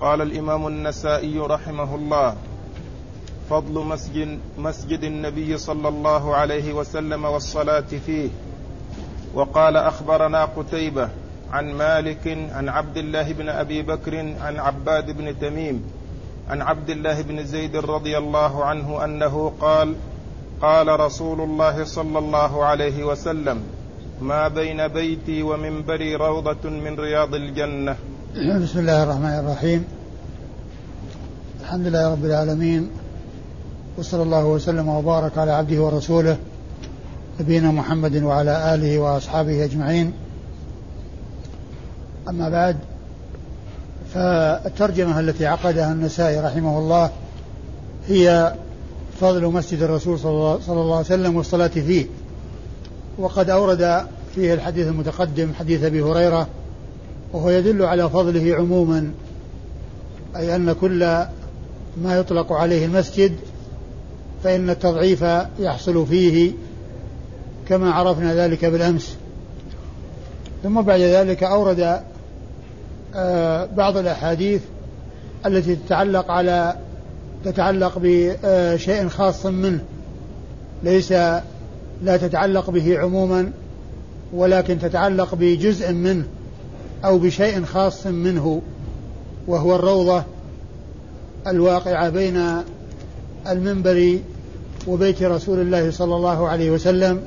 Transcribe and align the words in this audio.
قال 0.00 0.22
الإمام 0.22 0.66
النسائي 0.66 1.38
رحمه 1.38 1.94
الله 1.94 2.34
فضل 3.50 3.84
مسجد 3.84 4.38
مسجد 4.58 5.04
النبي 5.04 5.58
صلى 5.58 5.88
الله 5.88 6.36
عليه 6.36 6.72
وسلم 6.72 7.24
والصلاة 7.24 7.90
فيه. 8.06 8.28
وقال 9.34 9.76
أخبرنا 9.76 10.44
قتيبة 10.44 11.08
عن 11.52 11.74
مالك 11.74 12.28
عن 12.52 12.68
عبد 12.68 12.96
الله 12.96 13.32
بن 13.32 13.48
أبي 13.48 13.82
بكر 13.82 14.18
عن 14.40 14.58
عباد 14.58 15.10
بن 15.10 15.38
تميم 15.38 15.84
عن 16.48 16.62
عبد 16.62 16.90
الله 16.90 17.22
بن 17.22 17.44
زيد 17.44 17.76
رضي 17.76 18.18
الله 18.18 18.64
عنه 18.64 19.04
أنه 19.04 19.52
قال 19.60 19.94
قال 20.62 21.00
رسول 21.00 21.40
الله 21.40 21.84
صلى 21.84 22.18
الله 22.18 22.64
عليه 22.64 23.04
وسلم 23.04 23.62
ما 24.20 24.48
بين 24.48 24.88
بيتي 24.88 25.42
ومنبري 25.42 26.16
روضة 26.16 26.70
من 26.70 26.94
رياض 27.00 27.34
الجنة. 27.34 27.96
بسم 28.34 28.78
الله 28.78 29.02
الرحمن 29.02 29.38
الرحيم. 29.38 29.84
الحمد 31.60 31.86
لله 31.86 32.12
رب 32.12 32.24
العالمين 32.24 32.90
وصلى 33.98 34.22
الله 34.22 34.46
وسلم 34.46 34.88
وبارك 34.88 35.38
على 35.38 35.52
عبده 35.52 35.82
ورسوله 35.82 36.36
نبينا 37.40 37.70
محمد 37.70 38.22
وعلى 38.22 38.74
آله 38.74 38.98
وأصحابه 38.98 39.64
أجمعين. 39.64 40.12
أما 42.28 42.48
بعد 42.48 42.76
فالترجمة 44.14 45.20
التي 45.20 45.46
عقدها 45.46 45.92
النسائي 45.92 46.40
رحمه 46.40 46.78
الله 46.78 47.10
هي 48.08 48.54
فضل 49.20 49.46
مسجد 49.46 49.82
الرسول 49.82 50.18
صلى 50.18 50.58
الله 50.68 50.96
عليه 50.96 51.06
وسلم 51.06 51.36
والصلاة 51.36 51.68
فيه. 51.68 52.06
وقد 53.18 53.50
أورد 53.50 54.06
فيه 54.34 54.54
الحديث 54.54 54.86
المتقدم 54.86 55.52
حديث 55.58 55.84
أبي 55.84 56.02
هريرة 56.02 56.48
وهو 57.32 57.50
يدل 57.50 57.82
على 57.82 58.10
فضله 58.10 58.54
عموما 58.54 59.10
أي 60.36 60.56
أن 60.56 60.72
كل 60.72 61.04
ما 62.02 62.16
يطلق 62.18 62.52
عليه 62.52 62.84
المسجد 62.86 63.32
فإن 64.44 64.70
التضعيف 64.70 65.24
يحصل 65.58 66.06
فيه 66.06 66.52
كما 67.68 67.90
عرفنا 67.90 68.34
ذلك 68.34 68.64
بالأمس. 68.64 69.16
ثم 70.62 70.80
بعد 70.80 71.00
ذلك 71.00 71.42
أورد 71.42 72.00
آه، 73.14 73.64
بعض 73.76 73.96
الأحاديث 73.96 74.62
التي 75.46 75.76
تتعلق 75.76 76.30
على 76.30 76.76
تتعلق 77.44 77.92
بشيء 78.02 79.08
خاص 79.08 79.46
منه 79.46 79.80
ليس 80.82 81.12
لا 82.02 82.16
تتعلق 82.16 82.70
به 82.70 82.98
عموما 82.98 83.52
ولكن 84.32 84.78
تتعلق 84.78 85.34
بجزء 85.34 85.92
منه. 85.92 86.24
أو 87.04 87.18
بشيء 87.18 87.64
خاص 87.64 88.06
منه 88.06 88.62
وهو 89.46 89.74
الروضة 89.74 90.24
الواقعة 91.46 92.08
بين 92.08 92.62
المنبر 93.48 94.18
وبيت 94.86 95.22
رسول 95.22 95.60
الله 95.60 95.90
صلى 95.90 96.16
الله 96.16 96.48
عليه 96.48 96.70
وسلم 96.70 97.22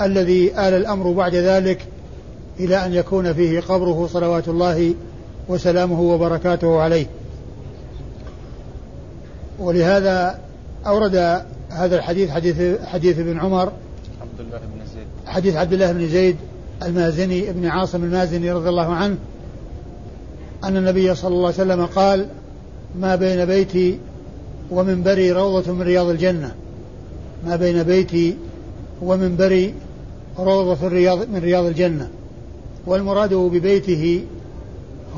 الذي 0.00 0.52
آل 0.52 0.74
الأمر 0.74 1.12
بعد 1.12 1.34
ذلك 1.34 1.86
إلى 2.60 2.86
أن 2.86 2.94
يكون 2.94 3.32
فيه 3.32 3.60
قبره 3.60 4.08
صلوات 4.12 4.48
الله 4.48 4.94
وسلامه 5.48 6.00
وبركاته 6.00 6.80
عليه. 6.80 7.06
ولهذا 9.58 10.38
أورد 10.86 11.42
هذا 11.70 11.96
الحديث 11.96 12.30
حديث 12.30 12.80
حديث 12.84 13.18
ابن 13.18 13.38
عمر 13.38 13.72
عبد 14.20 14.40
الله 14.40 14.58
بن 14.58 14.86
زيد. 14.94 15.06
حديث 15.26 15.56
عبد 15.56 15.72
الله 15.72 15.92
بن 15.92 16.08
زيد 16.08 16.36
المازني 16.82 17.50
ابن 17.50 17.66
عاصم 17.66 18.04
المازني 18.04 18.52
رضي 18.52 18.68
الله 18.68 18.94
عنه 18.94 19.16
أن 20.64 20.76
النبي 20.76 21.14
صلى 21.14 21.34
الله 21.34 21.46
عليه 21.46 21.54
وسلم 21.54 21.86
قال 21.86 22.28
ما 23.00 23.16
بين 23.16 23.44
بيتي 23.44 23.98
ومنبري 24.70 25.32
روضة 25.32 25.72
من 25.72 25.82
رياض 25.82 26.06
الجنة. 26.06 26.54
ما 27.46 27.56
بين 27.56 27.82
بيتي 27.82 28.36
ومنبري 29.02 29.74
روضة 30.38 30.86
الرياض 30.86 31.28
من 31.28 31.38
رياض 31.38 31.64
الجنة. 31.64 32.08
والمراد 32.86 33.34
ببيته 33.34 34.24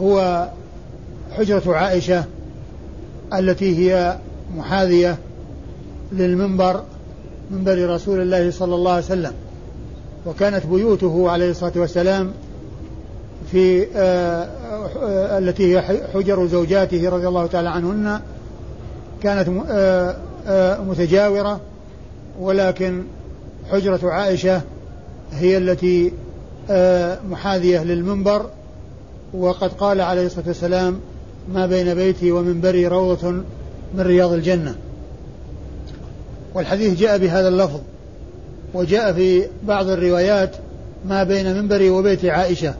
هو 0.00 0.48
حجرة 1.32 1.76
عائشة 1.76 2.24
التي 3.34 3.78
هي 3.78 4.18
محاذية 4.56 5.18
للمنبر 6.12 6.82
منبر 7.50 7.94
رسول 7.94 8.20
الله 8.20 8.50
صلى 8.50 8.74
الله 8.74 8.92
عليه 8.92 9.04
وسلم. 9.04 9.32
وكانت 10.26 10.66
بيوته 10.66 11.30
عليه 11.30 11.50
الصلاة 11.50 11.72
والسلام 11.76 12.32
في 13.50 13.86
آه 13.96 14.48
آه 15.02 15.38
التي 15.38 15.76
هي 15.76 15.82
حجر 16.14 16.46
زوجاته 16.46 17.08
رضي 17.08 17.28
الله 17.28 17.46
تعالى 17.46 17.68
عنهن 17.68 18.20
كانت 19.22 19.48
آه 19.68 20.80
متجاورة 20.80 21.60
ولكن 22.40 23.04
حجرة 23.72 24.10
عائشة 24.10 24.60
هي 25.32 25.56
التي 25.56 26.12
محاذية 27.30 27.84
للمنبر 27.84 28.46
وقد 29.34 29.72
قال 29.72 30.00
عليه 30.00 30.26
الصلاة 30.26 30.46
والسلام 30.48 31.00
ما 31.54 31.66
بين 31.66 31.94
بيتي 31.94 32.32
ومنبري 32.32 32.86
روضة 32.86 33.30
من 33.94 34.00
رياض 34.00 34.32
الجنة. 34.32 34.74
والحديث 36.54 36.98
جاء 36.98 37.18
بهذا 37.18 37.48
اللفظ. 37.48 37.80
وجاء 38.74 39.12
في 39.12 39.46
بعض 39.62 39.88
الروايات 39.88 40.50
ما 41.08 41.24
بين 41.24 41.54
منبري 41.56 41.90
وبيت 41.90 42.24
عائشة. 42.24 42.74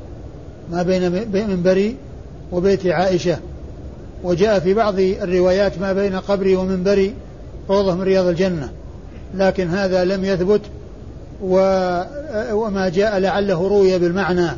ما 0.73 0.83
بين 0.83 1.13
منبري 1.49 1.97
وبيت 2.53 2.87
عائشة. 2.87 3.39
وجاء 4.25 4.59
في 4.59 4.75
بعض 4.75 4.95
الروايات 4.99 5.79
ما 5.79 5.93
بين 5.93 6.17
قبري 6.17 6.57
ومنبري 6.57 7.15
روضة 7.71 7.95
من 7.95 8.03
رياض 8.03 8.27
الجنة. 8.27 8.69
لكن 9.35 9.69
هذا 9.69 10.05
لم 10.05 10.25
يثبت 10.25 10.61
وما 12.53 12.91
جاء 12.95 13.19
لعله 13.19 13.69
روي 13.69 13.99
بالمعنى. 13.99 14.51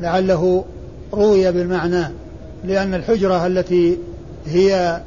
لعله 0.00 0.64
روي 1.12 1.52
بالمعنى. 1.52 2.04
لأن 2.64 2.94
الحجرة 2.94 3.46
التي 3.46 3.98
هي 4.46 5.00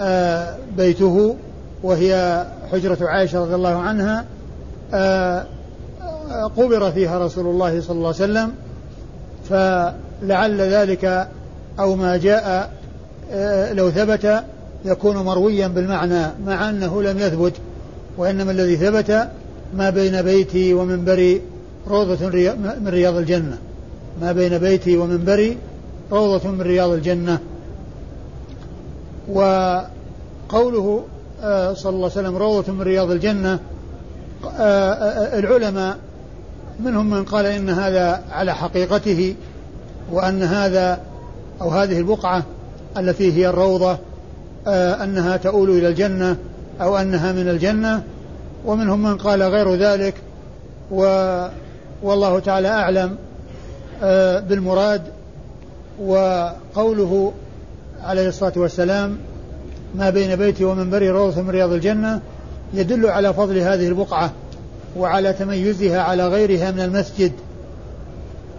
آه، 0.00 0.54
بيته 0.76 1.36
وهي 1.82 2.44
حجرة 2.72 2.98
عائشة 3.00 3.40
رضي 3.40 3.54
الله 3.54 3.78
عنها 3.78 4.24
قبر 6.56 6.90
فيها 6.90 7.18
رسول 7.18 7.46
الله 7.46 7.80
صلى 7.80 7.96
الله 7.96 8.06
عليه 8.06 8.16
وسلم 8.16 8.52
فلعل 9.48 10.60
ذلك 10.60 11.28
أو 11.80 11.96
ما 11.96 12.16
جاء 12.16 12.72
لو 13.72 13.90
ثبت 13.90 14.44
يكون 14.84 15.16
مرويا 15.16 15.68
بالمعنى 15.68 16.26
مع 16.46 16.70
أنه 16.70 17.02
لم 17.02 17.18
يثبت 17.18 17.52
وإنما 18.18 18.50
الذي 18.52 18.76
ثبت 18.76 19.28
ما 19.74 19.90
بين 19.90 20.22
بيتي 20.22 20.74
ومنبري 20.74 21.42
روضة 21.88 22.28
من 22.56 22.88
رياض 22.88 23.16
الجنة. 23.16 23.58
ما 24.20 24.32
بين 24.32 24.58
بيتي 24.58 24.96
ومنبري 24.96 25.58
روضة 26.12 26.50
من 26.50 26.62
رياض 26.62 26.90
الجنة. 26.90 27.38
وقوله 29.28 31.04
آه، 31.42 31.72
صلى 31.72 31.90
الله 31.90 32.10
عليه 32.16 32.20
وسلم 32.20 32.36
روضة 32.36 32.72
من 32.72 32.82
رياض 32.82 33.10
الجنة 33.10 33.52
آه، 33.52 33.56
آه، 33.56 33.60
العلماء 35.34 35.96
منهم 36.80 37.10
من 37.10 37.24
قال 37.24 37.46
إن 37.46 37.70
هذا 37.70 38.22
على 38.30 38.54
حقيقته 38.54 39.34
وأن 40.12 40.42
هذا 40.42 41.00
أو 41.60 41.68
هذه 41.68 41.98
البقعة 41.98 42.42
التي 42.96 43.32
هي 43.32 43.48
الروضة 43.48 43.98
أنها 44.66 45.36
تؤول 45.36 45.70
إلى 45.70 45.88
الجنة 45.88 46.36
أو 46.80 46.96
أنها 46.96 47.32
من 47.32 47.48
الجنة 47.48 48.02
ومنهم 48.64 49.02
من 49.02 49.16
قال 49.16 49.42
غير 49.42 49.74
ذلك 49.74 50.14
و 50.90 51.02
والله 52.02 52.38
تعالى 52.38 52.68
أعلم 52.68 53.16
بالمراد 54.48 55.02
وقوله 56.02 57.32
عليه 58.02 58.28
الصلاة 58.28 58.52
والسلام 58.56 59.18
ما 59.94 60.10
بين 60.10 60.36
بيتي 60.36 60.64
ومنبري 60.64 61.10
روضة 61.10 61.42
من 61.42 61.50
رياض 61.50 61.72
الجنة 61.72 62.20
يدل 62.74 63.06
على 63.06 63.34
فضل 63.34 63.58
هذه 63.58 63.88
البقعة. 63.88 64.32
وعلى 64.96 65.32
تميزها 65.32 66.00
على 66.00 66.28
غيرها 66.28 66.70
من 66.70 66.80
المسجد. 66.80 67.32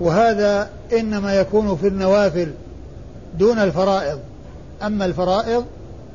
وهذا 0.02 0.70
إنما 0.94 1.34
يكون 1.34 1.76
في 1.76 1.88
النوافل 1.88 2.52
دون 3.40 3.60
الفرائض. 3.60 4.20
أما 4.84 5.06
الفرائض 5.06 5.66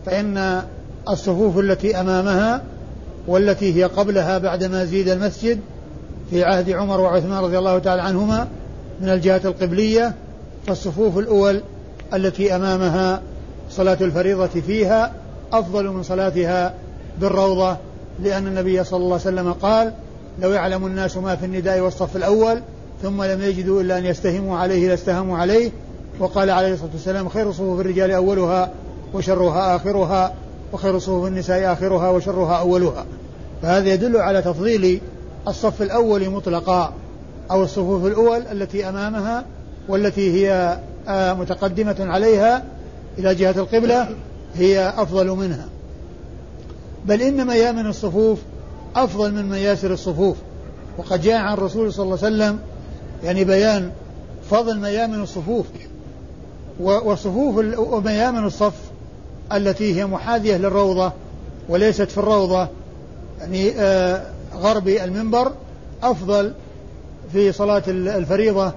فإن 0.06 0.62
الصفوف 1.08 1.58
التي 1.58 2.00
أمامها 2.00 2.62
والتي 3.26 3.76
هي 3.76 3.84
قبلها 3.84 4.38
بعدما 4.38 4.84
زيد 4.84 5.08
المسجد 5.08 5.60
في 6.30 6.44
عهد 6.44 6.70
عمر 6.70 7.00
وعثمان 7.00 7.38
رضي 7.38 7.58
الله 7.58 7.78
تعالى 7.78 8.02
عنهما 8.02 8.48
من 9.00 9.08
الجهة 9.08 9.40
القبلية 9.44 10.14
فالصفوف 10.66 11.18
الأول 11.18 11.60
التي 12.14 12.56
أمامها 12.56 13.22
صلاة 13.70 13.98
الفريضة 14.00 14.46
فيها 14.46 15.12
أفضل 15.52 15.88
من 15.88 16.02
صلاتها 16.02 16.74
بالروضة 17.20 17.76
لأن 18.22 18.46
النبي 18.46 18.84
صلى 18.84 18.96
الله 18.96 19.20
عليه 19.26 19.40
وسلم 19.40 19.52
قال 19.52 19.92
لو 20.42 20.52
يعلم 20.52 20.86
الناس 20.86 21.16
ما 21.16 21.36
في 21.36 21.46
النداء 21.46 21.80
والصف 21.80 22.16
الأول 22.16 22.60
ثم 23.02 23.22
لم 23.22 23.42
يجدوا 23.42 23.82
إلا 23.82 23.98
أن 23.98 24.06
يستهموا 24.06 24.58
عليه 24.58 24.88
لاستهموا 24.88 25.38
عليه. 25.38 25.70
وقال 26.18 26.50
عليه 26.50 26.72
الصلاة 26.72 26.90
والسلام 26.92 27.28
خير 27.28 27.52
صفوف 27.52 27.80
الرجال 27.80 28.10
أولها 28.10 28.70
وشرها 29.14 29.76
آخرها 29.76 30.34
وخير 30.72 30.98
صفوف 30.98 31.26
النساء 31.26 31.72
آخرها 31.72 32.10
وشرها 32.10 32.56
أولها. 32.56 33.06
فهذا 33.62 33.92
يدل 33.92 34.16
على 34.16 34.42
تفضيل 34.42 35.00
الصف 35.48 35.82
الأول 35.82 36.30
مطلقا 36.30 36.92
أو 37.50 37.62
الصفوف 37.62 38.06
الأول 38.06 38.42
التي 38.52 38.88
أمامها 38.88 39.44
والتي 39.88 40.32
هي 40.32 40.78
آه، 41.08 41.32
متقدمة 41.32 41.96
عليها 42.00 42.64
إلى 43.18 43.34
جهة 43.34 43.54
القبلة 43.56 44.08
هي 44.54 44.92
أفضل 44.96 45.26
منها. 45.26 45.68
بل 47.06 47.22
إن 47.22 47.46
ميامن 47.46 47.86
الصفوف 47.86 48.38
أفضل 48.96 49.34
من 49.34 49.48
مياسر 49.48 49.92
الصفوف. 49.92 50.36
وقد 50.98 51.20
جاء 51.22 51.36
عن 51.36 51.54
الرسول 51.54 51.92
صلى 51.92 52.04
الله 52.04 52.18
عليه 52.24 52.36
وسلم 52.36 52.58
يعني 53.24 53.44
بيان 53.44 53.90
فضل 54.50 54.80
ميامن 54.80 55.22
الصفوف. 55.22 55.66
وصفوف 56.80 57.78
وميامن 57.78 58.44
الصف 58.44 58.74
التي 59.52 59.94
هي 59.96 60.06
محاذية 60.06 60.56
للروضة 60.56 61.12
وليست 61.68 62.10
في 62.10 62.18
الروضة. 62.18 62.68
يعني 63.40 63.70
آه 63.76 64.22
غرب 64.56 64.88
المنبر 64.88 65.52
أفضل 66.02 66.52
في 67.32 67.52
صلاة 67.52 67.82
الفريضة 67.88 68.72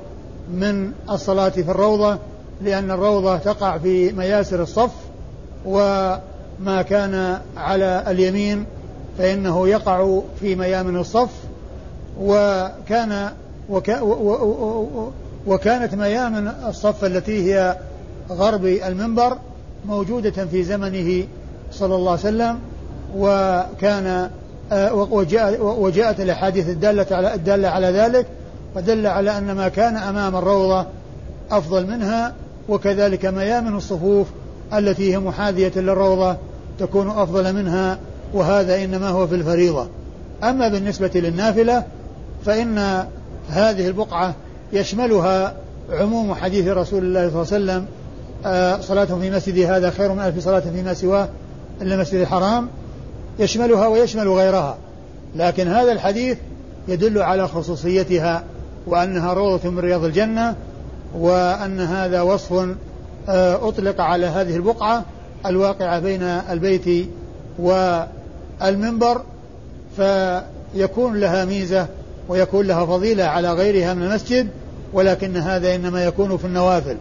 من 0.53 0.91
الصلاة 1.09 1.49
في 1.49 1.71
الروضة 1.71 2.17
لأن 2.61 2.91
الروضة 2.91 3.37
تقع 3.37 3.77
في 3.77 4.11
مياسر 4.11 4.61
الصف 4.61 4.91
وما 5.65 6.81
كان 6.89 7.39
على 7.57 8.03
اليمين 8.07 8.65
فإنه 9.19 9.67
يقع 9.67 10.19
في 10.39 10.55
ميامن 10.55 10.97
الصف 10.97 11.29
وكان 12.21 13.29
وكا 13.69 14.01
وكانت 15.47 15.95
ميامن 15.95 16.51
الصف 16.67 17.05
التي 17.05 17.53
هي 17.53 17.77
غرب 18.29 18.65
المنبر 18.65 19.37
موجودة 19.87 20.45
في 20.45 20.63
زمنه 20.63 21.27
صلى 21.71 21.95
الله 21.95 22.11
عليه 22.11 22.21
وسلم 22.21 22.59
وكان 23.17 24.29
وجاء 24.91 25.65
وجاءت 25.65 26.19
الأحاديث 26.19 26.69
الدالة 26.69 27.05
على 27.11 27.33
الدالة 27.33 27.67
على 27.67 27.87
ذلك 27.87 28.25
ودل 28.75 29.07
على 29.07 29.37
أن 29.37 29.51
ما 29.51 29.67
كان 29.67 29.97
أمام 29.97 30.35
الروضة 30.35 30.85
أفضل 31.51 31.87
منها 31.87 32.33
وكذلك 32.69 33.25
ميامن 33.25 33.75
الصفوف 33.75 34.27
التي 34.73 35.13
هي 35.13 35.19
محاذية 35.19 35.71
للروضة 35.75 36.37
تكون 36.79 37.09
أفضل 37.09 37.53
منها 37.53 37.99
وهذا 38.33 38.83
إنما 38.83 39.09
هو 39.09 39.27
في 39.27 39.35
الفريضة. 39.35 39.87
أما 40.43 40.67
بالنسبة 40.67 41.11
للنافلة 41.15 41.83
فإن 42.45 42.77
هذه 43.49 43.87
البقعة 43.87 44.35
يشملها 44.73 45.53
عموم 45.91 46.33
حديث 46.33 46.67
رسول 46.67 47.03
الله 47.03 47.29
صلى 47.29 47.57
الله 47.57 47.73
عليه 47.73 47.83
وسلم 47.83 47.85
آه، 48.45 48.81
صلاة 48.81 49.05
في 49.05 49.31
مسجدي 49.31 49.67
هذا 49.67 49.89
خير 49.89 50.13
من 50.13 50.19
ألف 50.19 50.43
صلاة 50.43 50.59
فيما 50.59 50.93
سواه 50.93 51.27
إلا 51.81 51.95
المسجد 51.95 52.19
الحرام. 52.19 52.67
يشملها 53.39 53.87
ويشمل 53.87 54.27
غيرها. 54.29 54.77
لكن 55.35 55.67
هذا 55.67 55.91
الحديث 55.91 56.37
يدل 56.87 57.21
على 57.21 57.47
خصوصيتها 57.47 58.43
وأنها 58.87 59.33
روضة 59.33 59.69
من 59.69 59.79
رياض 59.79 60.03
الجنة 60.03 60.55
وأن 61.15 61.79
هذا 61.79 62.21
وصف 62.21 62.53
آه، 63.29 63.67
أطلق 63.67 64.01
على 64.01 64.25
هذه 64.25 64.55
البقعة 64.55 65.05
الواقعة 65.45 65.99
بين 65.99 66.23
البيت 66.23 67.07
والمنبر 68.61 69.21
فيكون 69.97 71.19
لها 71.19 71.45
ميزة 71.45 71.87
ويكون 72.29 72.67
لها 72.67 72.85
فضيلة 72.85 73.23
على 73.23 73.53
غيرها 73.53 73.93
من 73.93 74.03
المسجد 74.03 74.47
ولكن 74.93 75.37
هذا 75.37 75.75
إنما 75.75 76.05
يكون 76.05 76.37
في 76.37 76.45
النوافل. 76.45 76.97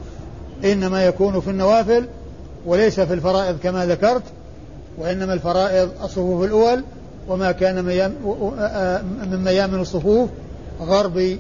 إنما 0.65 1.05
يكون 1.05 1.41
في 1.41 1.51
النوافل 1.51 2.05
وليس 2.67 3.01
في 3.01 3.15
الفرائض 3.15 3.59
كما 3.63 3.87
ذكرت 3.87 4.23
وإنما 4.99 5.33
الفرائض 5.33 5.91
الصفوف 6.05 6.45
الأول 6.45 6.85
وما 7.29 7.53
كان 7.53 7.85
من 9.31 9.45
ميامن 9.45 9.81
الصفوف 9.81 10.31
غرب 10.81 11.39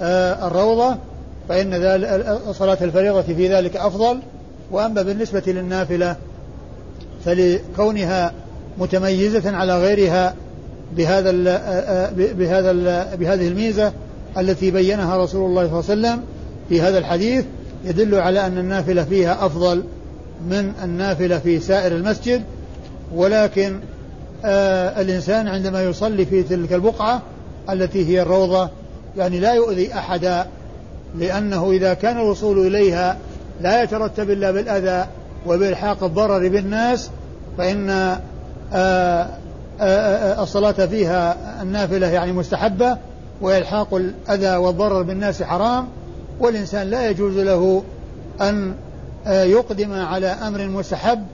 الروضة 0.00 0.96
فإن 1.48 1.72
صلاة 2.52 2.78
الفريضة 2.80 3.22
في 3.22 3.54
ذلك 3.54 3.76
أفضل. 3.76 4.18
وأما 4.70 5.02
بالنسبة 5.02 5.42
للنافلة 5.46 6.16
فلكونها 7.24 8.32
متميزة 8.78 9.56
على 9.56 9.78
غيرها 9.78 10.34
بهذا 10.96 11.30
ال 11.30 11.44
بهذا 12.34 12.70
ال 12.70 13.16
بهذه 13.16 13.48
الميزة 13.48 13.92
التي 14.38 14.70
بينها 14.70 15.24
رسول 15.24 15.50
الله 15.50 15.80
صلى 15.82 15.94
الله 15.94 16.08
عليه 16.08 16.18
وسلم 16.18 16.22
في 16.68 16.80
هذا 16.80 16.98
الحديث 16.98 17.44
يدل 17.84 18.14
على 18.14 18.46
أن 18.46 18.58
النافلة 18.58 19.04
فيها 19.04 19.46
أفضل 19.46 19.84
من 20.48 20.72
النافلة 20.84 21.38
في 21.38 21.60
سائر 21.60 21.96
المسجد 21.96 22.42
ولكن 23.14 23.80
آه 24.44 25.00
الإنسان 25.00 25.48
عندما 25.48 25.82
يصلي 25.82 26.26
في 26.26 26.42
تلك 26.42 26.72
البقعة 26.72 27.22
التي 27.70 28.08
هي 28.08 28.22
الروضة 28.22 28.70
يعني 29.16 29.40
لا 29.40 29.54
يؤذي 29.54 29.94
أحدا 29.94 30.46
لأنه 31.18 31.70
إذا 31.70 31.94
كان 31.94 32.16
الوصول 32.16 32.66
إليها 32.66 33.18
لا 33.60 33.82
يترتب 33.82 34.30
إلا 34.30 34.50
بالأذى 34.50 35.06
وبإلحاق 35.46 36.04
الضرر 36.04 36.48
بالناس 36.48 37.10
فإن 37.58 37.90
آه 37.90 37.94
آه, 37.94 38.14
آه، 38.14 38.20
الصلاة 40.42 40.86
فيها 40.86 41.36
النافلة 41.62 42.06
يعني 42.06 42.32
مستحبة 42.32 42.96
وإلحاق 43.40 43.94
الأذى 43.94 44.56
والضرر 44.56 45.02
بالناس 45.02 45.42
حرام 45.42 45.88
والإنسان 46.40 46.90
لا 46.90 47.10
يجوز 47.10 47.38
له 47.38 47.82
أن 48.40 48.74
آه، 49.26 49.44
يقدم 49.44 49.92
على 49.92 50.26
أمر 50.26 50.68
مستحب 50.68 51.26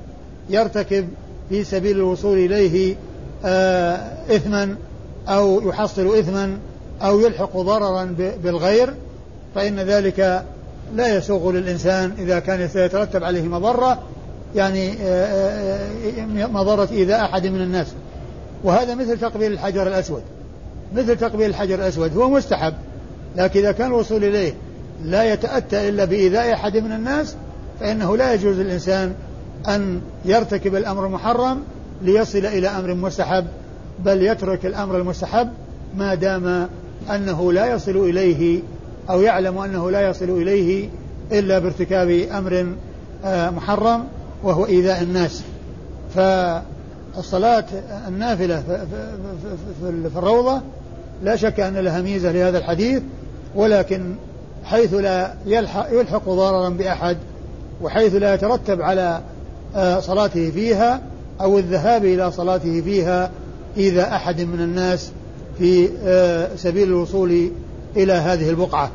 يرتكب 0.51 1.09
في 1.49 1.65
سبيل 1.65 1.97
الوصول 1.97 2.39
إليه 2.39 2.97
آه، 3.45 3.99
إثما 4.31 4.77
أو 5.29 5.69
يحصل 5.69 6.19
إثما 6.19 6.59
أو 7.03 7.21
يلحق 7.21 7.57
ضررا 7.57 8.15
بالغير 8.43 8.95
فإن 9.55 9.81
ذلك 9.81 10.45
لا 10.95 11.17
يسوغ 11.17 11.51
للإنسان 11.51 12.13
إذا 12.19 12.39
كان 12.39 12.69
سيترتب 12.69 13.25
عليه 13.25 13.43
مضرة 13.43 13.99
يعني 14.55 14.93
آه، 15.03 16.47
مضرة 16.47 16.89
إيذاء 16.93 17.25
أحد 17.25 17.47
من 17.47 17.61
الناس. 17.61 17.87
وهذا 18.65 18.95
مثل 18.95 19.19
تقبيل 19.19 19.53
الحجر 19.53 19.87
الأسود. 19.87 20.23
مثل 20.95 21.17
تقبيل 21.17 21.51
الحجر 21.51 21.75
الأسود. 21.75 22.17
هو 22.17 22.29
مستحب. 22.31 22.75
لكن 23.37 23.61
إذا 23.61 23.73
كان 23.73 23.87
الوصول 23.87 24.25
إليه 24.25 24.55
لا 25.05 25.33
يتأتى 25.33 25.89
إلا 25.89 26.05
بإيذاء 26.05 26.53
أحد 26.53 26.77
من 26.77 26.93
الناس 26.93 27.35
فإنه 27.81 28.17
لا 28.17 28.35
يجوز 28.35 28.57
للإنسان 28.57 29.15
أن 29.69 30.01
يرتكب 30.25 30.75
الأمر 30.75 31.07
المحرم 31.07 31.63
ليصل 32.03 32.39
إلى 32.39 32.69
أمر 32.69 32.95
مستحب 32.95 33.45
بل 34.05 34.23
يترك 34.23 34.67
الأمر 34.67 34.97
المستحب 34.97 35.49
ما 35.97 36.15
دام 36.15 36.69
أنه 37.11 37.53
لا 37.53 37.67
يصل 37.75 37.97
إليه 37.97 38.61
أو 39.11 39.21
يعلم 39.21 39.59
أنه 39.59 39.91
لا 39.91 40.09
يصل 40.11 40.31
إليه 40.31 40.89
إلا 41.33 41.59
بارتكاب 41.59 42.11
أمر 42.11 42.67
آه، 43.25 43.51
محرم. 43.51 44.05
وهو 44.43 44.67
إيذاء 44.67 45.03
الناس. 45.03 45.43
فالصلاة 46.15 47.65
النافلة 48.09 48.63
في 50.13 50.17
الروضة 50.17 50.61
لا 51.23 51.37
شك 51.37 51.61
أن 51.61 51.77
لها 51.77 52.01
ميزة 52.01 52.33
لهذا 52.33 52.59
الحديث 52.59 53.03
ولكن 53.55 54.15
حيث 54.65 54.95
لا 54.95 55.35
يلحق, 55.47 55.87
يلحق 55.93 56.29
ضررا 56.29 56.69
بأحد 56.69 57.17
وحيث 57.83 58.15
لا 58.15 58.35
يترتب 58.35 58.83
على 58.83 59.21
آه، 59.77 60.01
صلاته 60.01 60.51
فيها 60.51 61.01
أو 61.41 61.59
الذهاب 61.59 62.05
إلى 62.05 62.33
صلاته 62.33 62.81
فيها 62.81 63.31
إذا 63.77 64.03
أحد 64.15 64.41
من 64.41 64.61
الناس 64.61 65.11
في 65.59 65.89
آه، 66.05 66.49
سبيل 66.57 66.89
الوصول 66.89 67.51
إلى 67.97 68.13
هذه 68.13 68.51
البقعة. 68.51 68.91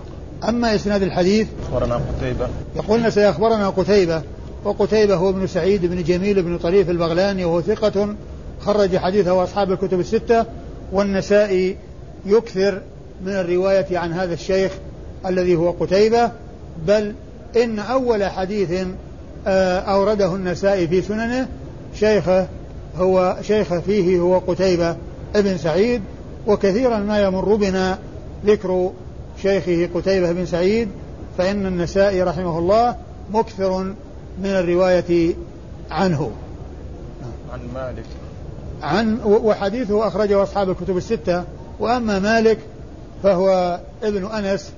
أما 0.50 0.76
إسناد 0.76 1.02
الحديث 1.02 1.48
أخبرنا 1.64 1.96
قتيبة. 1.96 2.48
يقولنا 2.76 3.10
سيخبرنا 3.10 3.70
قتيبة 3.70 4.22
وقتيبة 4.65 5.15
هو 5.15 5.29
ابن 5.29 5.48
سعيد 5.48 5.86
بن 5.86 6.03
جميل 6.03 6.43
بن 6.43 6.58
طريف 6.58 6.89
البغلاني 6.89 7.46
وهو 7.46 7.62
ثقة 7.62 8.15
خرج 8.60 8.98
حديثه 8.98 9.43
أصحاب 9.43 9.72
الكتب 9.72 10.00
الستة 10.00 10.46
والنسائي 10.91 11.77
يكثر 12.25 12.82
من 13.25 13.32
الرواية 13.32 13.98
عن 13.98 14.13
هذا 14.13 14.34
الشيخ 14.34 14.72
الذي 15.25 15.55
هو 15.55 15.72
قتيبة. 15.72 16.32
بل 16.88 17.13
إن 17.63 17.79
أول 17.79 18.24
حديث 18.24 18.86
آه، 19.48 19.79
أورده 19.79 20.36
النسائي 20.36 20.88
في 20.88 21.01
سننه 21.01 21.48
شيخه 21.96 22.48
هو 22.98 23.38
شيخ 23.41 23.74
فيه 23.74 24.20
هو 24.20 24.39
قتيبة 24.39 24.96
ابن 25.36 25.58
سعيد 25.58 26.01
وكثيرا 26.48 26.98
ما 26.98 27.22
يمر 27.22 27.55
بنا 27.55 28.00
ذكر 28.46 28.91
شيخه 29.41 29.89
قتيبة 29.96 30.32
بن 30.32 30.46
سعيد 30.46 30.88
فإن 31.38 31.65
النسائي 31.65 32.24
رحمه 32.24 32.60
الله 32.60 32.96
مكثر 33.32 33.93
من 34.40 34.50
الرواية 34.50 35.36
عنه. 35.92 36.32
عن 37.54 37.60
مالك. 37.74 38.06
عن 38.84 39.20
وحديثه 39.24 40.08
أخرجه 40.08 40.44
أصحاب 40.44 40.70
الكتب 40.70 40.98
الستة. 40.98 41.44
وأما 41.80 42.20
مالك 42.20 42.58
فهو 43.24 43.80
ابن 44.04 44.25
أنس 44.25 44.72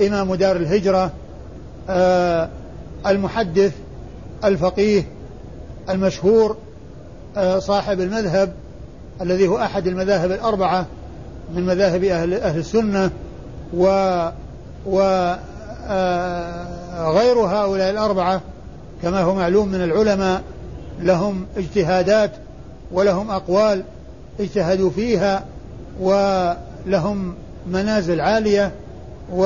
إمام 0.00 0.34
دار 0.34 0.56
الهجرة 0.56 1.12
آه 1.88 2.48
المحدث 3.06 3.72
الفقيه 4.44 5.02
المشهور 5.88 6.56
آه، 7.36 7.58
صاحب 7.58 8.00
المذهب 8.00 8.52
الذي 9.20 9.48
هو 9.48 9.58
أحد 9.58 9.86
المذاهب 9.86 10.32
الأربعة 10.32 10.86
من 11.54 11.66
مذاهب 11.66 12.04
أهل, 12.04 12.34
أهل 12.34 12.58
السنة 12.58 13.10
و 13.74 13.84
وغير 14.86 15.36
آه، 17.44 17.46
هؤلاء 17.46 17.90
الأربعة. 17.90 18.40
كما 19.02 19.20
هو 19.20 19.34
معلوم 19.34 19.68
من 19.68 19.82
العلماء 19.82 20.42
لهم 21.00 21.46
اجتهادات 21.56 22.30
ولهم 22.92 23.30
أقوال 23.30 23.82
اجتهدوا 24.40 24.90
فيها 24.90 25.44
ولهم 26.00 27.34
منازل 27.66 28.20
عالية 28.20 28.72
و 29.32 29.44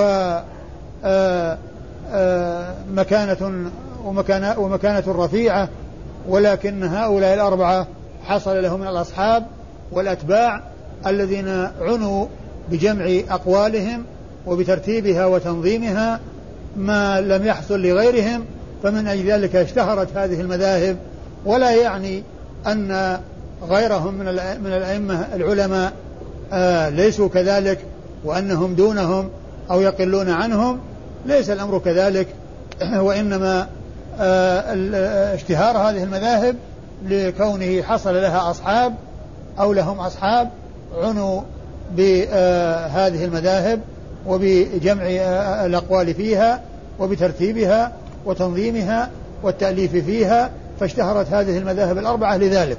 آه، 1.04 2.74
مكانة 2.94 3.70
ومكانة, 4.04 4.58
ومكانة 4.58 5.04
رفيعة 5.08 5.68
ولكن 6.28 6.84
هؤلاء 6.84 7.34
الأربعة 7.34 7.86
حصل 8.24 8.62
لهم 8.62 8.80
من 8.80 8.86
الأصحاب 8.86 9.46
والأتباع 9.92 10.62
الذين 11.06 11.48
عنوا 11.80 12.26
بجمع 12.70 13.20
أقوالهم 13.30 14.04
وبترتيبها 14.46 15.26
وتنظيمها 15.26 16.20
ما 16.76 17.20
لم 17.20 17.46
يحصل 17.46 17.82
لغيرهم 17.82 18.44
فمن 18.82 19.08
أجل 19.08 19.32
ذلك 19.32 19.56
اشتهرت 19.56 20.16
هذه 20.16 20.40
المذاهب 20.40 20.96
ولا 21.44 21.70
يعني 21.70 22.22
أن 22.66 23.18
غيرهم 23.68 24.14
من 24.14 24.24
من 24.64 24.72
الأئمة 24.72 25.26
العلماء 25.34 25.92
آه 26.52 26.88
ليسوا 26.88 27.28
كذلك 27.28 27.78
وأنهم 28.24 28.74
دونهم 28.74 29.28
أو 29.70 29.80
يقلون 29.80 30.30
عنهم. 30.30 30.80
ليس 31.26 31.50
الأمر 31.50 31.78
كذلك 31.78 32.28
وإنما 33.06 33.68
آه، 34.20 35.34
اشتهار 35.34 35.76
هذه 35.76 36.02
المذاهب 36.02 36.56
لكونه 37.08 37.82
حصل 37.82 38.14
لها 38.14 38.50
أصحاب 38.50 38.94
أو 39.60 39.72
لهم 39.72 39.98
أصحاب 39.98 40.50
عنوا 41.02 41.40
بهذه 41.96 43.24
المذاهب 43.24 43.80
وبجمع 44.26 45.02
آه، 45.02 45.66
الأقوال 45.66 46.14
فيها 46.14 46.60
وبترتيبها 46.98 47.92
وتنظيمها 48.24 49.10
والتأليف 49.42 49.96
فيها 49.96 50.50
فاشتهرت 50.80 51.26
هذه 51.32 51.58
المذاهب 51.58 51.98
الأربعة 51.98 52.36
لذلك. 52.36 52.78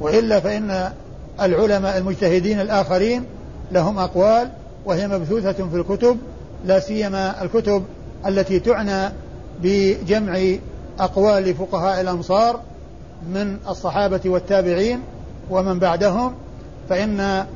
وإلا 0.00 0.40
فإن 0.40 0.92
العلماء 1.40 1.98
المجتهدين 1.98 2.60
الآخرين 2.60 3.24
لهم 3.72 3.98
أقوال 3.98 4.50
وهي 4.84 5.08
مبثوثة 5.08 5.52
في 5.52 5.76
الكتب 5.76 6.18
لا 6.64 6.80
سيما 6.80 7.42
الكتب 7.42 7.84
التي 8.26 8.60
تعنى 8.60 9.12
بجمع 9.62 10.40
أقوال 11.00 11.54
فقهاء 11.54 12.00
الأمصار 12.00 12.60
من 13.34 13.56
الصحابة 13.68 14.20
والتابعين 14.24 15.00
ومن 15.50 15.78
بعدهم. 15.78 16.34
فإن 16.88 17.46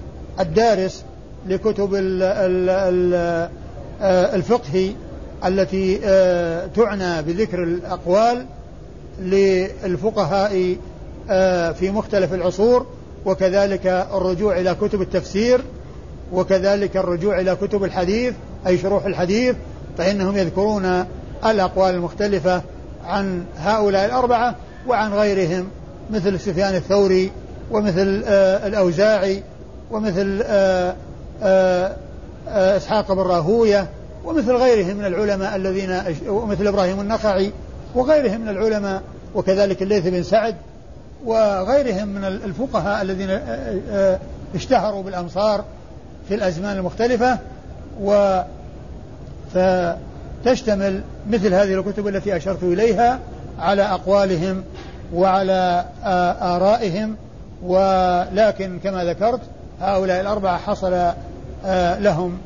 الدارس 0.41 1.05
لكتب 1.47 1.95
آه، 4.03 4.35
الفقه 4.35 4.93
التي 5.47 6.01
آه، 6.05 6.67
تعنى 6.67 7.23
بذكر 7.23 7.63
الأقوال 7.63 8.47
للفقهاء 9.21 10.77
آه، 11.31 11.73
في 11.73 11.91
مختلف 11.91 12.35
العصور 12.35 12.87
وكذلك 13.27 13.87
الرجوع 13.87 14.61
إلى 14.61 14.75
كتب 14.75 15.03
التفسير 15.03 15.61
وكذلك 16.33 16.97
الرجوع 16.97 17.41
إلى 17.41 17.57
كتب 17.57 17.85
الحديث 17.85 18.35
أي 18.67 18.79
شروح 18.79 19.07
الحديث 19.07 19.57
فإنهم 19.99 20.37
يذكرون 20.37 21.05
الأقوال 21.47 21.95
المختلفة 21.95 22.63
عن 23.05 23.45
هؤلاء 23.59 24.07
الأربعة 24.07 24.55
وعن 24.89 25.13
غيرهم 25.13 25.69
مثل 26.11 26.41
سفيان 26.41 26.75
الثوري 26.75 27.31
ومثل 27.71 28.25
آه 28.27 28.67
الأوزاعي 28.67 29.43
ومثل 29.91 30.43
إسحاق 32.49 33.13
بن 33.13 33.21
راهوية 33.21 33.89
ومثل 34.25 34.53
غيرهم 34.53 34.97
من 34.97 35.05
العلماء 35.05 35.57
الذين 35.57 36.03
ومثل 36.29 36.67
إبراهيم 36.67 37.01
النخعي 37.01 37.53
وغيرهم 37.95 38.41
من 38.41 38.49
العلماء 38.49 39.03
وكذلك 39.35 39.83
الليث 39.83 40.07
بن 40.07 40.23
سعد 40.23 40.55
وغيرهم 41.25 42.09
من 42.09 42.25
الفقهاء 42.25 43.03
الذين 43.03 43.31
آه، 43.31 43.79
آه، 43.91 44.19
اشتهروا 44.55 45.03
بالأمصار 45.03 45.65
في 46.29 46.35
الأزمان 46.35 46.77
المختلفة. 46.77 47.39
و 48.03 48.41
فتشتمل 49.55 51.03
مثل 51.31 51.55
هذه 51.55 51.75
الكتب 51.75 52.09
التي 52.09 52.37
أشرت 52.37 52.63
إليها 52.63 53.19
على 53.59 53.83
أقوالهم 53.83 54.63
وعلى 55.15 55.85
آرائهم. 56.43 57.17
ولكن 57.63 58.79
كما 58.85 59.05
ذكرت 59.05 59.41
هؤلاء 59.81 60.21
الأربعة 60.21 60.59
حصل 60.59 61.13
لهم 61.99 62.39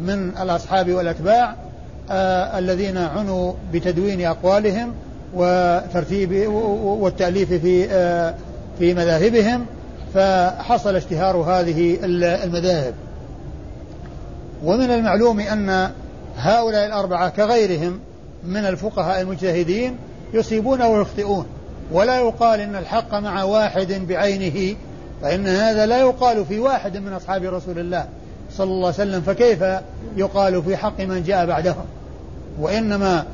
من 0.00 0.28
الأصحاب 0.42 0.92
والأتباع 0.92 1.54
الذين 2.58 2.96
عنوا 2.96 3.52
بتدوين 3.72 4.26
أقوالهم 4.26 4.92
وترتيب 5.34 6.48
والتأليف 6.82 7.52
في 7.52 7.88
في 8.78 8.94
مذاهبهم 8.94 9.66
فحصل 10.14 10.96
اشتهار 10.96 11.36
هذه 11.36 11.98
المذاهب. 12.44 12.94
ومن 14.64 14.90
المعلوم 14.90 15.40
أن 15.40 15.90
هؤلاء 16.36 16.86
الأربعة 16.86 17.28
كغيرهم 17.28 18.00
من 18.44 18.66
الفقهاء 18.66 19.20
المجتهدين 19.20 19.96
يصيبون 20.34 20.82
ويخطئون. 20.82 21.46
ولا 21.92 22.20
يقال 22.20 22.60
إن 22.60 22.76
الحق 22.76 23.14
مع 23.14 23.42
واحد 23.42 23.92
بعينه 24.08 24.76
فإن 25.22 25.46
هذا 25.46 25.86
لا 25.86 26.00
يقال 26.00 26.44
في 26.44 26.58
واحد 26.58 26.96
من 26.96 27.12
أصحاب 27.12 27.44
رسول 27.44 27.78
الله. 27.78 28.06
صلى 28.56 28.70
الله 28.70 28.86
عليه 28.86 28.94
وسلم 28.94 29.20
فكيف 29.20 29.64
يقال 30.16 30.62
في 30.62 30.76
حق 30.76 31.00
من 31.00 31.22
جاء 31.22 31.46
بعدهم؟ 31.46 31.84
وإنما 32.60 33.24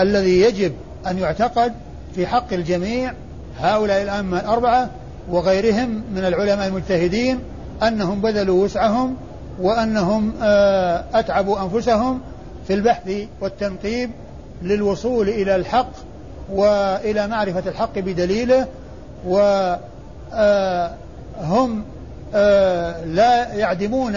الذي 0.00 0.40
يجب 0.40 0.72
أن 1.06 1.18
يعتقد 1.18 1.72
في 2.14 2.26
حق 2.26 2.52
الجميع 2.52 3.12
هؤلاء 3.60 4.02
الأئمة 4.02 4.40
الأربعة 4.40 4.90
وغيرهم 5.30 6.02
من 6.14 6.24
العلماء 6.24 6.68
المجتهدين 6.68 7.38
أنهم 7.82 8.20
بذلوا 8.20 8.64
وسعهم 8.64 9.16
وأنهم 9.60 10.32
آه، 10.42 11.04
أتعبوا 11.14 11.62
أنفسهم 11.62 12.20
في 12.66 12.74
البحث 12.74 13.10
والتنقيب 13.40 14.10
للوصول 14.62 15.28
إلى 15.28 15.56
الحق 15.56 15.90
وإلى 16.52 17.26
معرفة 17.26 17.62
الحق 17.70 17.98
بدليله 17.98 18.66
وهم 19.26 19.78
آه، 20.32 20.90
آه، 22.34 23.04
لا 23.04 23.54
يعدمون 23.54 24.16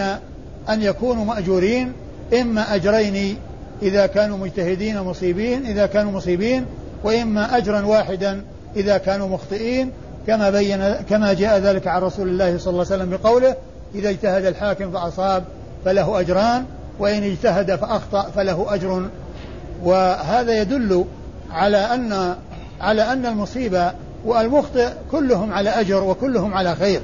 أن 0.70 0.82
يكونوا 0.82 1.24
مأجورين 1.24 1.92
إما 2.40 2.74
أجرين 2.74 3.38
إذا 3.82 4.06
كانوا 4.06 4.38
مجتهدين 4.38 5.00
مصيبين 5.00 5.66
إذا 5.66 5.86
كانوا 5.86 6.12
مصيبين 6.12 6.66
وإما 7.04 7.56
أجرا 7.56 7.80
واحدا 7.80 8.44
إذا 8.76 8.98
كانوا 8.98 9.28
مخطئين 9.28 9.90
كما 10.26 10.50
بين 10.50 10.94
كما 11.10 11.32
جاء 11.32 11.58
ذلك 11.58 11.86
عن 11.86 12.02
رسول 12.02 12.28
الله 12.28 12.58
صلى 12.58 12.70
الله 12.70 12.86
عليه 12.90 12.96
وسلم 12.96 13.10
بقوله 13.10 13.56
إذا 13.94 14.10
اجتهد 14.10 14.44
الحاكم 14.44 14.90
فأصاب 14.90 15.44
فله 15.84 16.20
أجران 16.20 16.64
وإن 16.98 17.22
اجتهد 17.22 17.76
فأخطأ 17.76 18.30
فله 18.30 18.74
أجر. 18.74 19.08
وهذا 19.84 20.60
يدل 20.60 21.04
على 21.50 21.76
أن 21.76 22.34
على 22.80 23.02
أن 23.02 23.26
المصيبة 23.26 23.92
والمخطئ 24.24 24.88
كلهم 25.10 25.52
على 25.52 25.70
أجر 25.70 26.04
وكلهم 26.04 26.54
على 26.54 26.74
خير 26.74 27.00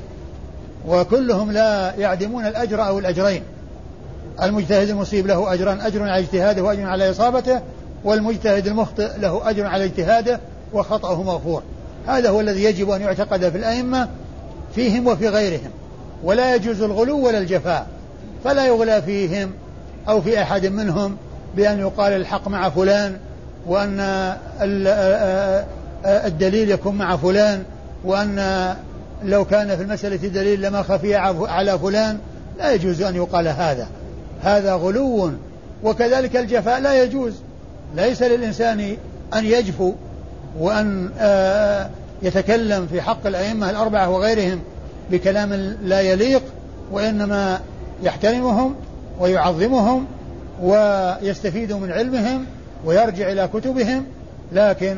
وكلهم 0.88 1.52
لا 1.52 1.94
يعدمون 1.94 2.46
الأجر 2.46 2.86
أو 2.86 2.98
الأجرين. 2.98 3.42
المجتهد 4.42 4.88
المصيب 4.88 5.26
له 5.26 5.54
أجران 5.54 5.80
أجر 5.80 6.02
على 6.02 6.18
اجتهاده 6.18 6.62
وأجر 6.62 6.86
على 6.86 7.10
إصابته 7.10 7.60
والمجتهد 8.04 8.66
المخطئ 8.66 9.18
له 9.18 9.50
أجر 9.50 9.66
على 9.66 9.84
اجتهاده 9.84 10.40
وخطأه 10.72 11.22
مغفور 11.22 11.62
هذا 12.06 12.30
هو 12.30 12.40
الذي 12.40 12.64
يجب 12.64 12.90
أن 12.90 13.00
يعتقد 13.00 13.48
في 13.48 13.58
الأئمة 13.58 14.08
فيهم 14.74 15.06
وفي 15.06 15.28
غيرهم. 15.28 15.70
ولا 16.24 16.54
يجوز 16.54 16.82
الغلو 16.82 17.26
ولا 17.26 17.38
الجفاء. 17.38 17.86
فلا 18.44 18.66
يغلى 18.66 19.02
فيهم 19.02 19.50
أو 20.08 20.20
في 20.20 20.42
أحد 20.42 20.66
منهم 20.66 21.16
بأن 21.56 21.78
يقال 21.78 22.12
الحق 22.12 22.48
مع 22.48 22.70
فلان 22.70 23.16
وأن 23.66 24.00
الدليل 26.06 26.70
يكون 26.70 26.94
مع 26.94 27.16
فلان 27.16 27.62
وأن 28.04 28.74
لو 29.24 29.44
كان 29.44 29.76
في 29.76 29.82
المسألة 29.82 30.16
دليل 30.16 30.62
لما 30.62 30.82
خفي 30.82 31.14
على 31.46 31.78
فلان 31.78 32.18
لا 32.58 32.72
يجوز 32.72 33.02
أن 33.02 33.16
يقال 33.16 33.48
هذا. 33.48 33.86
هذا 34.44 34.74
غلو 34.74 35.30
وكذلك 35.82 36.36
الجفاء 36.36 36.80
لا 36.80 37.02
يجوز. 37.02 37.32
ليس 37.96 38.22
للإنسان 38.22 38.96
أن 39.34 39.44
يجفو 39.44 39.92
وأن 40.58 41.10
يتكلم 42.22 42.86
في 42.86 43.02
حق 43.02 43.26
الأئمة 43.26 43.70
الأربعة 43.70 44.10
وغيرهم 44.10 44.60
بكلام 45.10 45.52
لا 45.82 46.00
يليق 46.00 46.42
وإنما 46.92 47.60
يحترمهم 48.02 48.74
ويعظمهم 49.20 50.06
ويستفيد 50.62 51.72
من 51.72 51.92
علمهم 51.92 52.44
ويرجع 52.84 53.32
إلى 53.32 53.48
كتبهم. 53.54 54.04
لكن 54.52 54.96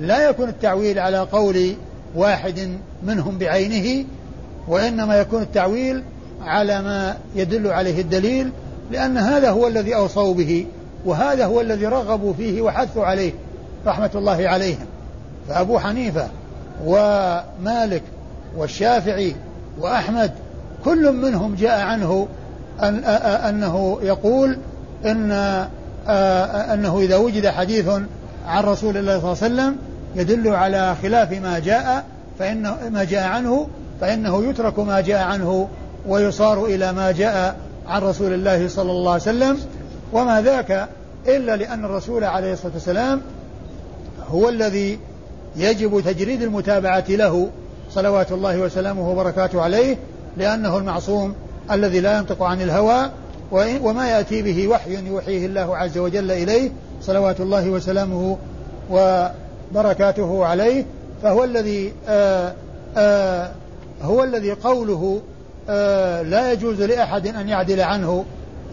لا 0.00 0.28
يكون 0.28 0.48
التعويل 0.48 0.98
على 0.98 1.18
قول 1.18 1.74
واحد 2.16 2.78
منهم 3.02 3.38
بعينه 3.38 4.04
وإنما 4.68 5.16
يكون 5.16 5.42
التعويل 5.42 6.02
على 6.42 6.82
ما 6.82 7.16
يدل 7.36 7.66
عليه 7.66 8.00
الدليل 8.00 8.50
لأن 8.90 9.18
هذا 9.18 9.50
هو 9.50 9.66
الذي 9.66 9.94
أوصوا 9.94 10.34
به 10.34 10.66
وهذا 11.04 11.46
هو 11.46 11.60
الذي 11.60 11.86
رغبوا 11.86 12.32
فيه 12.32 12.62
وحثوا 12.62 13.04
عليه 13.04 13.32
رحمة 13.86 14.10
الله 14.14 14.48
عليهم. 14.48 14.86
فأبو 15.48 15.78
حنيفة 15.78 16.28
ومالك 16.84 18.02
والشافعي 18.56 19.34
وأحمد 19.80 20.32
كل 20.84 21.12
منهم 21.12 21.54
جاء 21.54 21.80
عنه 21.80 22.28
أن 22.82 23.04
أنه 23.48 23.98
يقول 24.02 24.58
إن 25.04 25.32
أنه 26.72 26.98
إذا 27.00 27.16
وجد 27.16 27.46
حديث 27.46 27.88
عن 28.46 28.64
رسول 28.64 28.96
الله 28.96 29.20
صلى 29.20 29.32
الله 29.32 29.62
عليه 29.62 29.72
وسلم 29.72 29.76
يدل 30.14 30.48
على 30.48 30.96
خلاف 31.02 31.32
ما 31.32 31.58
جاء 31.58 32.04
فإنه 32.38 32.76
ما 32.90 33.04
جاء 33.04 33.28
عنه 33.28 33.68
فإنه 34.00 34.44
يترك 34.44 34.78
ما 34.78 35.00
جاء 35.00 35.22
عنه 35.22 35.68
ويصار 36.08 36.64
إلى 36.64 36.92
ما 36.92 37.12
جاء 37.12 37.56
عن 37.88 38.02
رسول 38.02 38.32
الله 38.32 38.68
صلى 38.68 38.90
الله 38.90 39.12
عليه 39.12 39.22
وسلم 39.22 39.58
وما 40.12 40.42
ذاك 40.42 40.88
إلا 41.28 41.56
لأن 41.56 41.84
الرسول 41.84 42.24
عليه 42.24 42.52
الصلاة 42.52 42.72
والسلام 42.72 43.22
هو 44.30 44.48
الذي 44.48 44.98
يجب 45.56 46.00
تجريد 46.00 46.42
المتابعة 46.42 47.04
له 47.08 47.48
صلوات 47.90 48.32
الله 48.32 48.58
وسلامه 48.58 49.10
وبركاته 49.10 49.62
عليه 49.62 49.96
لأنه 50.36 50.78
المعصوم 50.78 51.34
الذي 51.70 52.00
لا 52.00 52.18
ينطق 52.18 52.42
عن 52.42 52.62
الهوى 52.62 53.10
وما 53.82 54.08
يأتي 54.08 54.42
به 54.42 54.68
وحي 54.68 55.06
يوحيه 55.06 55.46
الله 55.46 55.76
عز 55.76 55.98
وجل 55.98 56.30
إليه 56.30 56.70
صلوات 57.02 57.40
الله 57.40 57.70
وسلامه 57.70 58.36
وبركاته 58.90 60.44
عليه 60.44 60.84
فهو 61.22 61.44
الذي 61.44 61.92
آآ 62.08 62.54
آآ 62.96 63.52
هو 64.02 64.24
الذي 64.24 64.52
قوله 64.52 65.20
لا 66.30 66.52
يجوز 66.52 66.82
لأحد 66.82 67.26
أن 67.26 67.48
يعدل 67.48 67.80
عنه 67.80 68.24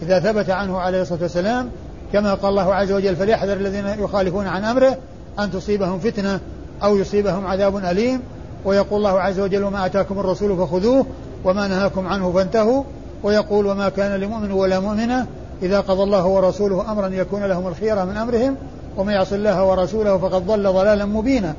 إذا 0.02 0.20
ثبت 0.20 0.50
عنه 0.50 0.78
عليه 0.78 1.02
الصلاة 1.02 1.22
والسلام. 1.22 1.70
كما 2.12 2.34
قال 2.34 2.50
الله 2.50 2.74
عز 2.74 2.92
وجل 2.92 3.16
فليحذر 3.16 3.52
الذين 3.52 3.86
يخالفون 3.86 4.46
عن 4.46 4.64
أمره 4.64 4.96
أن 5.38 5.50
تصيبهم 5.50 5.98
فتنة 5.98 6.40
أو 6.82 6.96
يصيبهم 6.96 7.46
عذاب 7.46 7.76
أليم. 7.76 8.20
ويقول 8.64 8.98
الله 8.98 9.20
عز 9.20 9.40
وجل 9.40 9.64
وما 9.64 9.86
أتاكم 9.86 10.18
الرسول 10.18 10.56
فخذوه 10.56 11.06
وما 11.44 11.68
نهاكم 11.68 12.06
عنه 12.06 12.32
فانتهوا. 12.32 12.82
ويقول 13.22 13.66
وما 13.66 13.88
كان 13.88 14.20
لمؤمن 14.20 14.52
ولا 14.52 14.80
مؤمنة 14.80 15.26
إذا 15.62 15.80
قضى 15.80 16.02
الله 16.02 16.26
ورسوله 16.26 16.92
أمرا 16.92 17.08
يكون 17.08 17.44
لهم 17.44 17.66
الخيرة 17.66 18.04
من 18.04 18.16
أمرهم 18.16 18.56
ومن 18.96 19.12
يعص 19.12 19.32
الله 19.32 19.64
ورسوله 19.64 20.18
فقد 20.18 20.46
ضل 20.46 20.72
ضلالا 20.72 21.04
مبينا. 21.04 21.54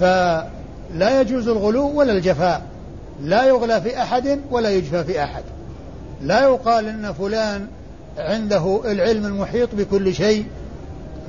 فلا 0.00 1.20
يجوز 1.20 1.48
الغلو 1.48 1.98
ولا 1.98 2.12
الجفاء. 2.12 2.62
لا 3.22 3.44
يغلى 3.44 3.80
في 3.80 4.02
أحد 4.02 4.40
ولا 4.50 4.70
يجفى 4.70 5.04
في 5.04 5.24
أحد. 5.24 5.42
لا 6.22 6.42
يقال 6.42 6.88
إن 6.88 7.12
فلان 7.12 7.66
عنده 8.18 8.80
العلم 8.84 9.26
المحيط 9.26 9.68
بكل 9.74 10.14
شيء 10.14 10.46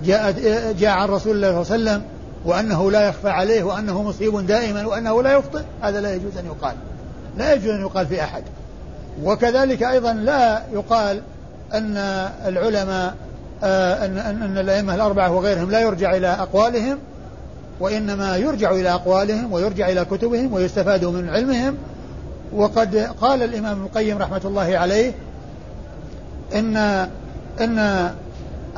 جاء 0.06 0.32
جاء 0.80 0.90
عن 0.90 1.10
رسول 1.10 1.36
الله 1.36 1.64
صلى 1.64 1.76
الله 1.76 1.92
عليه 1.92 2.02
وسلم 2.02 2.04
وأنه 2.46 2.92
لا 2.92 3.08
يخفى 3.08 3.30
عليه 3.30 3.64
وأنه 3.64 4.04
مصيب 4.04 4.48
دائما 4.48 4.86
وأنه 4.86 5.24
لا 5.24 5.34
يخطئ. 5.34 5.62
هذا 5.82 6.02
لا 6.02 6.16
يجوز 6.16 6.38
أن 6.38 6.46
يقال. 6.46 6.76
لا 7.38 7.54
يجوز 7.54 7.70
أن 7.70 7.82
يقال 7.82 8.08
في 8.08 8.24
أحد. 8.24 8.44
وكذلك 9.24 9.84
أيضا 9.84 10.14
لا 10.14 10.64
يقال 10.74 11.22
أن 11.74 11.98
العلماء 12.46 13.16
آه، 13.64 14.06
أن 14.06 14.18
أن 14.18 14.58
الأئمة 14.58 14.96
الأربعة 14.96 15.32
وغيرهم 15.32 15.72
لا 15.72 15.80
يرجع 15.80 16.16
إلى 16.16 16.28
أقوالهم. 16.28 16.98
وإنما 17.84 18.38
يرجع 18.38 18.72
إلى 18.72 18.90
أقوالهم 18.90 19.52
ويرجع 19.54 19.90
إلى 19.90 20.06
كتبهم 20.06 20.54
ويستفاد 20.54 21.06
من 21.06 21.30
علمهم. 21.30 21.78
وقد 22.54 22.96
قال 23.22 23.44
الإمام 23.44 23.72
ابن 23.72 23.84
القيم 23.84 24.18
رحمة 24.18 24.42
الله 24.46 24.78
عليه 24.78 25.14
إن 26.56 26.78
إن 27.62 27.80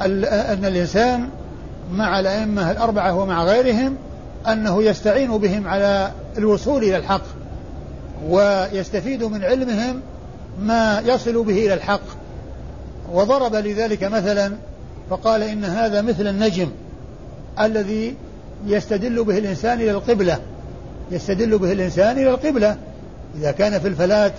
أن 0.02 0.66
الإنسان 0.66 1.30
مع 1.92 2.20
الأئمة 2.20 2.72
الأربعة 2.72 3.16
ومع 3.16 3.44
غيرهم 3.44 3.96
أنه 4.48 4.84
يستعين 4.84 5.38
بهم 5.38 5.68
على 5.68 6.12
الوصول 6.38 6.84
إلى 6.84 6.98
الحق 6.98 7.24
ويستفيد 8.30 9.24
من 9.24 9.44
علمهم 9.44 10.02
ما 10.60 11.02
يصل 11.06 11.44
به 11.44 11.66
إلى 11.66 11.74
الحق. 11.74 12.02
وضرب 13.12 13.56
لذلك 13.56 14.04
مثلا 14.04 14.52
فقال 15.10 15.44
إن 15.44 15.66
هذا 15.66 16.02
مثل 16.02 16.28
النجم 16.28 16.68
الذي 17.60 18.16
يستدل 18.66 19.24
به 19.24 19.38
الإنسان 19.38 19.82
إلى 19.82 19.92
القبلة. 19.92 20.40
يستدل 21.12 21.58
به 21.58 21.72
الإنسان 21.72 22.18
إلى 22.18 22.30
القبلة. 22.30 22.78
إذا 23.38 23.52
كان 23.52 23.80
في 23.80 23.88
الفلاة 23.88 24.32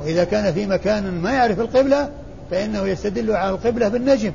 وإذا 0.00 0.24
كان 0.24 0.52
في 0.52 0.66
مكان 0.66 1.10
ما 1.10 1.32
يعرف 1.32 1.60
القبلة 1.60 2.08
فإنه 2.50 2.88
يستدل 2.88 3.32
على 3.32 3.50
القبلة 3.50 3.88
بالنجم. 3.88 4.32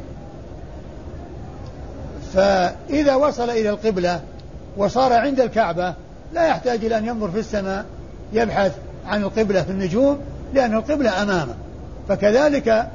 فإذا 2.33 3.15
وصل 3.15 3.49
إلى 3.49 3.69
القبلة 3.69 4.21
وصار 4.77 5.13
عند 5.13 5.39
الكعبة 5.39 5.93
لا 6.33 6.47
يحتاج 6.47 6.85
إلى 6.85 6.97
أن 6.97 7.05
ينظر 7.05 7.31
في 7.31 7.39
السماء 7.39 7.85
يبحث 8.33 8.71
عن 9.05 9.23
القبلة 9.23 9.61
في 9.61 9.69
النجوم 9.69 10.19
لأن 10.53 10.73
القبلة 10.73 11.23
أمامه. 11.23 11.53
فكذلك 12.09 12.87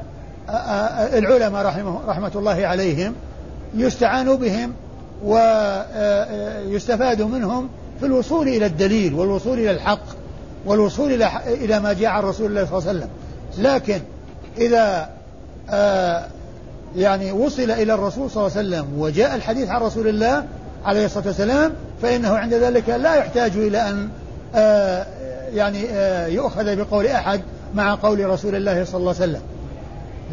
العلماء 1.19 1.67
رحمه 1.67 2.01
رحمة 2.07 2.33
الله 2.35 2.67
عليهم 2.67 3.15
يستعان 3.75 4.37
بهم 4.37 4.73
ويستفاد 5.25 7.23
منهم 7.23 7.69
في 8.01 8.07
الوصول 8.07 8.49
إلى 8.49 8.67
الدليل 8.67 9.15
والوصول 9.15 9.59
إلى 9.59 9.71
الحق 9.71 10.05
والوصول 10.67 11.13
إلى 11.13 11.31
إلى 11.47 11.81
ما 11.81 11.93
جاء 11.93 12.11
عن 12.11 12.23
رسول 12.23 12.47
الله 12.47 12.65
صلى 12.65 12.79
الله 12.79 12.89
عليه 12.89 12.99
وسلم. 12.99 13.11
لكن 13.59 14.01
إذا 14.59 15.09
يعني 16.97 17.33
وصل 17.33 17.71
إلى 17.71 17.95
الرسول 17.95 18.31
صلى 18.31 18.47
الله 18.47 18.57
عليه 18.57 18.69
وسلم 18.69 19.01
وجاء 19.01 19.35
الحديث 19.35 19.69
عن 19.69 19.81
رسول 19.83 20.09
الله 20.09 20.45
عليه 20.85 21.05
الصلاة 21.05 21.27
والسلام 21.27 21.73
فإنه 22.03 22.37
عند 22.37 22.55
ذلك 22.55 22.89
لا 22.89 23.15
يحتاج 23.15 23.53
إلى 23.57 23.79
أن 23.89 24.09
يعني 25.55 25.85
يؤخذ 26.35 26.77
بقول 26.77 27.07
أحد 27.07 27.41
مع 27.75 27.95
قول 27.95 28.31
رسول 28.31 28.55
الله 28.55 28.85
صلى 28.85 29.01
الله 29.01 29.15
عليه 29.21 29.33
وسلم. 29.33 29.41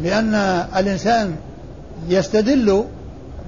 لأن 0.02 0.34
الإنسان 0.76 1.36
يستدل 2.08 2.84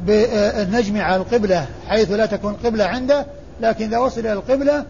بالنجم 0.06 1.00
على 1.00 1.16
القبلة 1.16 1.66
حيث 1.88 2.10
لا 2.10 2.26
تكون 2.26 2.52
قبلة 2.64 2.84
عنده 2.84 3.26
لكن 3.60 3.84
إذا 3.84 3.98
وصل 3.98 4.20
إلى 4.20 4.32
القبلة 4.32 4.84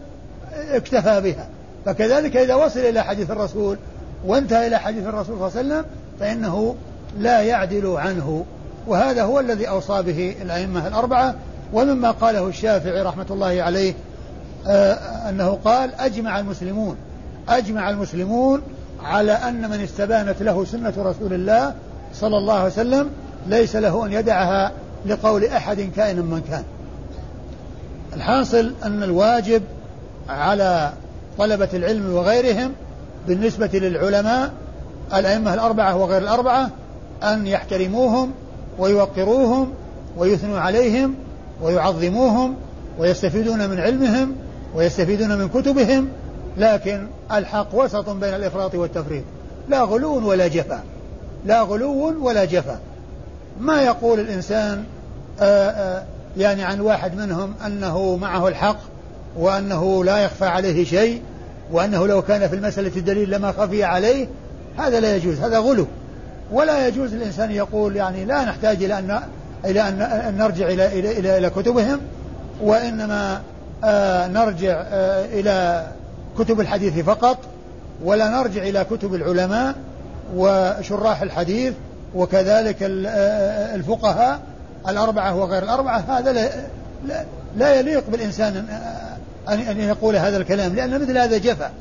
اكتفى 0.53 1.21
بها. 1.21 1.47
فكذلك 1.85 2.37
إذا 2.37 2.55
وصل 2.55 2.79
إلى 2.79 3.03
حديث 3.03 3.31
الرسول 3.31 3.77
وانتهى 4.25 4.67
إلى 4.67 4.77
حديث 4.77 5.07
الرسول 5.07 5.25
صلى 5.25 5.33
الله 5.35 5.57
عليه 5.57 5.59
وسلم 5.59 5.85
فإنه 6.19 6.75
لا 7.19 7.41
يعدل 7.41 7.87
عنه. 7.97 8.45
وهذا 8.87 9.23
هو 9.23 9.39
الذي 9.39 9.69
أوصى 9.69 10.01
به 10.01 10.35
الأئمة 10.41 10.87
الأربعة. 10.87 11.35
ومما 11.73 12.11
قاله 12.11 12.47
الشافعي 12.47 13.01
رحمة 13.01 13.25
الله 13.29 13.63
عليه 13.63 13.93
آه 14.67 14.93
أنه 15.29 15.59
قال 15.65 15.95
أجمع 15.95 16.39
المسلمون 16.39 16.95
أجمع 17.49 17.89
المسلمون 17.89 18.61
على 19.03 19.31
أن 19.31 19.69
من 19.69 19.81
استبانت 19.81 20.41
له 20.41 20.65
سنة 20.65 20.93
رسول 20.97 21.33
الله 21.33 21.73
صلى 22.13 22.37
الله 22.37 22.53
عليه 22.53 22.71
وسلم 22.71 23.09
ليس 23.47 23.75
له 23.75 24.05
أن 24.05 24.11
يدعها 24.11 24.71
لقول 25.05 25.45
أحد 25.45 25.89
كائن 25.95 26.17
من 26.17 26.41
كان. 26.49 26.63
الحاصل 28.13 28.73
أن 28.83 29.03
الواجب 29.03 29.61
على 30.29 30.93
طلبة 31.37 31.69
العلم 31.73 32.13
وغيرهم 32.13 32.71
بالنسبة 33.27 33.69
للعلماء 33.73 34.53
الأئمة 35.13 35.53
الأربعة 35.53 35.95
وغير 35.95 36.21
الأربعة 36.21 36.69
أن 37.23 37.47
يحترموهم 37.47 38.31
ويوقروهم 38.79 39.73
ويثنوا 40.17 40.59
عليهم 40.59 41.15
ويعظموهم 41.61 42.55
ويستفيدون 42.99 43.69
من 43.69 43.79
علمهم 43.79 44.35
ويستفيدون 44.75 45.37
من 45.37 45.49
كتبهم 45.49 46.07
لكن 46.57 47.07
الحق 47.31 47.67
وسط 47.73 48.09
بين 48.09 48.33
الإفراط 48.33 48.75
والتفريط. 48.75 49.23
لا 49.69 49.81
غلو 49.81 50.29
ولا 50.29 50.47
جفا 50.47 50.83
لا 51.45 51.61
غلو 51.61 52.25
ولا 52.27 52.45
جفا 52.45 52.79
ما 53.59 53.81
يقول 53.81 54.19
الإنسان 54.19 54.83
يعني 56.37 56.63
عن 56.63 56.79
واحد 56.79 57.15
منهم 57.15 57.53
أنه 57.65 58.17
معه 58.17 58.47
الحق 58.47 58.79
وأنه 59.37 60.03
لا 60.03 60.17
يخفى 60.17 60.45
عليه 60.45 60.85
شيء 60.85 61.21
وأنه 61.71 62.07
لو 62.07 62.21
كان 62.21 62.47
في 62.47 62.55
المسألة 62.55 62.91
الدليل 62.97 63.31
لما 63.31 63.51
خفي 63.51 63.83
عليه 63.83 64.27
هذا 64.77 64.99
لا 64.99 65.15
يجوز 65.15 65.39
هذا 65.39 65.59
غلو. 65.59 65.87
ولا 66.51 66.87
يجوز 66.87 67.13
الإنسان 67.13 67.51
يقول 67.51 67.95
يعني 67.95 68.25
لا 68.25 68.45
نحتاج 68.45 68.83
إلى 68.83 68.99
أن 68.99 69.19
إلى 69.65 69.81
أن 69.89 70.35
نرجع 70.37 70.67
إلى 70.67 70.99
إلى 70.99 71.19
إلى, 71.19 71.37
إلى 71.37 71.49
كتبهم 71.49 71.99
وإنما 72.61 73.41
آه 73.83 74.27
نرجع 74.27 74.83
آه 74.87 75.25
إلى 75.25 75.87
كتب 76.39 76.59
الحديث 76.59 76.99
فقط 76.99 77.37
ولا 78.03 78.29
نرجع 78.29 78.63
إلى 78.63 78.83
كتب 78.83 79.15
العلماء 79.15 79.75
وشراح 80.35 81.21
الحديث 81.21 81.73
وكذلك 82.15 82.83
آه، 82.83 83.75
الفقهاء 83.75 84.39
الأربعة 84.87 85.35
وغير 85.35 85.63
الأربعة 85.63 85.97
هذا 85.97 86.33
لا, 86.33 87.25
لا, 87.57 87.75
يليق 87.75 88.09
بالإنسان 88.09 88.65
أن 89.47 89.59
أن 89.59 89.79
يقول 89.79 90.15
هذا 90.15 90.37
الكلام 90.37 90.75
لأن 90.75 91.01
مثل 91.01 91.17
هذا 91.17 91.37
جفا 91.37 91.71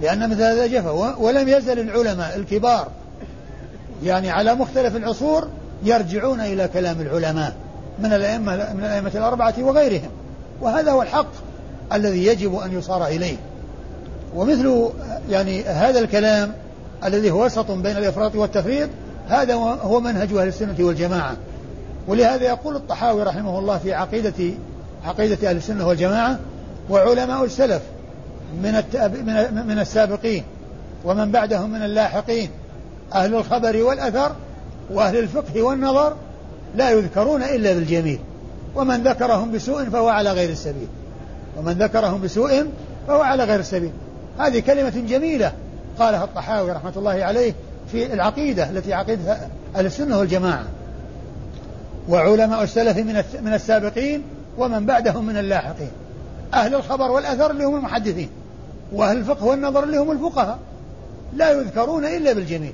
لأن 0.00 0.30
مثل 0.30 0.42
هذا 0.42 0.66
جفا 0.66 0.90
ولم 1.18 1.48
يزل 1.48 1.78
العلماء 1.78 2.36
الكبار 2.36 2.88
يعني 4.04 4.30
على 4.30 4.54
مختلف 4.54 4.96
العصور 4.96 5.48
يرجعون 5.82 6.40
إلى 6.40 6.68
كلام 6.68 7.00
العلماء 7.00 7.52
من 7.98 8.12
الأئمة 8.12 8.72
من 8.72 8.84
الأئمة 8.84 9.10
الأربعة 9.14 9.54
وغيرهم 9.58 10.10
وهذا 10.60 10.92
هو 10.92 11.02
الحق 11.02 11.30
الذي 11.92 12.26
يجب 12.26 12.58
أن 12.58 12.78
يصار 12.78 13.06
إليه. 13.06 13.36
ومثل 14.34 14.88
يعني 15.30 15.62
هذا 15.64 15.98
الكلام 15.98 16.52
الذي 17.04 17.30
هو 17.30 17.44
وسط 17.44 17.70
بين 17.70 17.96
الإفراط 17.96 18.34
والتفريط 18.34 18.88
هذا 19.28 19.54
هو 19.54 20.00
منهج 20.00 20.32
أهل 20.32 20.48
السنة 20.48 20.76
والجماعة. 20.78 21.36
ولهذا 22.10 22.44
يقول 22.44 22.76
الطحاوي 22.76 23.22
رحمه 23.22 23.58
الله 23.58 23.78
في 23.78 23.94
عقيدة 23.94 24.54
عقيدة 25.04 25.50
أهل 25.50 25.56
السنة 25.56 25.88
والجماعة 25.88 26.38
وعلماء 26.90 27.44
السلف 27.44 27.82
من 28.62 28.72
من 29.26 29.66
من 29.66 29.78
السابقين 29.78 30.44
ومن 31.04 31.32
بعدهم 31.32 31.70
من 31.70 31.82
اللاحقين 31.82 32.50
أهل 33.14 33.34
الخبر 33.34 33.82
والأثر 33.82 34.32
وأهل 34.90 35.18
الفقه 35.18 35.62
والنظر 35.62 36.16
لا 36.76 36.90
يذكرون 36.90 37.42
إلا 37.42 37.72
بالجميل 37.72 38.18
ومن 38.74 39.02
ذكرهم 39.02 39.52
بسوء 39.52 39.84
فهو 39.84 40.08
على 40.08 40.32
غير 40.32 40.50
السبيل 40.50 40.88
ومن 41.56 41.72
ذكرهم 41.72 42.20
بسوء 42.20 42.66
فهو 43.08 43.20
على 43.20 43.44
غير 43.44 43.60
السبيل. 43.60 43.92
هذه 44.38 44.60
كلمة 44.60 44.90
جميلة 45.08 45.52
قالها 45.98 46.24
الطحاوي 46.24 46.72
رحمة 46.72 46.92
الله 46.96 47.24
عليه 47.24 47.54
في 47.92 48.12
العقيدة 48.12 48.70
التي 48.70 48.94
عقيدة 48.94 49.38
أهل 49.76 49.86
السنة 49.86 50.18
والجماعة. 50.18 50.64
وعلماء 52.08 52.62
السلف 52.62 52.96
من 52.96 53.22
من 53.42 53.54
السابقين 53.54 54.22
ومن 54.58 54.86
بعدهم 54.86 55.26
من 55.26 55.36
اللاحقين. 55.36 55.90
أهل 56.54 56.74
الخبر 56.74 57.10
والأثر 57.10 57.50
اللي 57.50 57.64
هم 57.64 57.76
المحدثين 57.76 58.28
وأهل 58.92 59.16
الفقه 59.16 59.44
والنظر 59.44 59.84
اللي 59.84 59.98
هم 59.98 60.10
الفقهاء. 60.10 60.58
لا 61.36 61.50
يذكرون 61.50 62.04
إلا 62.04 62.32
بالجميل 62.32 62.72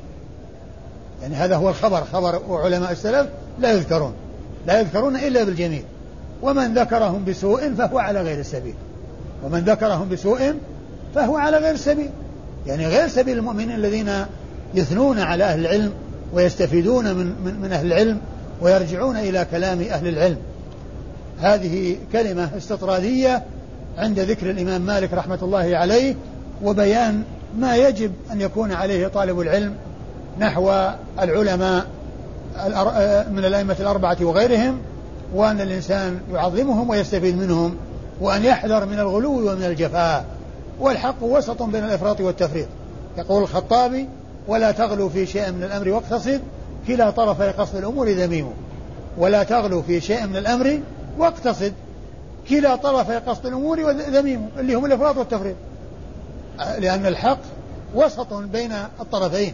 يعني 1.23 1.35
هذا 1.35 1.57
هو 1.57 1.69
الخبر 1.69 2.05
خبر 2.05 2.43
وعلماء 2.49 2.93
السلف 2.93 3.29
لا 3.59 3.73
يذكرون. 3.73 4.13
لا 4.67 4.81
يذكرون 4.81 5.17
إلا 5.17 5.45
بالجميل 5.45 5.85
ومن 6.43 6.75
ذكرهم 6.75 7.25
بسوء 7.25 7.75
فهو 7.75 7.99
على 7.99 8.23
غير 8.23 8.41
السبيل 8.41 8.75
ومن 9.45 9.61
ذكرهم 9.61 10.09
بسوء 10.09 10.55
فهو 11.15 11.37
على 11.37 11.57
غير 11.57 11.75
السبيل 11.75 12.11
يعني 12.67 12.87
غير 12.87 13.09
سبيل 13.09 13.39
المؤمنين 13.39 13.71
الذين 13.71 14.11
يثنون 14.75 15.19
على 15.19 15.45
أهل 15.45 15.61
العلم 15.61 15.93
ويستفيدون 16.33 17.05
من, 17.05 17.27
من, 17.45 17.61
من 17.61 17.73
أهل 17.73 17.87
العلم 17.87 18.21
ويرجعون 18.61 19.17
إلى 19.17 19.47
كلام 19.51 19.81
أهل 19.81 20.09
العلم. 20.09 20.39
هذه 21.41 21.97
كلمة 22.13 22.51
استطرادية 22.57 23.43
عند 23.99 24.21
ذكر 24.21 24.51
الإمام 24.51 24.83
مالك 24.83 25.13
رحمة 25.13 25.39
الله 25.43 25.77
عليه 25.77 26.15
وبيان 26.63 27.23
ما 27.59 27.77
يجب 27.77 28.13
أن 28.33 28.41
يكون 28.41 28.73
عليه 28.73 29.09
طالب 29.09 29.41
العلم 29.41 29.75
نحو 30.39 30.91
العلماء 31.21 31.87
من 33.31 33.45
الأئمة 33.45 33.77
الأربعة 33.81 34.17
وغيرهم 34.21 34.79
وأن 35.35 35.61
الإنسان 35.61 36.21
يعظمهم 36.33 36.91
ويستفيد 36.91 37.39
منهم 37.39 37.77
وأن 38.21 38.45
يحذر 38.45 38.87
من 38.87 38.99
الغلو 38.99 39.51
ومن 39.51 39.65
الجفاء. 39.65 40.25
والحق 40.81 41.23
وسط 41.23 41.63
بين 41.63 41.85
الإفراط 41.85 42.21
والتفريط. 42.21 42.69
يقول 43.19 43.43
الخطابي 43.43 44.09
ولا 44.49 44.71
تغلو 44.71 45.09
في 45.09 45.27
شيء 45.27 45.53
من 45.53 45.63
الأمر 45.63 45.89
واقتصد 45.89 46.41
كلا 46.87 47.11
طرفي 47.11 47.51
قصد 47.51 47.77
الأمور 47.77 48.09
ذميم 48.09 48.51
ولا 49.19 49.43
تغلو 49.43 49.83
في 49.83 50.01
شيء 50.01 50.27
من 50.27 50.37
الأمر 50.37 50.81
واقتصد. 51.19 51.73
كلا 52.49 52.77
طرفي 52.77 53.17
قصد 53.17 53.47
الأمور 53.47 53.91
ذميم 53.91 54.49
اللي 54.59 54.75
هم 54.75 54.87
الإفراط 54.87 55.17
والتفريط. 55.17 55.57
لأن 56.79 57.07
الحق 57.07 57.39
وسط 57.95 58.35
بين 58.35 58.73
الطرفين 59.01 59.53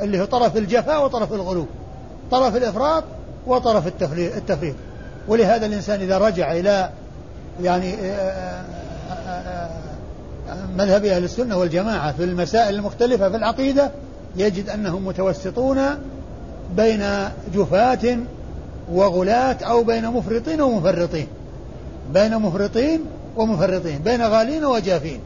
اللي 0.00 0.20
هو 0.20 0.24
طرف 0.24 0.56
الجفاء 0.56 1.04
وطرف 1.04 1.32
الغلو. 1.32 1.66
طرف 2.30 2.56
الإفراط 2.56 3.04
وطرف 3.46 3.86
التفريط. 3.86 4.74
ولهذا 5.28 5.66
الإنسان 5.66 6.00
إذا 6.00 6.18
رجع 6.18 6.52
إلى 6.52 6.90
يعني 7.62 7.94
آه، 7.94 8.62
آه، 9.10 9.68
آه، 10.48 10.66
مذهب 10.76 11.04
أهل 11.04 11.24
السنة 11.24 11.58
والجماعة 11.58 12.12
في 12.12 12.24
المسائل 12.24 12.74
المختلفة 12.74 13.28
في 13.28 13.36
العقيدة 13.36 13.90
يجد 14.36 14.68
أنهم 14.68 15.06
متوسطون 15.06 15.78
بين 16.76 17.04
جفاة 17.54 18.16
وغلاة 18.92 19.56
أو 19.62 19.84
بين 19.84 20.06
مفرطين 20.06 20.60
ومفرطين. 20.60 21.26
بين 22.14 22.38
مفرطين 22.38 23.00
ومفرطين 23.36 23.98
بين 23.98 24.22
غالين 24.22 24.64
وجافين. 24.64 25.20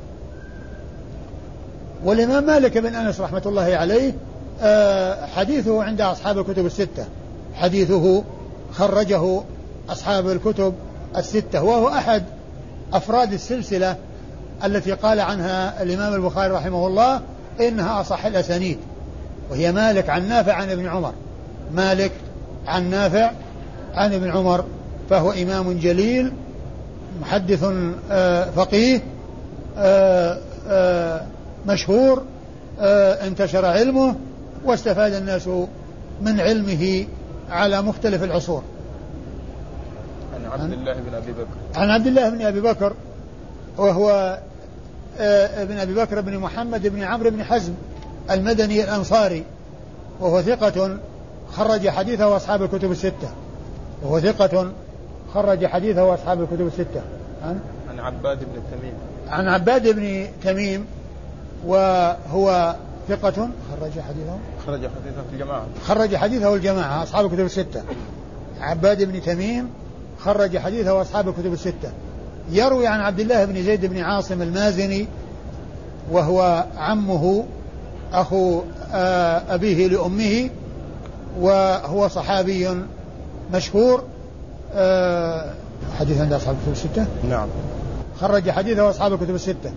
والإمام 2.05 2.47
مالك 2.47 2.79
بن 2.79 2.95
أنس 2.95 3.21
رحمة 3.21 3.43
الله 3.47 3.77
عليه 3.77 4.15
آه، 4.63 5.27
حديثه 5.27 5.83
عند 5.83 6.01
أصحاب 6.01 6.39
الكتب 6.39 6.67
الستة. 6.67 7.07
حديثه 7.55 8.25
خرجه 8.73 9.41
أصحاب 9.89 10.29
الكتب 10.31 10.75
الستة 11.17 11.63
وهو 11.63 11.89
أحد 11.89 12.23
أفراد 12.93 13.33
السلسلة 13.33 13.97
التي 14.65 14.93
قال 14.93 15.21
عنها 15.21 15.83
الإمام 15.83 16.15
البخاري 16.15 16.53
رحمه 16.53 16.87
الله 16.87 17.21
إنها 17.61 18.01
أصح 18.01 18.25
الأسانيد. 18.25 18.79
وهي 19.51 19.73
مالك 19.73 20.11
عن 20.11 20.29
نافع 20.29 20.53
عن 20.53 20.71
ابن 20.71 20.87
عمر. 20.87 21.13
مالك 21.75 22.13
عن 22.67 22.91
نافع 22.91 23.31
عن 23.95 24.13
ابن 24.13 24.31
عمر 24.31 24.65
فهو 25.11 25.31
إمام 25.33 25.79
جليل 25.79 26.33
محدث 27.21 27.65
آه، 28.11 28.51
فقيه 28.51 29.01
آه، 29.79 30.39
آه، 30.69 31.21
مشهور 31.67 32.23
انتشر 32.81 33.65
علمه 33.65 34.15
واستفاد 34.65 35.15
الناس 35.15 35.49
من 36.23 36.41
علمه 36.41 37.07
على 37.51 37.83
مختلف 37.83 38.23
العصور. 38.23 38.63
عن 40.35 40.61
عبد 40.61 40.73
الله 40.73 40.93
بن 40.93 41.15
أبي 41.15 41.33
بكر. 41.33 41.81
عن 41.81 41.91
عبد 41.91 42.07
الله 42.07 42.29
بن 42.29 42.43
أبي 42.43 42.61
بكر 42.61 42.93
وهو 43.79 44.39
ابن 45.19 45.79
أبي 45.79 45.95
بكر 45.95 46.21
بن 46.21 46.39
محمد 46.39 46.87
بن 46.87 47.03
عمرو 47.03 47.31
بن 47.31 47.45
حزم 47.45 47.73
المدني 48.31 48.85
الأنصاري 48.85 49.45
وهو 50.21 50.43
ثقة 50.43 50.99
خرج 51.53 51.89
حديثه 51.89 52.37
أصحاب 52.37 52.63
الكتب 52.63 52.91
الستة. 52.91 53.29
وهو 54.03 54.21
ثقة 54.21 54.73
خرج 55.35 55.67
حديثه 55.67 56.15
أصحاب 56.15 56.43
الكتب 56.43 56.67
الستة. 56.67 57.03
عن؟ 57.43 57.61
عن 57.91 58.01
عباد 58.01 58.39
بن 58.39 58.63
تميم. 58.73 58.95
عن 59.29 59.49
عباد 59.49 59.89
بن 59.89 60.27
تميم 60.45 60.87
وهو 61.67 62.77
ثقة 63.09 63.33
خرج 63.71 63.91
حديثه. 63.91 64.39
خرج 64.67 64.81
حديثه 64.81 65.23
في 65.31 65.35
الجماعة. 65.35 65.67
خرج 65.85 66.17
حديثه 66.17 66.55
الجماعة 66.55 67.03
أصحاب 67.03 67.27
الكتب 67.27 67.45
الستة. 67.45 67.83
عباد 68.61 69.03
بن 69.03 69.23
تميم 69.23 69.71
خرج 70.19 70.59
حديثه 70.59 71.01
أصحاب 71.01 71.29
الكتب 71.29 71.53
الستة. 71.53 71.91
يروي 72.51 72.87
عن 72.87 73.01
عبد 73.01 73.21
الله 73.21 73.45
بن 73.45 73.63
زيد 73.63 73.87
بن 73.87 73.99
عاصم 73.99 74.43
المازني 74.43 75.09
وهو 76.11 76.67
عمه 76.77 77.45
أخو 78.13 78.63
آه، 78.93 79.43
أبيه 79.55 79.89
لأمه 79.89 80.51
وهو 81.41 82.09
صحابي 82.09 82.69
مشهور 83.53 84.05
آه، 84.75 85.53
حديث 85.99 86.21
عند 86.21 86.33
أصحاب 86.33 86.57
الكتب 86.57 86.73
الستة؟ 86.73 87.07
نعم. 87.31 87.49
خرج 88.21 88.51
حديثه 88.51 88.91
أصحاب 88.91 89.13
الكتب 89.13 89.35
الستة. 89.35 89.73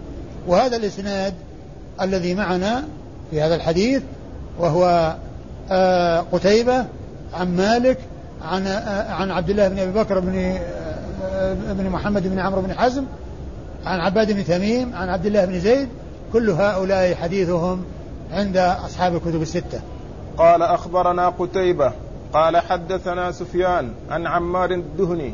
وهذا 0.47 0.75
الإسناد 0.75 1.33
الذي 2.01 2.35
معنا 2.35 2.83
في 3.31 3.41
هذا 3.41 3.55
الحديث 3.55 4.03
وهو 4.59 5.15
آه، 5.71 6.19
قتيبة 6.31 6.85
عن 7.33 7.55
مالك 7.55 7.97
عن 8.41 8.67
عن 9.09 9.31
عبد 9.31 9.49
الله 9.49 9.67
بن 9.67 9.79
أبي 9.79 9.91
بكر 9.91 10.19
بن 10.19 10.59
بن 11.69 11.89
محمد 11.89 12.27
بن 12.27 12.39
عمرو 12.39 12.61
بن 12.61 12.73
حزم 12.73 13.03
عن 13.85 13.99
عباد 13.99 14.31
بن 14.31 14.45
تميم 14.45 14.95
عن 14.95 15.09
عبد 15.09 15.25
الله 15.25 15.45
بن 15.45 15.59
زيد 15.59 15.87
كل 16.33 16.49
هؤلاء 16.49 17.15
حديثهم 17.15 17.83
عند 18.31 18.57
أصحاب 18.57 19.15
الكتب 19.15 19.41
الستة. 19.41 19.81
قال 20.39 20.61
أخبرنا 20.61 21.29
قتيبة 21.29 21.91
قال 22.33 22.57
حدثنا 22.57 23.31
سفيان 23.31 23.91
عن 24.09 24.27
عمار 24.27 24.71
الدهني 24.71 25.33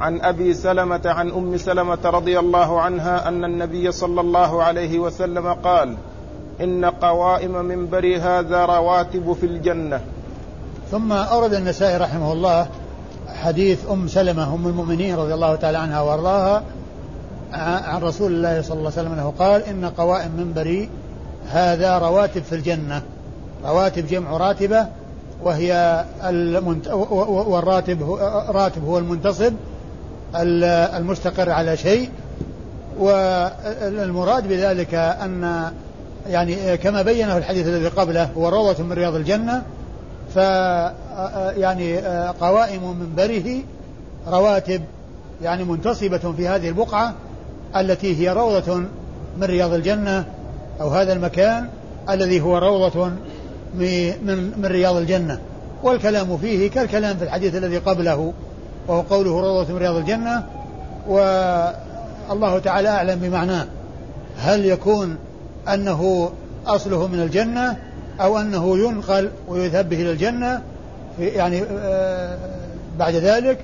عن 0.00 0.20
أبي 0.20 0.54
سلمة 0.54 1.00
عن 1.04 1.30
أم 1.30 1.56
سلمة 1.56 1.98
رضي 2.04 2.38
الله 2.38 2.80
عنها 2.80 3.28
أن 3.28 3.44
النبي 3.44 3.92
صلى 3.92 4.20
الله 4.20 4.62
عليه 4.62 4.98
وسلم 4.98 5.52
قال 5.52 5.96
إن 6.60 6.84
قوائم 6.84 7.64
منبري 7.64 8.18
هذا 8.18 8.64
رواتب 8.66 9.32
في 9.32 9.46
الجنة. 9.46 10.00
ثم 10.90 11.12
أورد 11.12 11.54
النسائي 11.54 11.96
رحمه 11.96 12.32
الله 12.32 12.68
حديث 13.28 13.90
أم 13.90 14.08
سلمة 14.08 14.54
أم 14.54 14.66
المؤمنين 14.66 15.16
رضي 15.16 15.34
الله 15.34 15.54
تعالى 15.54 15.78
عنها 15.78 16.00
وأرضاها 16.00 16.62
عن 17.52 18.02
رسول 18.02 18.32
الله 18.32 18.62
صلى 18.62 18.78
الله 18.78 18.90
عليه 18.90 19.00
وسلم 19.00 19.12
أنه 19.12 19.32
قال 19.38 19.62
إن 19.62 19.84
قوائم 19.84 20.30
منبري 20.36 20.90
هذا 21.48 21.98
رواتب 21.98 22.42
في 22.42 22.54
الجنة. 22.54 23.02
رواتب 23.66 24.06
جمع 24.06 24.36
راتبة 24.36 24.86
وهي 25.42 26.04
المنت... 26.24 26.88
والراتب 26.88 28.02
هو 28.02 28.44
راتب 28.48 28.84
هو 28.84 28.98
المنتصب 28.98 29.52
المستقر 30.34 31.50
على 31.50 31.76
شيء. 31.76 32.10
والمراد 32.98 34.48
بذلك 34.48 34.94
أن 34.94 35.70
يعني 36.28 36.76
كما 36.76 37.02
بينه 37.02 37.36
الحديث 37.36 37.66
الذي 37.66 37.88
قبله 37.88 38.30
هو 38.36 38.48
روضة 38.48 38.84
من 38.84 38.92
رياض 38.92 39.14
الجنة 39.14 39.62
ف 40.34 40.36
يعني 41.56 41.98
قوائم 42.40 42.96
منبره 43.00 43.62
رواتب 44.28 44.82
يعني 45.42 45.64
منتصبة 45.64 46.32
في 46.36 46.48
هذه 46.48 46.68
البقعة 46.68 47.14
التي 47.76 48.20
هي 48.20 48.32
روضة 48.32 48.76
من 49.38 49.44
رياض 49.44 49.72
الجنة 49.72 50.24
أو 50.80 50.88
هذا 50.88 51.12
المكان 51.12 51.68
الذي 52.10 52.40
هو 52.40 52.58
روضة 52.58 53.10
من 53.78 54.52
من 54.56 54.66
رياض 54.66 54.96
الجنة. 54.96 55.38
والكلام 55.82 56.36
فيه 56.36 56.70
كالكلام 56.70 57.16
في 57.16 57.24
الحديث 57.24 57.54
الذي 57.54 57.78
قبله 57.78 58.32
وهو 58.88 59.00
قوله 59.00 59.40
روضة 59.40 59.72
من 59.72 59.78
رياض 59.78 59.96
الجنة 59.96 60.46
والله 61.06 62.58
تعالى 62.58 62.88
أعلم 62.88 63.18
بمعناه. 63.18 63.66
هل 64.38 64.64
يكون 64.64 65.16
أنه 65.68 66.30
أصله 66.66 67.06
من 67.06 67.20
الجنة 67.20 67.76
أو 68.20 68.38
أنه 68.38 68.78
ينقل 68.78 69.30
ويذهب 69.48 69.88
به 69.88 70.02
إلى 70.02 70.12
الجنة؟ 70.12 70.62
يعني 71.18 71.62
آه، 71.70 72.38
بعد 72.98 73.14
ذلك 73.14 73.58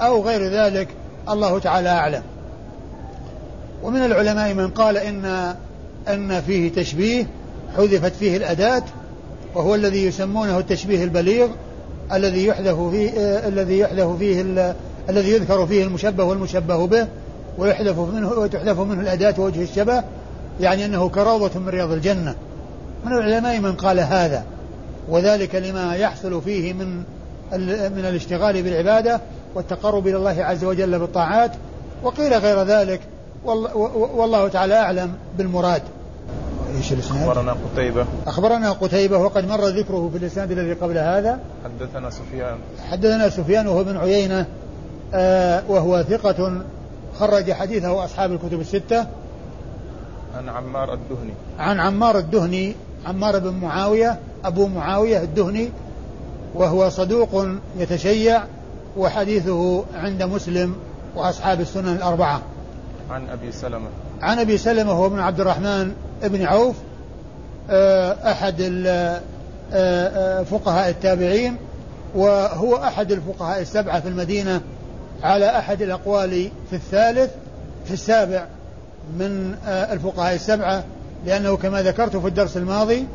أو 0.00 0.22
غير 0.22 0.50
ذلك 0.50 0.88
الله 1.28 1.58
تعالى 1.58 1.88
أعلم. 1.88 2.22
ومن 3.82 4.04
العلماء 4.04 4.54
من 4.54 4.68
قال 4.68 4.96
إن 4.96 5.54
أن 6.08 6.40
فيه 6.40 6.72
تشبيه 6.72 7.26
حذفت 7.76 8.12
فيه 8.12 8.36
الأداة 8.36 8.82
وهو 9.56 9.74
الذي 9.74 10.06
يسمونه 10.06 10.58
التشبيه 10.58 11.04
البليغ 11.04 11.48
الذي 12.12 12.46
يحذف 12.46 12.80
فيه 12.90 13.10
آه 13.10 13.48
الذي 13.48 13.78
يحذف 13.78 14.16
فيه 14.18 14.40
الذي 15.08 15.30
يذكر 15.30 15.66
فيه 15.66 15.84
المشبه 15.84 16.24
والمشبه 16.24 16.86
به 16.86 17.06
ويحذف 17.58 17.98
منه 17.98 18.30
وتحذف 18.30 18.80
منه 18.80 19.00
الأداة 19.00 19.34
ووجه 19.38 19.62
الشبه 19.62 20.02
يعني 20.60 20.84
أنه 20.84 21.08
كروضة 21.08 21.60
من 21.60 21.68
رياض 21.68 21.92
الجنة. 21.92 22.34
من 23.06 23.12
العلماء 23.12 23.60
من 23.60 23.72
قال 23.72 24.00
هذا 24.00 24.44
وذلك 25.08 25.54
لما 25.54 25.96
يحصل 25.96 26.42
فيه 26.42 26.72
من 26.72 26.96
من 27.92 28.04
الاشتغال 28.08 28.62
بالعبادة 28.62 29.20
والتقرب 29.54 30.06
إلى 30.06 30.16
الله 30.16 30.44
عز 30.44 30.64
وجل 30.64 30.98
بالطاعات 30.98 31.52
وقيل 32.02 32.34
غير 32.34 32.62
ذلك 32.62 33.00
والله 34.14 34.48
تعالى 34.48 34.74
أعلم 34.74 35.12
بالمراد. 35.38 35.82
إيش 36.76 36.92
الإسناد؟ 36.92 37.28
أخبرنا 37.28 37.56
قتيبة. 37.72 38.06
أخبرنا 38.26 38.72
قتيبة 38.72 39.18
وقد 39.18 39.48
مر 39.48 39.68
ذكره 39.68 40.10
في 40.12 40.18
الإسناد 40.18 40.50
الذي 40.50 40.72
قبل 40.72 40.98
هذا. 40.98 41.38
حدثنا 41.64 42.10
سفيان. 42.10 42.58
حدثنا 42.90 43.28
سفيان 43.28 43.66
وهو 43.66 43.84
بن 43.84 43.96
عيينة 43.96 44.46
آه 45.14 45.62
وهو 45.68 46.02
ثقة 46.02 46.62
خرج 47.18 47.52
حديثه 47.52 48.04
أصحاب 48.04 48.32
الكتب 48.32 48.60
الستة. 48.60 49.06
عن 50.36 50.48
عمار 50.48 50.94
الدهني. 50.94 51.32
عن 51.58 51.80
عمار 51.80 52.18
الدهني 52.18 52.74
عمار 53.06 53.38
بن 53.38 53.52
معاوية 53.52 54.18
أبو 54.44 54.66
معاوية 54.66 55.22
الدهني 55.22 55.70
وهو 56.54 56.88
صدوق 56.88 57.46
يتشيع 57.78 58.42
وحديثه 58.96 59.84
عند 59.94 60.22
مسلم 60.22 60.74
وأصحاب 61.16 61.60
السنن 61.60 61.96
الأربعة. 61.96 62.42
عن 63.10 63.28
أبي 63.28 63.52
سلمة. 63.52 63.88
عن 64.22 64.38
أبي 64.38 64.58
سلمة 64.58 64.92
هو 64.92 65.06
ابن 65.06 65.18
عبد 65.18 65.40
الرحمن 65.40 65.92
بن 66.22 66.42
عوف 66.42 66.76
آه، 67.70 68.32
أحد 68.32 68.84
آه، 68.86 69.20
آه، 69.72 70.42
فقهاء 70.42 70.88
التابعين 70.88 71.56
وهو 72.14 72.76
أحد 72.76 73.12
الفقهاء 73.12 73.60
السبعة 73.60 74.00
في 74.00 74.08
المدينة 74.08 74.60
على 75.22 75.58
أحد 75.58 75.82
الأقوال 75.82 76.50
في 76.70 76.76
الثالث 76.76 77.30
في 77.84 77.94
السابع 77.94 78.46
من 79.18 79.54
الفقهاء 79.66 80.34
السبعة 80.34 80.84
لأنه 81.26 81.56
كما 81.56 81.82
ذكرت 81.82 82.16
في 82.16 82.26
الدرس 82.26 82.56
الماضي 82.56 83.06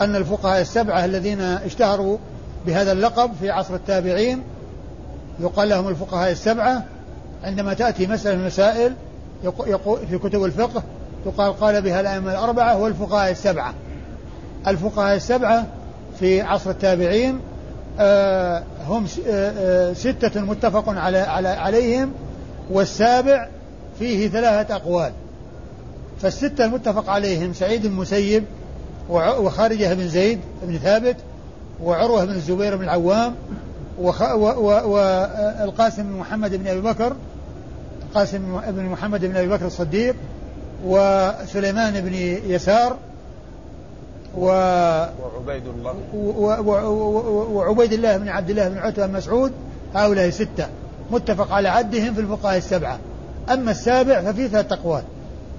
أن 0.00 0.16
الفقهاء 0.16 0.60
السبعة 0.60 1.04
الذين 1.04 1.40
اشتهروا 1.40 2.18
بهذا 2.66 2.92
اللقب 2.92 3.30
في 3.40 3.50
عصر 3.50 3.74
التابعين 3.74 4.42
يقال 5.40 5.68
لهم 5.68 5.88
الفقهاء 5.88 6.30
السبعة 6.30 6.84
عندما 7.44 7.74
تأتي 7.74 8.06
مسألة 8.06 8.34
من 8.34 8.40
المسائل 8.40 8.94
في 10.10 10.18
كتب 10.18 10.44
الفقه 10.44 10.82
تقال 11.24 11.52
قال 11.52 11.82
بها 11.82 12.00
الأئمة 12.00 12.30
الأربعة 12.32 12.78
والفقهاء 12.78 13.30
السبعة. 13.30 13.74
الفقهاء 14.66 15.16
السبعة 15.16 15.66
في 16.18 16.40
عصر 16.40 16.70
التابعين 16.70 17.40
آه، 17.98 18.62
هم 18.88 19.06
آه، 19.26 19.52
آه، 19.58 19.92
ستة 19.92 20.40
متفق 20.40 20.88
على 20.88 21.18
على 21.18 21.48
عليهم 21.48 22.12
والسابع 22.70 23.48
فيه 23.98 24.28
ثلاثة 24.28 24.76
أقوال. 24.76 25.12
فالستة 26.22 26.64
المتفق 26.64 27.10
عليهم 27.10 27.52
سعيد 27.52 27.82
بن 27.82 27.88
المسيب 27.88 28.44
وخارجة 29.10 29.94
بن 29.94 30.08
زيد 30.08 30.40
بن 30.62 30.78
ثابت 30.78 31.16
وعروة 31.82 32.24
بن 32.24 32.32
الزبير 32.32 32.76
بن 32.76 32.84
العوام 32.84 33.34
والقاسم 35.68 36.02
بن 36.02 36.12
محمد 36.12 36.54
بن 36.54 36.66
أبي 36.66 36.80
بكر 36.80 37.16
قاسم 38.14 38.60
بن 38.68 38.84
محمد 38.84 39.24
بن 39.24 39.36
أبي 39.36 39.48
بكر 39.48 39.66
الصديق 39.66 40.16
وسليمان 40.84 42.00
بن 42.00 42.14
يسار 42.50 42.96
و 44.36 44.46
وعبيد 44.46 45.62
الله. 45.66 45.94
وعبيد 47.52 47.92
الله 47.92 48.16
بن 48.16 48.28
عبد 48.28 48.50
الله 48.50 48.68
بن 48.68 48.78
عتبة 48.78 49.06
بن 49.06 49.12
مسعود 49.12 49.52
هؤلاء 49.94 50.30
ستة 50.30 50.66
متفق 51.10 51.52
على 51.52 51.68
عدهم 51.68 52.14
في 52.14 52.20
الفقهاء 52.20 52.56
السبعة. 52.56 52.98
أما 53.52 53.70
السابع 53.70 54.22
ففي 54.22 54.48
ثلاث 54.48 54.72
أقوال. 54.72 55.02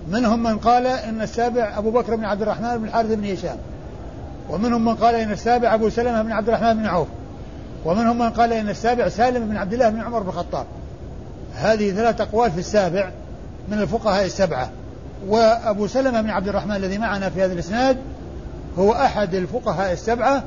منهم 0.09 0.43
من 0.43 0.57
قال 0.57 0.87
إن 0.87 1.21
السابع 1.21 1.77
أبو 1.77 1.91
بكر 1.91 2.15
بن 2.15 2.25
عبد 2.25 2.41
الرحمن 2.41 2.77
بن 2.77 2.85
الحارث 2.85 3.11
بن 3.11 3.31
هشام. 3.31 3.57
ومنهم 4.49 4.85
من 4.85 4.95
قال 4.95 5.15
إن 5.15 5.31
السابع 5.31 5.73
أبو 5.73 5.89
سلمة 5.89 6.21
بن 6.21 6.31
عبد 6.31 6.47
الرحمن 6.47 6.73
بن 6.73 6.85
عوف. 6.85 7.07
ومنهم 7.85 8.17
من 8.17 8.29
قال 8.29 8.53
إن 8.53 8.69
السابع 8.69 9.09
سالم 9.09 9.47
بن 9.47 9.57
عبد 9.57 9.73
الله 9.73 9.89
بن 9.89 10.01
عمر 10.01 10.19
بن 10.19 10.29
الخطاب. 10.29 10.65
هذه 11.55 11.91
ثلاث 11.91 12.21
أقوال 12.21 12.51
في 12.51 12.59
السابع 12.59 13.11
من 13.69 13.79
الفقهاء 13.79 14.25
السبعة. 14.25 14.69
وأبو 15.27 15.87
سلمة 15.87 16.21
بن 16.21 16.29
عبد 16.29 16.47
الرحمن 16.47 16.75
الذي 16.75 16.97
معنا 16.97 17.29
في 17.29 17.41
هذا 17.41 17.53
الإسناد 17.53 17.97
هو 18.79 18.91
أحد 18.91 19.35
الفقهاء 19.35 19.91
السبعة 19.91 20.43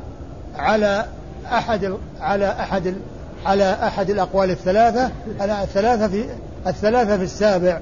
على 0.56 1.06
أحد 1.52 1.94
على 2.20 2.50
أحد 2.50 2.94
على 3.46 3.72
أحد 3.72 4.10
الأقوال 4.10 4.50
الثلاثة 4.50 5.10
على 5.40 5.62
الثلاثة 5.62 6.08
في 6.08 6.24
الثلاثة 6.66 7.16
في 7.16 7.24
السابع 7.24 7.80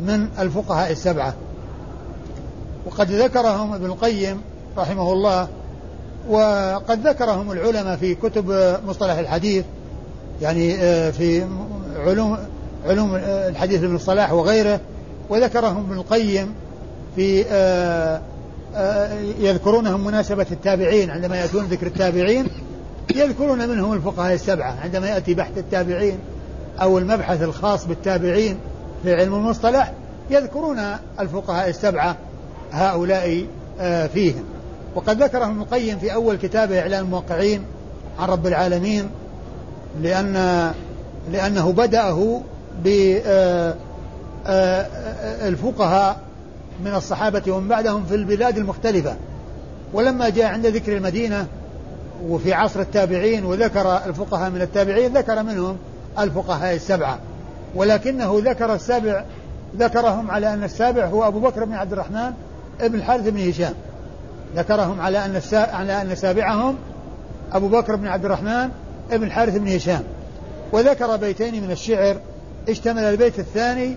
من 0.00 0.28
الفقهاء 0.38 0.92
السبعة. 0.92 1.34
وقد 2.86 3.10
ذكرهم 3.10 3.74
ابن 3.74 3.86
القيم 3.86 4.40
رحمه 4.78 5.12
الله 5.12 5.48
وقد 6.28 7.06
ذكرهم 7.06 7.52
العلماء 7.52 7.96
في 7.96 8.14
كتب 8.14 8.76
مصطلح 8.86 9.18
الحديث 9.18 9.64
يعني 10.42 10.76
آه، 10.76 11.10
في 11.10 11.46
علوم 11.96 12.38
علوم 12.86 13.14
الحديث 13.24 13.82
ابن 13.82 13.94
الصلاح 13.94 14.32
وغيره. 14.32 14.80
وذكرهم 15.28 15.76
ابن 15.76 15.92
القيم 15.98 16.54
في 17.16 17.44
آه، 17.48 18.20
آه، 18.74 19.12
يذكرونهم 19.38 20.04
مناسبة 20.04 20.46
التابعين 20.50 21.10
عندما 21.10 21.36
يأتون 21.36 21.64
ذكر 21.64 21.86
التابعين 21.86 22.46
يذكرون 23.14 23.68
منهم 23.68 23.92
الفقهاء 23.92 24.34
السبعة 24.34 24.76
عندما 24.84 25.08
يأتي 25.08 25.34
بحث 25.34 25.58
التابعين 25.58 26.18
أو 26.82 26.98
المبحث 26.98 27.42
الخاص 27.42 27.86
بالتابعين 27.86 28.56
في 29.02 29.14
علم 29.14 29.34
المصطلح 29.34 29.92
يذكرون 30.30 30.80
الفقهاء 31.20 31.68
السبعة 31.68 32.16
هؤلاء 32.72 33.46
آه، 33.80 34.06
فيهم. 34.06 34.44
وقد 34.94 35.22
ذكرهم 35.22 35.50
ابن 35.50 35.60
القيم 35.60 35.98
في 35.98 36.14
أول 36.14 36.36
كتابه 36.36 36.80
إعلان 36.80 37.04
الموقعين 37.04 37.64
عن 38.18 38.28
رب 38.28 38.46
العالمين 38.46 39.10
لأن 40.02 40.72
لأنه 41.32 41.72
بدأه 41.72 42.40
بالفقهاء 42.84 43.22
آه، 43.26 43.74
آه، 44.46 44.86
من 46.84 46.94
الصحابة 46.94 47.52
ومن 47.52 47.68
بعدهم 47.68 48.04
في 48.04 48.14
البلاد 48.14 48.58
المختلفة. 48.58 49.16
ولما 49.92 50.28
جاء 50.28 50.46
عند 50.46 50.66
ذكر 50.66 50.96
المدينة 50.96 51.46
وفي 52.28 52.52
عصر 52.52 52.80
التابعين 52.80 53.44
وذكر 53.44 53.96
الفقهاء 54.06 54.50
من 54.50 54.62
التابعين 54.62 55.16
ذكر 55.16 55.42
منهم 55.42 55.76
الفقهاء 56.18 56.74
السبعة. 56.74 57.18
ولكنه 57.74 58.40
ذكر 58.44 58.74
السابع 58.74 59.24
ذكرهم 59.76 60.30
على 60.30 60.54
أن 60.54 60.64
السابع 60.64 61.06
هو 61.06 61.26
أبو 61.26 61.40
بكر 61.40 61.64
بن 61.64 61.74
عبد 61.74 61.92
الرحمن 61.92 62.32
ابن 62.80 62.94
الحارث 62.94 63.28
بن 63.28 63.48
هشام. 63.48 63.74
ذكرهم 64.56 65.00
على 65.00 65.24
أن 65.24 65.40
على 65.52 66.02
أن 66.02 66.14
سابعهم 66.14 66.76
أبو 67.52 67.68
بكر 67.68 67.96
بن 67.96 68.06
عبد 68.06 68.24
الرحمن 68.24 68.68
ابن 69.10 69.24
الحارث 69.24 69.56
بن 69.56 69.68
هشام. 69.68 70.02
وذكر 70.72 71.16
بيتين 71.16 71.62
من 71.62 71.70
الشعر 71.70 72.16
اشتمل 72.68 73.02
البيت 73.02 73.38
الثاني 73.38 73.96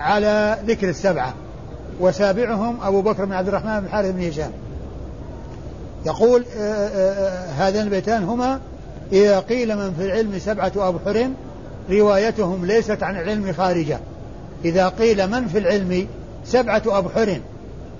على 0.00 0.58
ذكر 0.66 0.88
السبعة 0.88 1.34
وسابعهم 2.00 2.78
أبو 2.82 3.02
بكر 3.02 3.24
بن 3.24 3.32
عبد 3.32 3.48
الرحمن 3.48 3.80
بن 3.80 3.86
الحارث 3.86 4.10
بن 4.10 4.28
هشام. 4.28 4.50
يقول 6.06 6.44
هذان 7.58 7.82
البيتان 7.82 8.24
هما 8.24 8.60
إذا 9.12 9.40
قيل 9.40 9.76
من 9.76 9.94
في 9.98 10.04
العلم 10.04 10.38
سبعة 10.38 10.72
أبحر 10.76 11.30
روايتهم 11.90 12.66
ليست 12.66 13.02
عن 13.02 13.16
العلم 13.16 13.52
خارجة. 13.52 13.98
إذا 14.64 14.88
قيل 14.88 15.30
من 15.30 15.48
في 15.48 15.58
العلم 15.58 16.06
سبعة 16.44 16.82
أبحر 16.86 17.40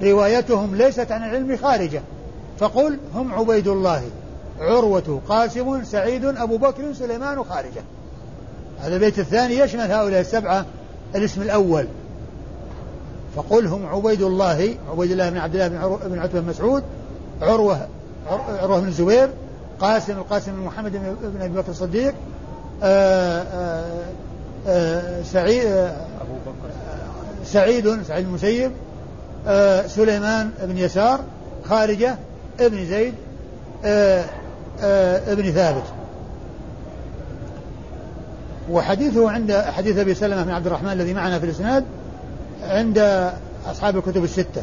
روايتهم 0.02 0.74
ليست 0.74 1.12
عن 1.12 1.22
العلم 1.22 1.56
خارجة. 1.56 2.02
فقل 2.58 2.98
هم 3.14 3.34
عبيد 3.34 3.68
الله 3.68 4.02
عروة 4.60 5.20
قاسم 5.28 5.84
سعيد 5.84 6.24
أبو 6.24 6.56
بكر 6.56 6.92
سليمان 6.92 7.44
خارجة. 7.44 7.82
هذا 8.80 8.94
البيت 8.94 9.18
الثاني 9.18 9.58
يشمل 9.58 9.92
هؤلاء 9.92 10.20
السبعة 10.20 10.66
الاسم 11.14 11.42
الأول. 11.42 11.86
فقل 13.36 13.66
هم 13.66 13.86
عبيد 13.86 14.22
الله 14.22 14.74
عبيد 14.90 15.10
الله 15.10 15.30
بن 15.30 15.38
عبد 15.38 15.54
الله 15.54 15.68
بن, 15.68 15.98
بن 16.08 16.18
عتبة 16.18 16.40
بن 16.40 16.48
مسعود 16.48 16.82
عروة 17.42 17.88
عروة 18.62 18.80
بن 18.80 18.88
الزبير 18.88 19.28
قاسم 19.80 20.12
القاسم 20.12 20.52
بن 20.52 20.60
محمد 20.60 20.92
بن 20.92 21.42
أبي 21.42 21.54
بكر 21.54 21.70
الصديق 21.70 22.14
آآ 22.82 23.84
آآ 24.66 25.22
سعيد 25.22 25.66
أبو 25.66 26.34
بكر 26.46 26.70
سعيد 27.44 28.02
سعيد 28.02 28.26
المسيب 28.26 28.72
سليمان 29.86 30.50
بن 30.62 30.78
يسار 30.78 31.20
خارجة 31.64 32.16
ابن 32.60 32.86
زيد 32.86 33.14
ابن 35.28 35.50
ثابت. 35.50 35.84
وحديثه 38.70 39.30
عند 39.30 39.52
حديث 39.52 39.98
أبي 39.98 40.14
سلمة 40.14 40.42
بن 40.42 40.50
عبد 40.50 40.66
الرحمن 40.66 40.92
الذي 40.92 41.14
معنا 41.14 41.38
في 41.38 41.44
الإسناد 41.44 41.84
عند 42.62 43.30
أصحاب 43.70 43.96
الكتب 43.96 44.24
الستة. 44.24 44.62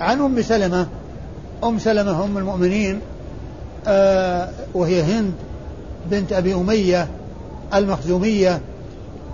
عن 0.00 0.20
أم 0.20 0.42
سلمة 0.42 0.86
أم 1.64 1.78
سلمة 1.78 2.24
ام 2.24 2.38
المؤمنين 2.38 3.00
آه 3.86 4.48
وهي 4.74 5.02
هند 5.02 5.32
بنت 6.10 6.32
أبي 6.32 6.54
أمية 6.54 7.08
المخزومية 7.74 8.60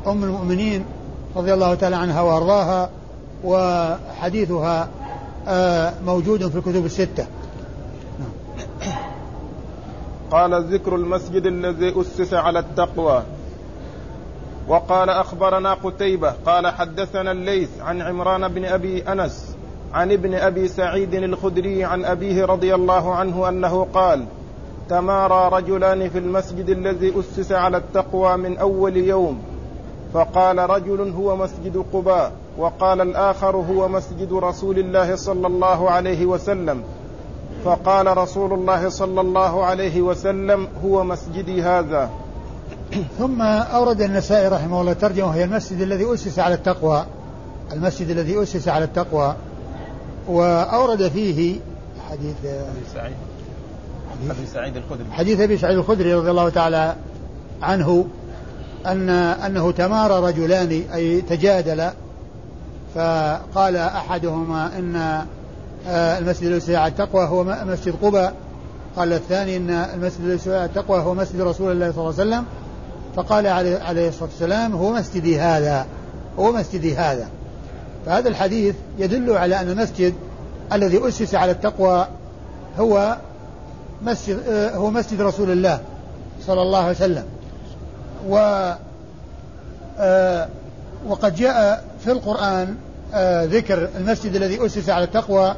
أم 0.06 0.24
المؤمنين 0.24 0.84
رضي 1.36 1.54
الله 1.54 1.74
تعالى 1.74 1.96
عنها 1.96 2.20
وأرضاها 2.20 2.90
وحديثها 3.44 4.88
آه 5.48 5.92
موجود 6.06 6.48
في 6.48 6.56
الكتب 6.58 6.84
الستة. 6.86 7.26
قال 10.30 10.74
ذكر 10.74 10.94
المسجد 10.94 11.46
الذي 11.46 12.00
أسس 12.00 12.34
على 12.34 12.58
التقوى. 12.58 13.22
وقال 14.68 15.10
أخبرنا 15.10 15.74
قتيبة 15.74 16.34
قال 16.46 16.66
حدثنا 16.66 17.32
الليث 17.32 17.80
عن 17.80 18.02
عمران 18.02 18.48
بن 18.48 18.64
أبي 18.64 19.02
أنس 19.02 19.56
عن 19.94 20.12
ابن 20.12 20.34
أبي 20.34 20.68
سعيد 20.68 21.14
الخدري 21.14 21.84
عن 21.84 22.04
أبيه 22.04 22.44
رضي 22.44 22.74
الله 22.74 23.14
عنه 23.14 23.48
أنه 23.48 23.86
قال 23.94 24.24
تمارى 24.88 25.50
رجلان 25.52 26.08
في 26.08 26.18
المسجد 26.18 26.68
الذي 26.68 27.12
أسس 27.20 27.52
على 27.52 27.76
التقوى 27.76 28.36
من 28.36 28.58
أول 28.58 28.96
يوم. 28.96 29.42
فقال 30.14 30.70
رجل 30.70 31.12
هو 31.16 31.36
مسجد 31.36 31.84
قباء 31.92 32.32
وقال 32.58 33.00
الآخر 33.00 33.56
هو 33.56 33.88
مسجد 33.88 34.32
رسول 34.32 34.78
الله 34.78 35.16
صلى 35.16 35.46
الله 35.46 35.90
عليه 35.90 36.26
وسلم. 36.26 36.82
فقال 37.64 38.18
رسول 38.18 38.52
الله 38.52 38.88
صلى 38.88 39.20
الله 39.20 39.64
عليه 39.64 40.02
وسلم 40.02 40.68
هو 40.84 41.04
مسجدي 41.04 41.62
هذا. 41.62 42.10
ثم 43.18 43.42
أورد 43.42 44.02
النسائي 44.02 44.48
رحمه 44.48 44.80
الله 44.80 44.92
ترجمة 44.92 45.26
وهي 45.26 45.44
المسجد 45.44 45.80
الذي 45.80 46.14
أسس 46.14 46.38
على 46.38 46.54
التقوى. 46.54 47.06
المسجد 47.72 48.10
الذي 48.10 48.42
أسس 48.42 48.68
على 48.68 48.84
التقوى. 48.84 49.34
وأورد 50.28 51.08
فيه 51.08 51.56
حديث 52.10 52.36
سعيد. 52.94 53.14
أبي 54.30 54.46
سعيد 54.54 54.76
الخدري. 54.76 55.04
حديث 55.10 55.40
أبي 55.40 55.58
سعيد 55.58 55.78
الخدري 55.78 56.14
رضي 56.14 56.30
الله 56.30 56.48
تعالى 56.48 56.96
عنه 57.62 58.06
أن 58.86 59.10
أنه 59.10 59.70
تمارى 59.70 60.28
رجلان 60.28 60.82
أي 60.94 61.20
تجادل. 61.20 61.90
فقال 62.94 63.76
أحدهما 63.76 64.78
إن 64.78 64.96
آه، 65.88 66.18
المسجد 66.18 66.46
الذي 66.46 66.76
على 66.76 66.90
التقوى 66.90 67.24
هو 67.24 67.44
مسجد 67.44 67.94
قباء. 68.02 68.34
قال 68.96 69.12
الثاني 69.12 69.56
إن 69.56 69.70
المسجد 69.70 70.20
الذي 70.20 70.54
على 70.54 70.64
التقوى 70.64 70.98
هو 71.00 71.14
مسجد 71.14 71.40
رسول 71.40 71.72
الله 71.72 71.92
صلى 71.92 72.00
الله 72.00 72.20
عليه 72.20 72.30
وسلم. 72.30 72.44
فقال 73.16 73.46
عليه 73.46 74.08
الصلاة 74.08 74.28
والسلام 74.30 74.72
هو 74.72 74.92
مسجدي 74.92 75.40
هذا 75.40 75.86
هو 76.38 76.52
مسجدي 76.52 76.96
هذا. 76.96 77.28
فهذا 78.06 78.28
الحديث 78.28 78.74
يدل 78.98 79.32
على 79.32 79.60
أن 79.60 79.70
المسجد 79.70 80.14
الذي 80.72 81.08
أسس 81.08 81.34
على 81.34 81.52
التقوى 81.52 82.08
هو 82.78 83.16
مسجد 84.02 84.42
آه، 84.48 84.76
هو 84.76 84.90
مسجد 84.90 85.20
رسول 85.20 85.50
الله 85.50 85.80
صلى 86.46 86.62
الله 86.62 86.78
عليه 86.78 86.90
وسلم. 86.90 87.24
و 88.28 88.36
آه، 89.98 90.48
وقد 91.06 91.34
جاء 91.34 91.84
في 92.04 92.12
القرآن 92.12 92.76
ذكر 93.44 93.88
المسجد 93.96 94.36
الذي 94.36 94.66
أسس 94.66 94.90
على 94.90 95.04
التقوى 95.04 95.54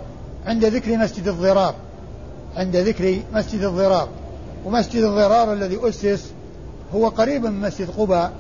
عند 0.46 0.64
ذكر 0.64 0.96
مسجد 0.96 1.28
الضرار 1.28 1.74
عند 2.56 2.76
ذكر 2.76 3.18
مسجد 3.34 3.62
الضرار. 3.62 4.08
ومسجد 4.64 5.02
الضرار 5.02 5.52
الذي 5.52 5.78
أسس 5.88 6.32
هو 6.94 7.08
قريب 7.08 7.46
من 7.46 7.60
مسجد 7.60 7.90
قباء 7.98 8.32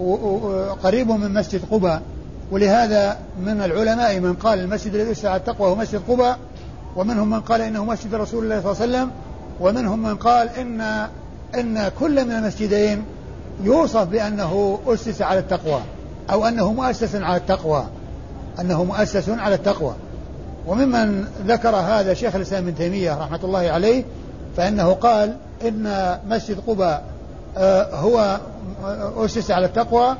وقريب 0.00 1.10
من 1.10 1.34
مسجد 1.34 1.60
قباء. 1.70 2.02
ولهذا 2.50 3.18
من 3.40 3.60
العلماء 3.60 4.20
من 4.20 4.34
قال 4.34 4.58
المسجد 4.58 4.94
الذي 4.94 5.28
على 5.28 5.36
التقوى 5.36 5.68
هو 5.68 5.74
مسجد 5.74 6.00
قباء 6.08 6.38
ومنهم 6.96 7.30
من 7.30 7.40
قال 7.40 7.60
إنه 7.60 7.84
مسجد 7.84 8.14
رسول 8.14 8.44
الله 8.44 8.60
صلى 8.60 8.72
الله 8.72 8.82
عليه 8.82 8.92
وسلم 8.92 9.10
ومنهم 9.60 10.02
من 10.02 10.16
قال 10.16 10.48
إن 10.48 10.80
إن 11.54 11.90
كل 12.00 12.24
من 12.24 12.32
المسجدين 12.32 13.04
يوصف 13.62 14.02
بأنه 14.02 14.78
أسس 14.86 15.22
على 15.22 15.38
التقوى 15.38 15.80
أو 16.30 16.46
أنه 16.46 16.72
مؤسس 16.72 17.14
على 17.14 17.36
التقوى 17.36 17.84
أنه 18.60 18.84
مؤسس 18.84 19.28
على 19.28 19.54
التقوى. 19.54 19.94
وممن 20.66 21.24
ذكر 21.46 21.76
هذا 21.76 22.14
شيخ 22.14 22.34
الإسلام 22.34 22.66
ابن 22.66 22.74
تيمية 22.76 23.18
رحمة 23.22 23.40
الله 23.44 23.58
عليه 23.58 24.04
فإنه 24.56 24.92
قال 24.92 25.36
إن 25.68 26.18
مسجد 26.28 26.56
قباء 26.66 27.04
آه، 27.56 27.94
هو 27.94 28.40
أسس 29.16 29.50
على 29.50 29.66
التقوى 29.66 30.16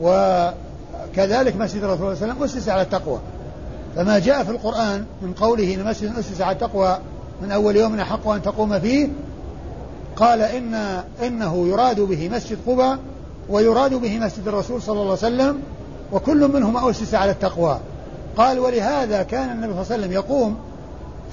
وكذلك 0.00 1.56
مسجد 1.56 1.82
الرسول 1.84 2.16
صلى 2.16 2.24
الله 2.24 2.34
عليه 2.34 2.34
وسلم 2.34 2.42
أسس 2.42 2.68
على 2.68 2.82
التقوى. 2.82 3.18
فما 3.96 4.18
جاء 4.18 4.44
في 4.44 4.50
القرآن 4.50 5.04
من 5.22 5.32
قوله 5.32 5.74
إن 5.74 5.84
مسجد 5.84 6.18
أسس 6.18 6.40
على 6.40 6.52
التقوى 6.52 6.98
من 7.42 7.52
أول 7.52 7.76
يوم 7.76 8.00
أحق 8.00 8.28
أن 8.28 8.42
تقوم 8.42 8.80
فيه 8.80 9.08
قال 10.16 10.42
إن 10.42 10.74
إنه 11.26 11.68
يراد 11.68 12.00
به 12.00 12.28
مسجد 12.28 12.58
قباء 12.66 12.98
ويراد 13.48 13.94
به 13.94 14.18
مسجد 14.18 14.48
الرسول 14.48 14.82
صلى 14.82 15.00
الله 15.00 15.18
عليه 15.22 15.34
وسلم 15.34 15.60
وكل 16.12 16.48
منهما 16.48 16.90
أسس 16.90 17.14
على 17.14 17.30
التقوى. 17.30 17.78
قال 18.36 18.58
ولهذا 18.58 19.22
كان 19.22 19.50
النبي 19.50 19.72
صلى 19.72 19.82
الله 19.82 19.92
عليه 19.92 20.02
وسلم 20.02 20.12
يقوم 20.12 20.56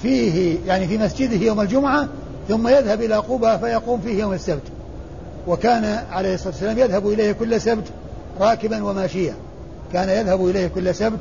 فيه 0.02 0.58
يعني 0.66 0.86
في 0.86 0.98
مسجده 0.98 1.36
يوم 1.36 1.60
الجمعة 1.60 2.08
ثم 2.48 2.68
يذهب 2.68 3.02
إلى 3.02 3.14
قبى 3.14 3.58
فيقوم 3.58 4.00
فيه 4.00 4.20
يوم 4.20 4.32
السبت. 4.32 4.62
وكان 5.46 6.04
عليه 6.10 6.34
الصلاة 6.34 6.52
والسلام 6.52 6.78
يذهب 6.78 7.08
إليه 7.08 7.32
كل 7.32 7.60
سبت 7.60 7.84
راكبا 8.40 8.84
وماشيا. 8.84 9.34
كان 9.92 10.08
يذهب 10.08 10.46
إليه 10.48 10.66
كل 10.66 10.94
سبت 10.94 11.18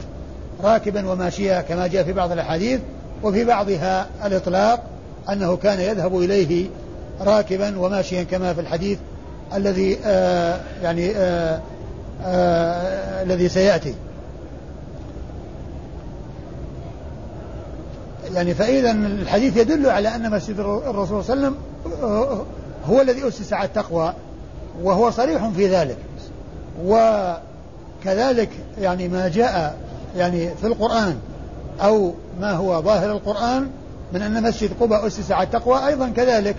راكبا 0.64 1.10
وماشيا 1.10 1.62
كما 1.62 1.88
جاء 1.88 2.04
في 2.04 2.14
بعض 2.14 2.32
الأحاديث 2.32 2.80
وفي 3.24 3.46
بعضها 3.46 4.08
الإطلاق 4.26 4.84
أنه 5.30 5.58
كان 5.58 5.80
يذهب 5.80 6.18
إليه 6.18 6.66
راكبا 7.22 7.80
وماشيا 7.80 8.24
كما 8.24 8.54
في 8.54 8.62
الحديث 8.62 8.98
الذي 9.56 9.98
آه 10.06 10.60
يعني 10.84 11.12
آه 11.16 11.62
آه 12.26 13.24
الذي 13.24 13.50
سيأتي. 13.50 13.96
يعني 18.34 18.54
فإذا 18.54 18.92
الحديث 18.92 19.58
يدل 19.58 19.90
على 19.90 20.16
أن 20.16 20.32
مسجد 20.32 20.60
الرسول 20.60 21.24
صلى 21.24 21.34
الله 21.34 21.46
عليه 21.46 21.56
وسلم 21.56 21.56
هو 22.86 23.02
الذي 23.02 23.28
أسس 23.28 23.54
على 23.54 23.68
التقوى 23.68 24.14
وهو 24.84 25.12
صريح 25.12 25.50
في 25.50 25.68
ذلك. 25.68 25.98
وكذلك 26.86 28.50
يعني 28.82 29.08
ما 29.08 29.28
جاء 29.28 29.78
يعني 30.18 30.56
في 30.56 30.68
القرآن 30.68 31.16
أو 31.82 32.14
ما 32.42 32.52
هو 32.52 32.82
ظاهر 32.82 33.12
القرآن 33.12 33.70
من 34.14 34.22
أن 34.22 34.44
مسجد 34.44 34.70
قبى 34.80 34.96
أسس 35.08 35.32
على 35.32 35.44
التقوى 35.44 35.88
أيضا 35.88 36.10
كذلك. 36.10 36.56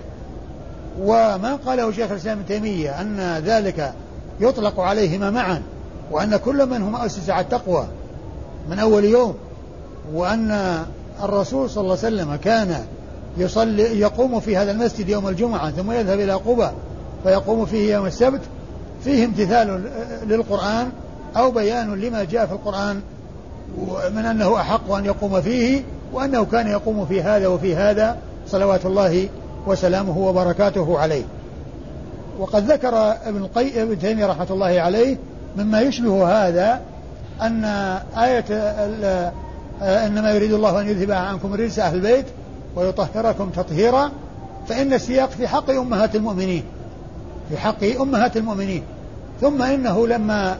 وما 0.99 1.59
قاله 1.65 1.91
شيخ 1.91 2.11
الإسلام 2.11 2.37
ابن 2.37 2.47
تيمية 2.47 3.01
أن 3.01 3.41
ذلك 3.45 3.93
يطلق 4.39 4.79
عليهما 4.79 5.29
معا 5.29 5.61
وأن 6.11 6.37
كل 6.37 6.65
منهما 6.69 7.05
أسس 7.05 7.29
على 7.29 7.43
التقوى 7.43 7.87
من 8.69 8.79
أول 8.79 9.03
يوم 9.03 9.35
وأن 10.13 10.79
الرسول 11.23 11.69
صلى 11.69 11.81
الله 11.81 11.97
عليه 12.03 12.15
وسلم 12.15 12.35
كان 12.35 12.85
يصلي 13.37 13.99
يقوم 13.99 14.39
في 14.39 14.57
هذا 14.57 14.71
المسجد 14.71 15.09
يوم 15.09 15.27
الجمعة 15.27 15.71
ثم 15.71 15.91
يذهب 15.91 16.19
إلى 16.19 16.33
قبى 16.33 16.67
فيقوم 17.23 17.65
فيه 17.65 17.93
يوم 17.93 18.05
السبت. 18.05 18.41
فيه 19.03 19.25
امتثال 19.25 19.91
للقرآن 20.27 20.89
أو 21.37 21.51
بيان 21.51 22.01
لما 22.01 22.23
جاء 22.23 22.45
في 22.45 22.51
القرآن 22.51 23.01
من 24.15 24.25
أنه 24.25 24.55
أحق 24.55 24.91
أن 24.91 25.05
يقوم 25.05 25.41
فيه 25.41 25.83
وأنه 26.13 26.45
كان 26.45 26.67
يقوم 26.67 27.05
في 27.05 27.21
هذا 27.21 27.47
وفي 27.47 27.75
هذا. 27.75 28.17
صلوات 28.47 28.85
الله 28.85 29.29
وسلامه 29.67 30.17
وبركاته 30.17 30.99
عليه. 30.99 31.23
وقد 32.39 32.71
ذكر 32.71 33.15
ابن 33.25 33.37
القيم 33.37 33.71
ابن 33.75 33.99
تيمية 33.99 34.25
رحمة 34.25 34.47
الله 34.49 34.81
عليه 34.81 35.17
مما 35.57 35.81
يشبه 35.81 36.47
هذا 36.47 36.81
أن 37.41 37.65
آية 38.17 38.45
إنما 39.81 40.31
يريد 40.31 40.53
الله 40.53 40.81
أن 40.81 40.87
يذهب 40.87 41.11
عنكم 41.11 41.53
الرجس 41.53 41.79
أهل 41.79 41.95
البيت 41.95 42.25
ويطهركم 42.75 43.49
تطهيرا 43.49 44.11
فإن 44.67 44.93
السياق 44.93 45.29
في 45.29 45.47
حق 45.47 45.69
أمهات 45.69 46.15
المؤمنين 46.15 46.63
في 47.49 47.57
حق 47.57 47.83
أمهات 48.01 48.37
المؤمنين. 48.37 48.83
ثم 49.41 49.61
إنه 49.61 50.07
لما 50.07 50.57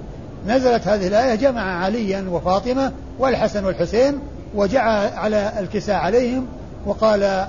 نزلت 0.48 0.88
هذه 0.88 1.08
الآية 1.08 1.36
جمع 1.36 1.84
عليا 1.84 2.26
وفاطمة 2.30 2.92
والحسن 3.20 3.66
والحسين 3.66 4.20
وجعل 4.56 5.14
على 5.14 5.52
الكساء 5.60 5.96
عليهم 5.96 6.46
وقال 6.86 7.48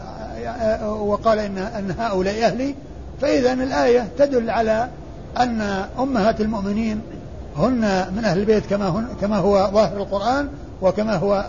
وقال 0.87 1.39
إن, 1.39 1.59
أن 1.59 1.95
هؤلاء 1.99 2.45
أهلي. 2.45 2.75
فإذا 3.21 3.53
الآية 3.53 4.09
تدل 4.19 4.51
على 4.51 4.89
أن 5.37 5.85
أمهات 5.99 6.41
المؤمنين 6.41 7.01
هن 7.57 8.07
من 8.17 8.25
أهل 8.25 8.39
البيت 8.39 8.67
كما, 8.67 8.89
هن 8.89 9.07
كما 9.21 9.37
هو 9.37 9.71
ظاهر 9.73 9.97
القرآن 9.97 10.49
وكما 10.83 11.17
هو 11.17 11.45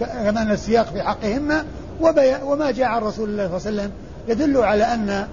كما 0.00 0.42
أن 0.42 0.50
السياق 0.50 0.86
في 0.86 1.02
حقهن 1.02 1.64
وما 2.44 2.70
جاء 2.70 2.86
عن 2.86 3.02
رسول 3.02 3.28
الله 3.28 3.58
صلى 3.58 3.70
الله 3.70 3.82
عليه 3.82 3.90
وسلم 3.90 3.90
يدل 4.28 4.62
على 4.62 4.84
أن 4.84 5.26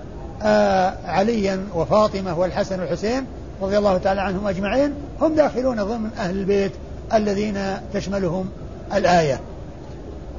آه 0.43 0.93
عليا 1.05 1.65
وفاطمة 1.75 2.39
والحسن 2.39 2.79
والحسين 2.79 3.25
رضي 3.61 3.77
الله 3.77 3.97
تعالى 3.97 4.21
عنهم 4.21 4.47
أجمعين 4.47 4.93
هم 5.21 5.35
داخلون 5.35 5.83
ضمن 5.83 6.09
أهل 6.19 6.39
البيت 6.39 6.71
الذين 7.13 7.59
تشملهم 7.93 8.49
الآية. 8.93 9.39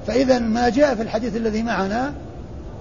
فإذا 0.07 0.39
ما 0.39 0.69
جاء 0.69 0.95
في 0.95 1.03
الحديث 1.03 1.37
الذي 1.37 1.63
معنا 1.63 2.13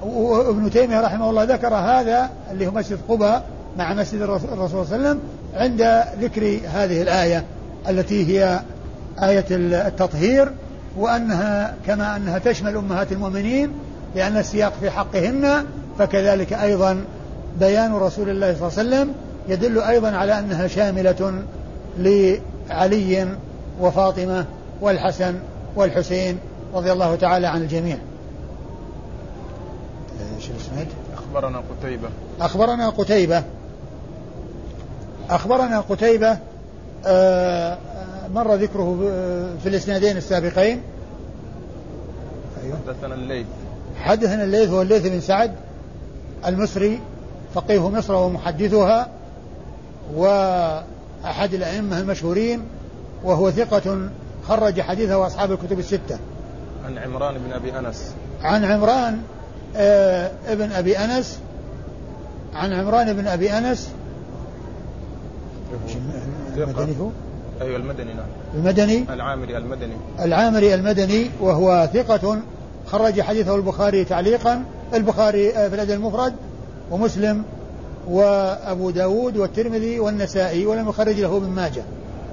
وابن 0.03 0.71
تيمية 0.71 1.01
رحمه 1.01 1.29
الله 1.29 1.43
ذكر 1.43 1.75
هذا 1.75 2.29
اللي 2.51 2.67
هو 2.67 2.71
مسجد 2.71 2.99
قباء 3.09 3.43
مع 3.77 3.93
مسجد 3.93 4.21
الرسول 4.21 4.49
صلى 4.49 4.53
الله 4.53 4.69
عليه 4.75 4.79
وسلم 4.79 5.19
عند 5.53 6.05
ذكر 6.21 6.59
هذه 6.73 7.01
الآية 7.01 7.45
التي 7.89 8.27
هي 8.27 8.59
آية 9.23 9.45
التطهير 9.51 10.51
وأنها 10.97 11.75
كما 11.87 12.15
أنها 12.15 12.37
تشمل 12.37 12.75
أمهات 12.75 13.11
المؤمنين 13.11 13.71
لأن 14.15 14.37
السياق 14.37 14.73
في 14.81 14.89
حقهن 14.89 15.65
فكذلك 15.99 16.53
أيضا 16.53 17.03
بيان 17.59 17.93
رسول 17.93 18.29
الله 18.29 18.55
صلى 18.55 18.67
الله 18.67 18.79
عليه 18.79 18.89
وسلم 18.89 19.13
يدل 19.47 19.81
أيضا 19.81 20.11
على 20.11 20.39
أنها 20.39 20.67
شاملة 20.67 21.43
لعلي 21.97 23.27
وفاطمة 23.81 24.45
والحسن 24.81 25.35
والحسين 25.75 26.37
رضي 26.73 26.91
الله 26.91 27.15
تعالى 27.15 27.47
عن 27.47 27.61
الجميع؟ 27.61 27.97
أخبرنا 31.13 31.61
قتيبة. 31.81 32.09
أخبرنا 32.41 32.89
قتيبة. 32.89 33.43
أخبرنا 35.29 35.79
قتيبة 35.79 36.37
آه، 37.05 37.77
مر 38.33 38.55
ذكره 38.55 38.97
في 39.63 39.69
الإسنادين 39.69 40.17
السابقين. 40.17 40.81
أيوه. 42.63 42.77
حدثنا 42.87 43.15
الليث. 43.15 43.45
حدثنا 44.01 44.43
الليث 44.43 44.69
هو 44.69 44.81
الليث 44.81 45.07
بن 45.07 45.21
سعد 45.21 45.51
المصري 46.47 46.99
فقيه 47.53 47.89
مصر 47.89 48.13
ومحدثها 48.13 49.09
وأحد 50.15 51.53
الأئمة 51.53 51.99
المشهورين 51.99 52.61
وهو 53.23 53.51
ثقة 53.51 54.09
خرج 54.47 54.81
حديثه 54.81 55.27
أصحاب 55.27 55.51
الكتب 55.51 55.79
الستة. 55.79 56.17
عن 56.85 56.97
عمران 56.97 57.35
بن 57.37 57.53
أبي 57.53 57.79
أنس. 57.79 58.13
عن 58.41 58.63
عمران 58.63 59.21
آه 59.75 60.31
ابن 60.47 60.71
أبي 60.71 60.97
أنس. 60.97 61.39
عن 62.53 62.73
عمران 62.73 63.13
بن 63.13 63.27
أبي 63.27 63.51
أنس. 63.51 63.91
المدني 66.57 66.99
هو؟ 66.99 67.09
أيوة 67.61 67.77
المدني 67.77 68.13
نعم. 68.13 68.25
المدني؟ 68.53 69.05
العامري 69.13 69.57
المدني. 69.57 69.93
العامري 70.19 70.75
المدني 70.75 71.29
وهو 71.41 71.89
ثقة 71.93 72.37
خرج 72.87 73.21
حديثه 73.21 73.55
البخاري 73.55 74.05
تعليقا. 74.05 74.63
البخاري 74.93 75.55
آه، 75.55 75.69
في 75.69 75.75
الأدب 75.75 75.91
المفرد 75.91 76.33
ومسلم 76.91 77.43
وأبو 78.07 78.89
داود 78.89 79.37
والترمذي 79.37 79.99
والنسائي 79.99 80.65
ولم 80.65 80.89
يخرج 80.89 81.19
له 81.19 81.37
ابن 81.37 81.49
ماجه. 81.49 81.83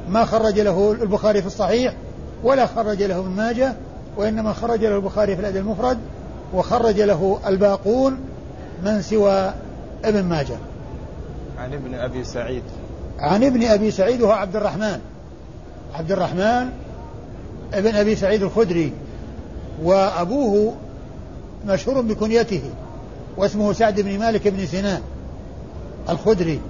ما 0.08 0.24
خرج 0.24 0.60
له 0.60 0.92
البخاري 0.92 1.40
في 1.40 1.46
الصحيح 1.46 1.94
ولا 2.44 2.66
خرج 2.66 3.02
له 3.02 3.18
ابن 3.18 3.28
ماجه 3.28 3.74
وإنما 4.16 4.52
خرج 4.52 4.84
له 4.84 4.96
البخاري 4.96 5.34
في 5.34 5.40
الأدب 5.40 5.56
المفرد 5.56 5.98
وخرج 6.54 7.00
له 7.00 7.38
الباقون 7.46 8.18
من 8.84 9.02
سوى 9.02 9.52
ابن 10.04 10.24
ماجه. 10.24 10.56
عن 11.58 11.72
ابن 11.72 11.94
أبي 11.94 12.24
سعيد. 12.24 12.62
عن 13.18 13.44
ابن 13.44 13.64
أبي 13.64 13.90
سعيد 13.90 14.22
وهو 14.22 14.32
عبد 14.32 14.56
الرحمن. 14.56 15.00
عبد 15.94 16.12
الرحمن 16.12 16.70
ابن 17.74 17.94
أبي 17.94 18.16
سعيد 18.16 18.42
الخدري 18.42 18.92
وأبوه 19.82 20.74
مشهور 21.66 22.00
بكنيته 22.00 22.62
واسمه 23.36 23.72
سعد 23.72 24.00
بن 24.00 24.18
مالك 24.18 24.48
بن 24.48 24.66
سنان 24.66 25.00
الخدري. 26.08 26.60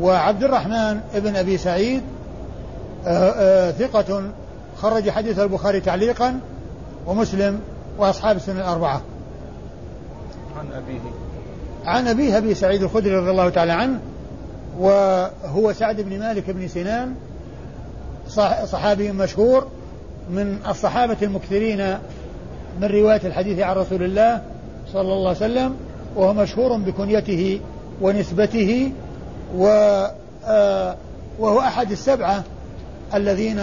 وعبد 0.00 0.44
الرحمن 0.44 1.00
ابن 1.14 1.36
أبي 1.36 1.58
سعيد 1.58 2.02
آآ 3.06 3.32
آآ 3.36 3.72
ثقة 3.72 4.22
خرج 4.82 5.10
حديث 5.10 5.38
البخاري 5.38 5.80
تعليقا 5.80 6.40
ومسلم 7.06 7.60
وأصحاب 7.98 8.36
السنة 8.36 8.60
الأربعة. 8.60 9.02
عن 10.58 10.66
أبيه. 10.72 11.00
عن 11.84 12.08
أبيه 12.08 12.38
أبي 12.38 12.54
سعيد 12.54 12.82
الخدري 12.82 13.16
رضي 13.16 13.30
الله 13.30 13.48
تعالى 13.48 13.72
عنه 13.72 14.00
وهو 14.78 15.72
سعد 15.72 16.00
بن 16.00 16.18
مالك 16.18 16.50
بن 16.50 16.68
سنان 16.68 17.14
صحابي 18.64 19.12
مشهور 19.12 19.66
من 20.30 20.58
الصحابة 20.68 21.16
المكثرين 21.22 21.98
من 22.80 22.88
رواية 22.88 23.20
الحديث 23.24 23.58
عن 23.58 23.76
رسول 23.76 24.02
الله 24.02 24.42
صلى 24.92 25.00
الله 25.00 25.28
عليه 25.28 25.38
وسلم 25.38 25.76
وهو 26.16 26.32
مشهور 26.32 26.76
بكنيته 26.76 27.60
ونسبته 28.02 28.92
و 29.56 29.66
آه، 30.46 30.96
وهو 31.38 31.60
أحد 31.60 31.90
السبعة 31.90 32.44
الذين 33.14 33.60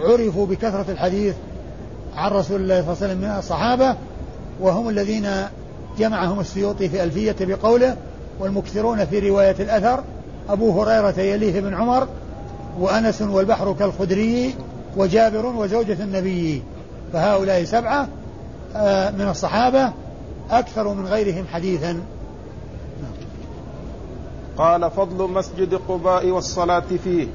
عرفوا 0.00 0.46
بكثرة 0.46 0.84
الحديث 0.88 1.34
عن 2.16 2.30
رسول 2.30 2.60
الله 2.60 2.82
صلى 2.82 2.92
الله 2.92 3.02
عليه 3.02 3.12
وسلم 3.12 3.18
من 3.18 3.38
الصحابة 3.38 3.96
وهم 4.60 4.88
الذين 4.88 5.28
جمعهم 5.98 6.40
السيوطي 6.40 6.88
في 6.88 7.04
ألفية 7.04 7.36
بقوله 7.40 7.96
والمكثرون 8.40 9.04
في 9.04 9.30
رواية 9.30 9.56
الأثر 9.60 10.04
أبو 10.48 10.82
هريرة 10.82 11.20
يليه 11.20 11.60
بن 11.60 11.74
عمر 11.74 12.08
وأنس 12.78 13.22
والبحر 13.22 13.72
كالخدري 13.72 14.54
وجابر 14.96 15.46
وزوجة 15.46 16.02
النبي. 16.04 16.62
فهؤلاء 17.12 17.64
سبعة 17.64 18.08
آه، 18.76 19.10
من 19.10 19.28
الصحابة 19.28 19.92
أكثر 20.50 20.94
من 20.94 21.06
غيرهم 21.06 21.44
حديثا. 21.52 22.00
قال 24.58 24.90
فضل 24.90 25.30
مسجد 25.30 25.74
قباء 25.88 26.26
والصلاة 26.26 26.84
فيه. 27.04 27.26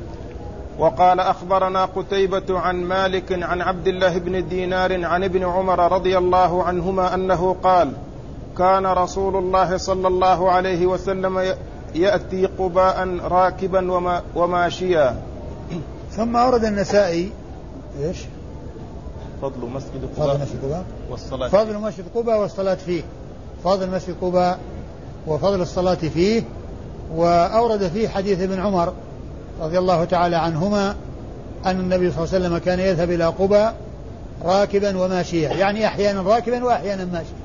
وقال 0.79 1.19
أخبرنا 1.19 1.85
قتيبة 1.85 2.59
عن 2.59 2.83
مالك 2.83 3.43
عن 3.43 3.61
عبد 3.61 3.87
الله 3.87 4.17
بن 4.17 4.47
دينار 4.47 5.05
عن 5.05 5.23
ابن 5.23 5.43
عمر 5.43 5.91
رضي 5.91 6.17
الله 6.17 6.63
عنهما 6.63 7.13
أنه 7.13 7.55
قال 7.63 7.91
كان 8.57 8.85
رسول 8.85 9.35
الله 9.35 9.77
صلى 9.77 10.07
الله 10.07 10.51
عليه 10.51 10.85
وسلم 10.85 11.55
يأتي 11.95 12.45
قباء 12.45 13.17
راكبا 13.31 13.91
وما 13.91 14.21
وماشيا. 14.35 15.15
ثم 16.17 16.35
أورد 16.35 16.65
النسائي 16.65 17.31
إيش؟ 18.03 18.17
فضل 19.41 19.67
مسجد 19.67 20.09
قباء 20.17 20.27
فضل 20.27 20.41
مسجد 20.41 20.63
قباء. 20.63 20.83
والصلاة 21.09 21.47
فضل 21.47 21.77
مسجد 21.77 22.05
قباء 22.15 22.39
والصلاة 22.39 22.75
فيه. 22.75 23.01
فضل 23.63 23.89
مسجد 23.89 24.15
قباء 24.21 24.59
وفضل 25.27 25.61
الصلاة 25.61 25.95
فيه. 25.95 26.43
وأورد 27.15 27.87
فيه 27.87 28.07
حديث 28.07 28.41
ابن 28.41 28.59
عمر 28.59 28.93
رضي 29.61 29.77
الله 29.77 30.03
تعالى 30.03 30.35
عنهما 30.35 30.95
أن 31.65 31.79
النبي 31.79 32.11
صلى 32.11 32.23
الله 32.23 32.35
عليه 32.35 32.45
وسلم 32.45 32.57
كان 32.57 32.79
يذهب 32.79 33.11
إلى 33.11 33.25
قباء 33.25 33.75
راكبا 34.45 34.97
وماشيا. 34.97 35.49
يعني 35.49 35.87
أحيانا 35.87 36.21
راكبا 36.21 36.63
وأحيانا 36.63 37.05
ماشيا. 37.05 37.37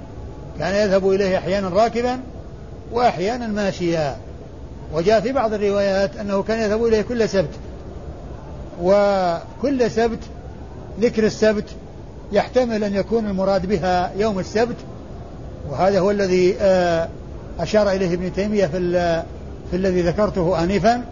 كان 0.59 0.75
يذهب 0.75 1.11
إليه 1.11 1.39
أحيانا 1.39 1.69
راكبا 1.69 2.21
وأحيانا 2.93 3.47
ماشيا. 3.47 4.17
وجاء 4.95 5.21
في 5.21 5.33
بعض 5.33 5.53
الروايات 5.53 6.17
أنه 6.17 6.43
كان 6.43 6.61
يذهب 6.61 6.85
إليه 6.85 7.03
كل 7.03 7.29
سبت. 7.29 7.51
وكل 8.83 9.91
سبت 9.91 10.19
ذكر 11.01 11.25
السبت 11.25 11.65
يحتمل 12.33 12.85
أن 12.85 12.95
يكون 12.95 13.27
المراد 13.27 13.67
بها 13.67 14.13
يوم 14.17 14.39
السبت. 14.39 14.77
وهذا 15.71 16.01
هو 16.01 16.11
الذي 16.11 16.57
آه، 16.61 17.09
أشار 17.59 17.91
إليه 17.91 18.15
ابن 18.15 18.33
تيمية 18.33 18.67
في, 18.67 18.79
في 19.71 19.77
الذي 19.77 20.03
ذكرته 20.03 20.65
آنفا 20.65 21.05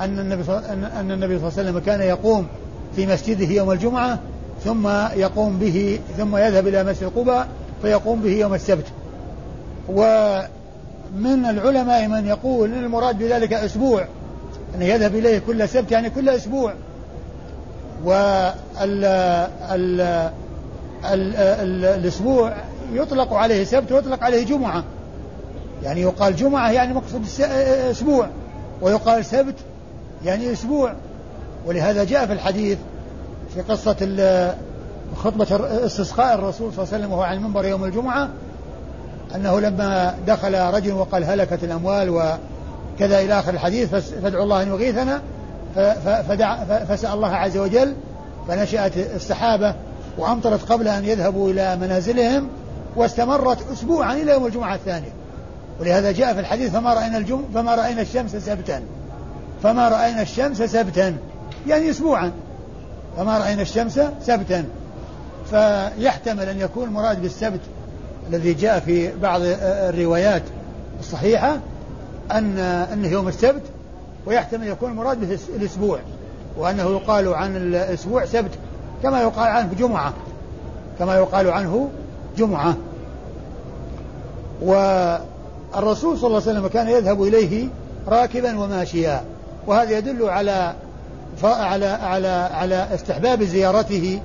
أن 0.00 0.18
النبي 0.18 0.42
أن 1.00 1.10
النبي 1.10 1.38
صلى 1.38 1.48
الله 1.48 1.58
عليه 1.58 1.70
وسلم 1.70 1.78
كان 1.78 2.00
يقوم 2.00 2.46
في 2.96 3.06
مسجده 3.06 3.46
يوم 3.46 3.72
الجمعة 3.72 4.18
ثم 4.64 4.88
يقوم 5.16 5.58
به 5.58 5.98
ثم 6.18 6.36
يذهب 6.36 6.66
إلى 6.66 6.84
مسجد 6.84 7.08
قباء 7.16 7.48
فيقوم 7.82 8.20
به 8.20 8.30
يوم 8.30 8.54
السبت. 8.54 8.84
ومن 9.88 11.46
العلماء 11.46 12.08
من 12.08 12.26
يقول 12.26 12.74
المراد 12.74 13.18
بذلك 13.18 13.52
أسبوع 13.52 14.06
أن 14.74 14.82
يذهب 14.82 15.14
إليه 15.14 15.38
كل 15.38 15.68
سبت 15.68 15.92
يعني 15.92 16.10
كل 16.10 16.28
أسبوع. 16.28 16.74
وال 18.04 18.54
ال 18.80 19.04
ال 19.74 20.00
ال 21.04 21.84
الأسبوع 21.84 22.52
يطلق 22.92 23.32
عليه 23.32 23.64
سبت 23.64 23.92
ويطلق 23.92 24.24
عليه 24.24 24.46
جمعة. 24.46 24.84
يعني 25.82 26.00
يقال 26.00 26.36
جمعة 26.36 26.70
يعني 26.70 26.94
مقصود 26.94 27.26
أسبوع 27.90 28.28
ويقال 28.82 29.24
سبت 29.24 29.54
يعني 30.24 30.52
أسبوع. 30.52 30.94
ولهذا 31.66 32.04
جاء 32.04 32.26
في 32.26 32.32
الحديث 32.32 32.78
في 33.54 33.60
قصة 33.60 33.96
خطبة 35.16 35.46
استسقاء 35.86 36.34
الرسول 36.34 36.72
صلى 36.72 36.84
الله 36.84 36.94
عليه 36.94 37.04
وسلم 37.04 37.12
وهو 37.12 37.22
على 37.22 37.36
المنبر 37.38 37.64
يوم 37.64 37.84
الجمعة 37.84 38.28
أنه 39.34 39.60
لما 39.60 40.14
دخل 40.26 40.54
رجل 40.54 40.92
وقال 40.92 41.24
هلكت 41.24 41.64
الأموال 41.64 42.10
وكذا 42.10 43.20
إلى 43.20 43.38
آخر 43.38 43.54
الحديث 43.54 43.94
فادعوا 43.94 44.44
الله 44.44 44.62
أن 44.62 44.68
يغيثنا. 44.68 45.22
فدع 46.28 46.64
فسأل 46.64 47.14
الله 47.14 47.28
عز 47.28 47.56
وجل 47.56 47.94
فنشأت 48.48 48.96
السحابة 48.96 49.74
وأمطرت 50.18 50.72
قبل 50.72 50.88
أن 50.88 51.04
يذهبوا 51.04 51.50
إلى 51.50 51.76
منازلهم 51.76 52.48
واستمرت 52.96 53.72
أسبوعا 53.72 54.14
إلى 54.14 54.32
يوم 54.32 54.46
الجمعة 54.46 54.74
الثانية. 54.74 55.12
ولهذا 55.80 56.12
جاء 56.12 56.34
في 56.34 56.40
الحديث 56.40 56.72
فما 56.72 56.94
رأينا 56.94 57.18
الجم 57.18 57.42
فما 57.54 57.74
رأينا 57.74 58.02
الشمس 58.02 58.36
سبتا. 58.36 58.82
فما 59.62 59.88
رأينا 59.88 60.22
الشمس 60.22 60.62
سبتا. 60.62 61.16
يعني 61.66 61.90
أسبوعا. 61.90 62.32
فما 63.16 63.38
رأينا 63.38 63.62
الشمس 63.62 64.00
سبتا. 64.22 64.64
فيحتمل 65.50 66.48
أن 66.48 66.60
يكون 66.60 66.88
مراد 66.88 67.22
بالسبت 67.22 67.60
الذي 68.30 68.54
جاء 68.54 68.80
في 68.80 69.16
بعض 69.16 69.40
الروايات 69.44 70.42
الصحيحة 71.00 71.58
أن 72.32 72.58
أنه 72.92 73.08
يوم 73.08 73.28
السبت 73.28 73.62
ويحتمل 74.26 74.66
يكون 74.66 74.90
المراد 74.90 75.20
به 75.20 75.38
الأسبوع 75.56 75.98
وأنه 76.58 76.90
يقال 76.90 77.34
عن 77.34 77.56
الأسبوع 77.56 78.24
سبت 78.24 78.50
كما 79.02 79.22
يقال 79.22 79.48
عنه 79.48 79.74
جمعة. 79.78 80.12
كما 80.98 81.16
يقال 81.16 81.50
عنه 81.50 81.90
جمعة. 82.36 82.76
والرسول 84.62 86.18
صلى 86.18 86.26
الله 86.26 86.42
عليه 86.42 86.50
وسلم 86.50 86.66
كان 86.66 86.88
يذهب 86.88 87.22
إليه 87.22 87.68
راكبا 88.08 88.58
وماشيا. 88.58 89.24
وهذا 89.66 89.98
يدل 89.98 90.28
على 90.28 90.74
على 91.42 91.86
على 91.86 92.28
على 92.52 92.88
استحباب 92.94 93.42
زيارته 93.42 94.20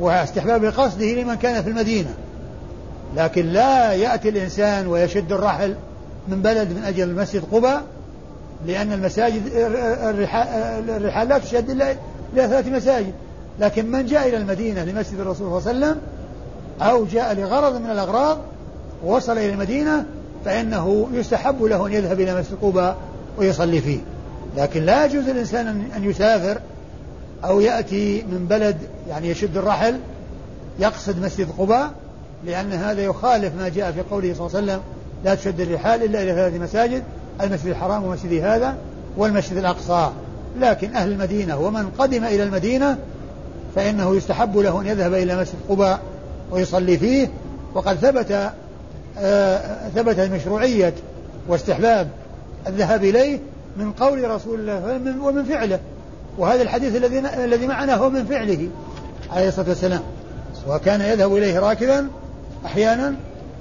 واستحباب 0.00 0.64
قصده 0.64 1.06
لمن 1.06 1.34
كان 1.34 1.62
في 1.62 1.70
المدينة. 1.70 2.14
لكن 3.16 3.46
لا 3.46 3.92
يأتي 3.92 4.28
الإنسان 4.28 4.86
ويشد 4.86 5.32
الرحل 5.32 5.74
من 6.28 6.42
بلد 6.42 6.68
من 6.68 6.84
أجل 6.84 7.14
مسجد 7.14 7.42
قباء 7.52 7.82
لأن 8.66 8.92
المساجد 8.92 9.42
الرحال 10.88 11.28
لا 11.28 11.38
تشد 11.38 11.70
إلا 11.70 11.90
إلى 12.32 12.48
ثلاث 12.48 12.68
مساجد. 12.68 13.12
لكن 13.60 13.90
من 13.90 14.06
جاء 14.06 14.28
إلى 14.28 14.36
المدينة 14.36 14.84
لمسجد 14.84 15.20
الرسول 15.20 15.62
صلى 15.62 15.70
الله 15.72 15.86
عليه 15.86 15.96
وسلم 15.96 16.00
أو 16.82 17.04
جاء 17.04 17.34
لغرض 17.34 17.80
من 17.80 17.90
الأغراض 17.90 18.38
ووصل 19.04 19.32
إلى 19.32 19.50
المدينة 19.50 20.04
فإنه 20.44 21.08
يستحب 21.12 21.62
له 21.62 21.86
أن 21.86 21.92
يذهب 21.92 22.20
إلى 22.20 22.34
مسجد 22.34 22.56
قباء 22.62 22.96
ويصلي 23.38 23.80
فيه. 23.80 24.00
لكن 24.56 24.82
لا 24.82 25.04
يجوز 25.04 25.24
للإنسان 25.24 25.66
أن 25.96 26.04
يسافر 26.04 26.58
أو 27.44 27.60
يأتي 27.60 28.22
من 28.22 28.46
بلد 28.50 28.76
يعني 29.08 29.28
يشد 29.28 29.56
الرحل 29.56 29.98
يقصد 30.78 31.22
مسجد 31.22 31.48
قباء 31.58 31.90
لأن 32.46 32.72
هذا 32.72 33.02
يخالف 33.02 33.54
ما 33.54 33.68
جاء 33.68 33.92
في 33.92 34.00
قوله 34.10 34.34
صلى 34.34 34.46
الله 34.46 34.56
عليه 34.56 34.66
وسلم 34.66 34.80
لا 35.24 35.34
تشد 35.34 35.60
الرحال 35.60 36.02
إلا 36.02 36.22
إلى 36.22 36.32
ثلاث 36.32 36.54
مساجد 36.54 37.02
المسجد 37.40 37.66
الحرام 37.66 38.04
ومسجد 38.04 38.44
هذا 38.44 38.76
والمسجد 39.16 39.56
الأقصى. 39.56 40.10
لكن 40.60 40.94
أهل 40.94 41.12
المدينة 41.12 41.58
ومن 41.60 41.90
قدم 41.98 42.24
إلى 42.24 42.42
المدينة 42.42 42.98
فإنه 43.74 44.16
يستحب 44.16 44.58
له 44.58 44.80
أن 44.80 44.86
يذهب 44.86 45.14
إلى 45.14 45.36
مسجد 45.36 45.54
قباء 45.68 46.00
ويصلي 46.50 46.98
فيه. 46.98 47.30
وقد 47.74 47.96
ثبت 47.96 48.50
آه 49.18 49.88
ثبت 49.94 50.20
مشروعية 50.20 50.94
واستحباب 51.48 52.08
الذهاب 52.66 53.04
إليه 53.04 53.38
من 53.76 53.92
قول 53.92 54.30
رسول 54.30 54.60
الله 54.60 55.00
ومن 55.22 55.44
فعله. 55.44 55.78
وهذا 56.38 56.62
الحديث 56.62 56.96
الذي 56.96 57.18
الذي 57.18 57.66
معنا 57.66 57.94
هو 57.94 58.10
من 58.10 58.24
فعله 58.24 58.68
عليه 59.32 59.48
الصلاة 59.48 59.68
والسلام. 59.68 60.02
وكان 60.68 61.00
يذهب 61.00 61.36
إليه 61.36 61.58
راكبا 61.58 62.08
أحيانا 62.66 63.14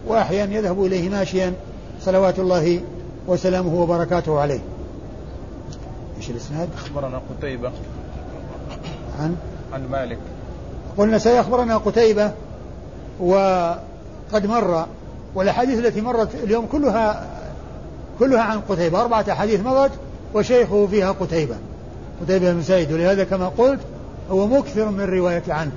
وأحيانا 0.07 0.55
يذهب 0.55 0.85
إليه 0.85 1.09
ماشيا. 1.09 1.53
صلوات 2.01 2.39
الله 2.39 2.79
وسلامه 3.27 3.81
وبركاته 3.81 4.39
عليه. 4.39 4.59
إيش 6.17 6.29
الإسناد؟ 6.29 6.69
أخبرنا 6.75 7.21
قتيبة. 7.37 7.71
عن؟ 9.19 9.35
عن 9.73 9.87
مالك. 9.91 10.17
قلنا 10.97 11.17
سيخبرنا 11.17 11.77
قتيبة 11.77 12.31
وقد 13.19 14.45
مر 14.45 14.85
والأحاديث 15.35 15.79
التي 15.79 16.01
مرت 16.01 16.35
اليوم 16.35 16.65
كلها 16.65 17.27
كلها 18.19 18.41
عن 18.41 18.59
قتيبة. 18.69 19.01
أربعة 19.01 19.25
أحاديث 19.31 19.59
مضت 19.59 19.91
وشيخه 20.33 20.87
فيها 20.87 21.11
قتيبة. 21.11 21.55
قتيبة 22.21 22.53
بن 22.53 22.63
سعيد 22.63 22.91
ولهذا 22.91 23.23
كما 23.23 23.47
قلت 23.47 23.79
هو 24.31 24.47
مكثر 24.47 24.89
من 24.89 25.01
الرواية 25.01 25.43
عنه. 25.49 25.71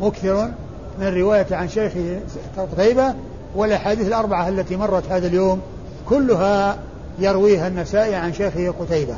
مكثر 0.00 0.50
من 0.98 1.06
الرواية 1.06 1.46
عن 1.50 1.68
شيخه 1.68 2.20
قتيبة 2.56 3.14
والأحاديث 3.56 4.06
الأربعة 4.06 4.48
التي 4.48 4.76
مرت 4.76 5.04
هذا 5.10 5.26
اليوم 5.26 5.60
كلها 6.08 6.78
يرويها 7.18 7.68
النسائي 7.68 8.14
عن 8.14 8.32
شيخه 8.32 8.74
قتيبة. 8.80 9.16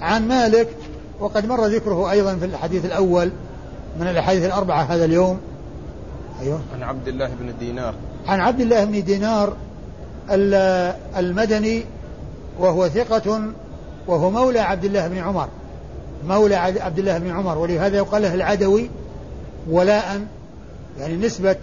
عن 0.00 0.28
مالك 0.28 0.68
وقد 1.20 1.46
مر 1.46 1.66
ذكره 1.66 2.10
أيضا 2.10 2.36
في 2.36 2.44
الحديث 2.44 2.84
الأول 2.84 3.30
من 4.00 4.06
الأحاديث 4.06 4.44
الأربعة 4.44 4.82
هذا 4.82 5.04
اليوم. 5.04 5.38
أيوه. 6.40 6.60
عن 6.74 6.82
عبد 6.82 7.08
الله 7.08 7.30
بن 7.40 7.52
دينار. 7.60 7.94
عن 8.26 8.40
عبد 8.40 8.60
الله 8.60 8.84
بن 8.84 9.04
دينار 9.04 9.56
المدني 11.16 11.84
وهو 12.58 12.88
ثقة 12.88 13.42
وهو 14.06 14.30
مولى 14.30 14.60
عبد 14.60 14.84
الله 14.84 15.08
بن 15.08 15.18
عمر. 15.18 15.48
مولى 16.26 16.54
عبد 16.56 16.98
الله 16.98 17.18
بن 17.18 17.30
عمر 17.30 17.58
ولهذا 17.58 17.96
يقال 17.96 18.22
له 18.22 18.34
العدوي 18.34 18.90
ولاء 19.70 20.20
يعني 21.00 21.16
نسبة 21.16 21.56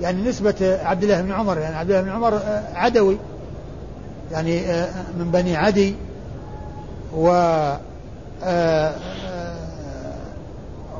يعني 0.00 0.28
نسبة 0.28 0.78
عبد 0.82 1.02
الله 1.02 1.20
بن 1.20 1.32
عمر 1.32 1.58
يعني 1.58 1.76
عبد 1.76 1.90
الله 1.90 2.02
بن 2.02 2.10
عمر 2.10 2.40
عدوي. 2.74 3.18
يعني 4.32 4.60
من 5.18 5.30
بني 5.30 5.56
عدي 5.56 5.94
و 7.16 7.28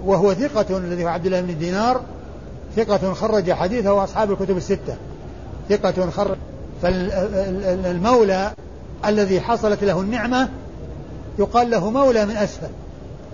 وهو 0.05 0.35
ثقة 0.35 0.79
الذي 0.79 1.05
هو 1.05 1.09
عبد 1.09 1.27
الله 1.27 1.41
بن 1.41 1.59
دينار 1.59 2.01
ثقة 2.77 3.15
خرج 3.15 3.53
حديثه 3.53 4.05
أصحاب 4.05 4.31
الكتب 4.31 4.57
الستة. 4.57 4.97
ثقة 5.69 6.11
خرج 6.11 6.37
فالمولى 6.83 8.53
الذي 9.05 9.41
حصلت 9.41 9.85
له 9.85 10.01
النعمة 10.01 10.49
يقال 11.39 11.71
له 11.71 11.91
مولى 11.91 12.27
من 12.27 12.37
أسفل 12.37 12.71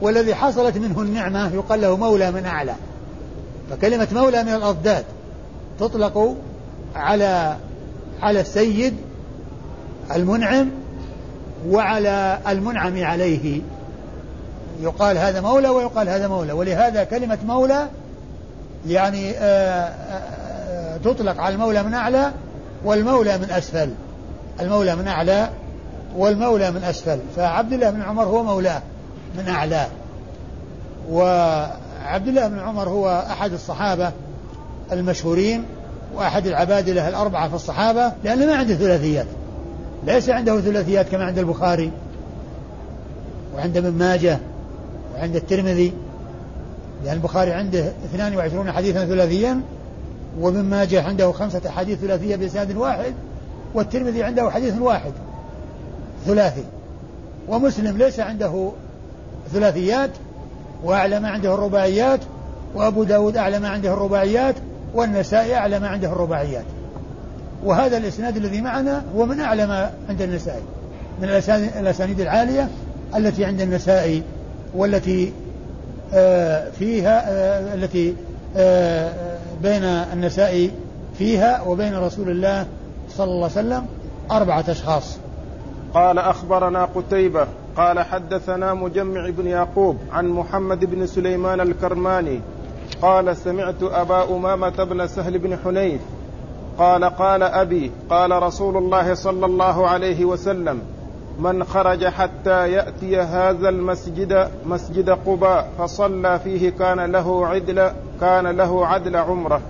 والذي 0.00 0.34
حصلت 0.34 0.76
منه 0.76 1.00
النعمة 1.00 1.54
يقال 1.54 1.80
له 1.80 1.96
مولى 1.96 2.30
من 2.30 2.46
أعلى. 2.46 2.74
فكلمة 3.70 4.08
مولى 4.12 4.42
من 4.42 4.54
الأضداد 4.54 5.04
تطلق 5.80 6.36
على 6.96 7.56
على 8.22 8.40
السيد 8.40 8.94
المنعم 10.14 10.70
وعلى 11.68 12.38
المنعم 12.48 13.04
عليه. 13.04 13.60
يقال 14.82 15.18
هذا 15.18 15.40
مولى 15.40 15.68
ويقال 15.68 16.08
هذا 16.08 16.28
مولى 16.28 16.52
ولهذا 16.52 17.04
كلمة 17.04 17.38
مولى 17.46 17.88
يعني 18.88 19.30
آآ 19.30 19.92
آآ 20.10 20.98
تطلق 21.04 21.40
على 21.40 21.54
المولى 21.54 21.82
من 21.82 21.94
أعلى 21.94 22.32
والمولى 22.84 23.38
من 23.38 23.50
أسفل. 23.50 23.90
المولى 24.60 24.96
من 24.96 25.08
أعلى 25.08 25.50
والمولى 26.16 26.70
من 26.70 26.84
أسفل. 26.84 27.18
فعبد 27.36 27.72
الله 27.72 27.90
بن 27.90 28.02
عمر 28.02 28.24
هو 28.24 28.42
مولاه 28.42 28.82
من 29.38 29.48
أعلى 29.48 29.86
وعبد 31.10 32.28
الله 32.28 32.48
بن 32.48 32.58
عمر 32.58 32.88
هو 32.88 33.24
أحد 33.30 33.52
الصحابة 33.52 34.12
المشهورين 34.92 35.64
وأحد 36.14 36.46
العبادلة 36.46 37.08
الأربعة 37.08 37.48
في 37.48 37.54
الصحابة 37.54 38.12
لأنه 38.24 38.46
ما 38.46 38.54
عنده 38.54 38.74
ثلاثيات. 38.74 39.26
ليس 40.06 40.28
عنده 40.28 40.60
ثلاثيات 40.60 41.08
كما 41.08 41.24
عند 41.24 41.38
البخاري 41.38 41.90
وعند 43.54 43.76
ابن 43.76 43.92
ماجه 43.92 44.38
وعند 45.14 45.36
الترمذي 45.36 45.92
لأن 47.04 47.14
البخاري 47.14 47.52
عنده 47.52 47.92
22 48.04 48.72
حديثا 48.72 49.04
ثلاثيا 49.04 49.60
وابن 50.40 50.60
ماجه 50.60 51.02
عنده 51.02 51.32
خمسة 51.32 51.60
أحاديث 51.68 51.98
ثلاثية 51.98 52.36
بإسناد 52.36 52.76
واحد 52.76 53.14
والترمذي 53.74 54.22
عنده 54.22 54.50
حديث 54.50 54.78
واحد 54.80 55.12
ثلاثي. 56.26 56.64
ومسلم 57.48 57.98
ليس 57.98 58.20
عنده 58.20 58.70
ثلاثيات 59.52 60.10
وأعلى 60.84 61.20
ما 61.20 61.28
عنده 61.28 61.54
الرباعيات 61.54 62.20
وأبو 62.74 63.04
داود 63.04 63.36
أعلى 63.36 63.58
ما 63.58 63.68
عنده 63.68 63.92
الرباعيات 63.92 64.54
والنسائي 64.94 65.54
أعلى 65.54 65.78
ما 65.78 65.88
عنده 65.88 66.12
الرباعيات. 66.12 66.64
وهذا 67.64 67.96
الإسناد 67.96 68.36
الذي 68.36 68.60
معنا 68.60 69.04
هو 69.16 69.26
من 69.26 69.40
أعلى 69.40 69.66
ما 69.66 69.90
عند 70.08 70.22
النسائي 70.22 70.62
من 71.22 71.28
الأسانيد 71.78 72.20
العالية 72.20 72.68
التي 73.16 73.44
عند 73.44 73.60
النسائي 73.60 74.22
والتي 74.74 75.32
آه، 76.14 76.70
فيها 76.70 77.30
آه، 77.30 77.74
التي 77.74 78.14
آه، 78.56 79.12
بين 79.62 79.84
النسائي 79.84 80.70
فيها 81.18 81.62
وبين 81.62 81.96
رسول 81.96 82.30
الله 82.30 82.66
صلى 83.08 83.24
الله 83.24 83.50
عليه 83.56 83.66
وسلم 83.68 83.86
أربعة 84.30 84.64
أشخاص. 84.68 85.18
قال 85.94 86.18
أخبرنا 86.18 86.84
قتيبة 86.84 87.46
قال 87.76 88.00
حدثنا 88.00 88.74
مجمع 88.74 89.30
بن 89.30 89.46
يعقوب 89.46 89.96
عن 90.12 90.28
محمد 90.28 90.84
بن 90.84 91.06
سليمان 91.06 91.60
الكرماني 91.60 92.40
قال 93.02 93.36
سمعت 93.36 93.82
أبا 93.82 94.36
أمامة 94.36 94.84
بن 94.84 95.06
سهل 95.06 95.38
بن 95.38 95.56
حنيف 95.64 96.00
قال 96.78 97.04
قال 97.04 97.42
أبي 97.42 97.90
قال 98.10 98.42
رسول 98.42 98.76
الله 98.76 99.14
صلى 99.14 99.46
الله 99.46 99.88
عليه 99.88 100.24
وسلم 100.24 100.80
من 101.38 101.64
خرج 101.64 102.06
حتى 102.06 102.72
يأتي 102.72 103.20
هذا 103.20 103.68
المسجد 103.68 104.48
مسجد 104.66 105.10
قباء 105.10 105.68
فصلى 105.78 106.40
فيه 106.44 106.70
كان 106.70 107.00
له 107.12 107.46
عدل 107.46 107.90
كان 108.20 108.46
له 108.46 108.86
عدل 108.86 109.16
عمرة. 109.16 109.60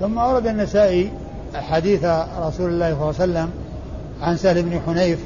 ثم 0.00 0.18
أورد 0.18 0.46
النسائي 0.46 1.12
حديث 1.54 2.04
رسول 2.40 2.70
الله 2.70 2.94
صلى 2.94 3.00
الله 3.00 3.04
عليه 3.04 3.08
وسلم 3.08 3.50
عن 4.22 4.36
سهل 4.36 4.62
بن 4.62 4.80
حنيف 4.86 5.18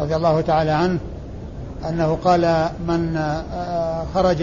رضي 0.00 0.16
الله 0.16 0.40
تعالى 0.40 0.70
عنه 0.70 0.98
أنه 1.88 2.18
قال 2.24 2.68
من 2.88 3.16
آه، 3.16 4.04
خرج 4.14 4.42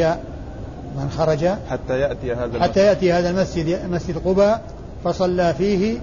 من 0.98 1.10
خرج 1.18 1.46
حتى 1.70 2.00
يأتي 2.00 2.34
هذا 2.34 2.62
حتى 2.62 2.80
يأتي 2.80 3.14
هذا 3.14 3.30
المسجد 3.30 3.90
مسجد 3.92 4.18
قباء 4.18 4.62
فصلى 5.04 5.54
فيه 5.54 6.00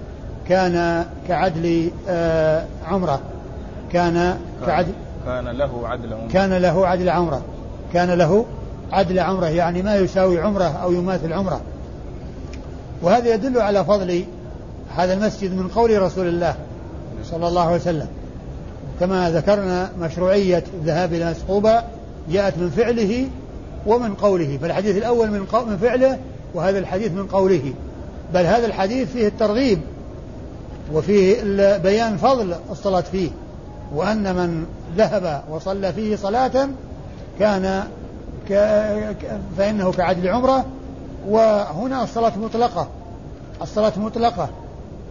كان 0.49 1.05
كعدل 1.27 1.91
آه، 2.09 2.65
عمرة. 2.85 3.19
كان 3.91 4.37
كعدل 4.65 4.91
كان 5.25 5.47
له 5.47 5.87
عدل 5.87 6.13
عمرة. 6.13 6.27
كان 6.33 6.53
له 6.53 6.87
عدل 6.87 7.09
عمرة. 7.09 7.41
كان 7.93 8.11
له 8.11 8.45
عدل 8.91 9.19
عمرة 9.19 9.45
يعني 9.45 9.81
ما 9.81 9.95
يساوي 9.95 10.41
عمرة 10.41 10.63
أو 10.63 10.91
يماثل 10.91 11.33
عمرة. 11.33 11.61
وهذا 13.01 13.33
يدل 13.33 13.61
على 13.61 13.85
فضل 13.85 14.23
هذا 14.95 15.13
المسجد 15.13 15.53
من 15.53 15.67
قول 15.67 16.01
رسول 16.01 16.27
الله 16.27 16.55
صلى 17.23 17.47
الله 17.47 17.61
عليه 17.61 17.75
وسلم. 17.75 18.07
كما 18.99 19.31
ذكرنا 19.31 19.89
مشروعية 19.99 20.63
الذهاب 20.73 21.13
إلى 21.13 21.31
مسقوبة 21.31 21.83
جاءت 22.31 22.57
من 22.57 22.69
فعله 22.69 23.27
ومن 23.85 24.13
قوله. 24.13 24.57
فالحديث 24.61 24.97
الأول 24.97 25.31
من, 25.31 25.39
من 25.67 25.77
فعله 25.77 26.17
وهذا 26.53 26.79
الحديث 26.79 27.11
من 27.11 27.27
قوله. 27.27 27.73
بل 28.33 28.45
هذا 28.45 28.65
الحديث 28.65 29.11
فيه 29.11 29.27
الترغيب 29.27 29.79
وفيه 30.93 31.43
بيان 31.77 32.17
فضل 32.17 32.55
الصلاة 32.71 33.01
فيه 33.01 33.29
وأن 33.95 34.35
من 34.35 34.65
ذهب 34.97 35.43
وصلى 35.49 35.93
فيه 35.93 36.15
صلاة 36.15 36.69
كان 37.39 37.83
فإنه 39.57 39.91
كعدل 39.91 40.27
عمرة 40.27 40.65
وهنا 41.27 42.03
الصلاة 42.03 42.37
مطلقة 42.37 42.87
الصلاة 43.61 43.93
مطلقة 43.97 44.49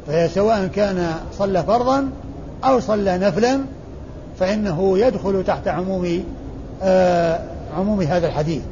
فهي 0.07 0.29
سواء 0.29 0.67
كان 0.67 1.15
صلى 1.39 1.63
فرضا 1.63 2.11
أو 2.65 2.81
صلى 2.81 3.19
نفلا 3.19 3.61
فإنه 4.39 4.99
يدخل 4.99 5.45
تحت 5.47 5.69
عموم 5.69 6.25
آه 6.83 7.41
عموم 7.77 8.01
هذا 8.01 8.27
الحديث 8.27 8.63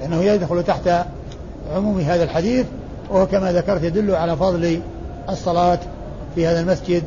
فإنه 0.00 0.22
يدخل 0.22 0.62
تحت 0.62 0.90
عموم 1.74 2.00
هذا 2.00 2.24
الحديث 2.24 2.66
وهو 3.10 3.26
كما 3.26 3.52
ذكرت 3.52 3.82
يدل 3.82 4.14
على 4.14 4.36
فضل 4.36 4.80
الصلاة 5.28 5.78
في 6.34 6.46
هذا 6.46 6.60
المسجد 6.60 7.02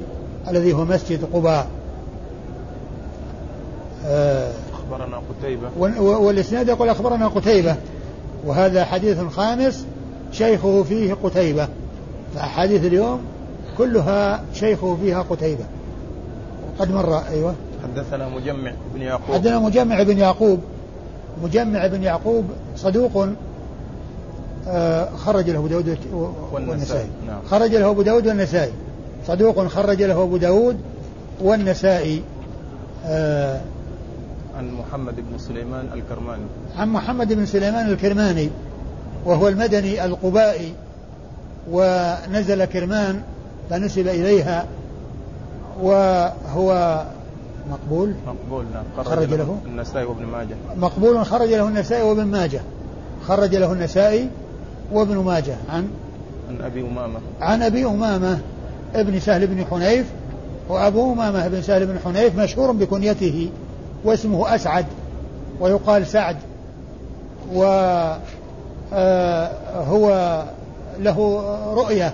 الذي 0.48 0.74
هو 0.74 0.86
مسجد 0.86 1.26
قباء. 1.34 1.68
آه 4.06 4.52
أخبرنا 4.74 5.22
قتيبة. 5.42 5.70
والإسناد 6.20 6.68
يقول 6.68 6.90
أخبرنا 6.90 7.28
قتيبة 7.28 7.76
وهذا 8.46 8.86
حديث 8.86 9.20
خامس 9.20 9.86
شيخه 10.32 10.84
فيه 10.84 11.14
قتيبة. 11.24 11.68
فأحاديث 12.36 12.86
اليوم 12.86 13.22
كلها 13.78 14.44
شيخه 14.54 14.98
فيها 15.02 15.22
قتيبة. 15.22 15.66
قد 16.80 16.92
مر 16.92 17.18
أيوة. 17.30 17.56
حدثنا 17.84 18.30
مجمع 18.30 18.72
بن 18.96 19.02
يعقوب. 19.02 19.36
حدثنا 19.36 19.60
مجمع 19.60 20.04
بن 20.04 20.18
يعقوب. 20.18 20.60
مجمع 21.44 21.88
بن 21.88 22.04
يعقوب 22.04 22.46
صدوق 22.76 23.28
آه، 24.70 25.10
خرج 25.16 25.50
له 25.50 25.60
أبو 25.60 25.68
داود 25.68 25.98
والنسائي. 26.52 27.08
نعم. 27.28 27.40
خرج 27.50 27.76
له 27.76 27.90
أبو 27.90 28.02
داود 28.02 28.28
والنسائي. 28.28 28.72
صدوق 29.28 29.68
خرج 29.68 30.04
له 30.04 30.24
أبو 30.24 30.38
داود 30.38 30.78
والنسائي 31.42 32.22
آه 33.06 33.62
عن 34.58 34.72
محمد 34.72 35.16
بن 35.16 35.38
سليمان 35.38 35.88
الكرماني. 35.94 36.44
عن 36.78 36.90
محمد 36.90 37.34
بن 37.34 37.46
سليمان 37.46 37.90
الكرماني 37.90 38.50
وهو 39.26 39.48
المدني 39.48 40.06
القبائي 40.06 40.74
ونزل 41.72 42.66
كرمان 42.66 43.22
فنسب 43.70 44.08
إليها 44.08 44.66
وهو 45.82 47.04
مقبول؟ 47.72 48.14
مقبول 48.28 48.66
نعم. 48.74 49.06
خرج 49.06 49.34
له؟ 49.34 49.58
النسائي 49.66 50.06
وابن 50.06 50.26
ماجه. 50.26 50.56
مقبول 50.78 51.26
خرج 51.26 51.50
له 51.50 51.68
النسائي 51.68 52.04
وابن 52.04 52.24
ماجه. 52.24 52.62
خرج 53.28 53.56
له 53.56 53.74
النسائي 53.74 54.30
وابن 54.92 55.18
ماجه. 55.18 55.56
عن؟ 55.70 55.88
عن 56.50 56.62
أبي 56.62 56.82
أمامة. 56.82 57.20
عن 57.42 57.64
أبي 57.64 57.86
أمامة. 57.86 58.40
ابن 58.96 59.20
سهل 59.20 59.48
بن 59.48 59.66
حنيف 59.66 60.06
وأبو 60.70 61.14
أمامة 61.14 61.48
بن 61.48 61.62
سهل 61.62 61.86
بن 61.86 62.00
حنيف 62.06 62.40
مشهور 62.40 62.72
بكنيته 62.72 63.50
واسمه 64.04 64.56
أسعد 64.56 64.86
ويقال 65.60 66.08
سعد 66.08 66.36
وهو 67.54 68.18
آه، 68.94 70.46
له 71.00 71.44
رؤية. 71.74 72.14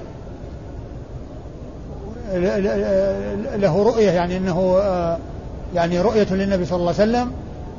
له 3.55 3.84
رؤية 3.84 4.11
يعني 4.11 4.38
أنه 4.38 4.78
آه، 4.82 5.17
يعني 5.76 6.01
رؤية 6.01 6.34
للنبي 6.34 6.65
صلى 6.65 6.78
الله 6.78 6.93
عليه 6.99 7.11
وسلم 7.11 7.32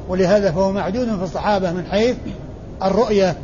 ولهذا 0.09 0.51
فهو 0.51 0.72
معدود 0.72 1.16
في 1.16 1.24
الصحابة 1.24 1.72
من 1.72 1.84
حيث 1.90 2.16
الرؤية 2.82 3.36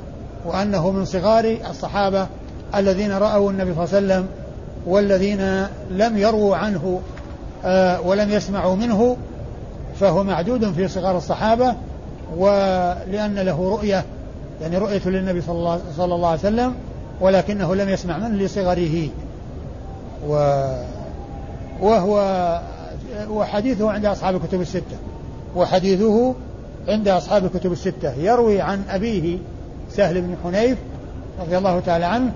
وأنه 0.44 0.90
من 0.90 1.04
صغار 1.04 1.56
الصحابة 1.70 2.26
الذين 2.74 3.12
رأوا 3.12 3.50
النبي 3.50 3.74
صلى 3.74 3.84
الله 3.84 3.96
عليه 3.96 4.06
وسلم 4.06 4.39
والذين 4.86 5.66
لم 5.90 6.18
يروا 6.18 6.56
عنه 6.56 7.00
آه، 7.64 8.00
ولم 8.00 8.30
يسمعوا 8.30 8.76
منه 8.76 9.16
فهو 10.00 10.24
معدود 10.24 10.72
في 10.72 10.88
صغار 10.88 11.16
الصحابة 11.16 11.74
ولأن 12.36 13.34
له 13.34 13.70
رؤية 13.70 14.04
يعني 14.62 14.78
رؤية 14.78 15.00
للنبي 15.06 15.40
صلى 15.40 15.58
الله, 15.58 15.80
صلى 15.96 16.14
الله 16.14 16.28
عليه 16.28 16.40
وسلم 16.40 16.74
ولكنه 17.20 17.74
لم 17.74 17.88
يسمع 17.88 18.18
منه 18.18 18.36
لصغره. 18.44 19.08
و 20.28 20.62
وهو 21.80 22.60
وحديثه 23.30 23.90
عند 23.90 24.06
أصحاب 24.06 24.36
الكتب 24.36 24.60
الستة. 24.60 24.96
وحديثه 25.56 26.34
عند 26.88 27.08
أصحاب 27.08 27.44
الكتب 27.44 27.72
الستة. 27.72 28.12
يروي 28.12 28.60
عن 28.60 28.82
أبيه 28.90 29.38
سهل 29.90 30.20
بن 30.20 30.34
حنيف 30.44 30.78
رضي 31.40 31.58
الله 31.58 31.80
تعالى 31.80 32.04
عنه 32.04 32.32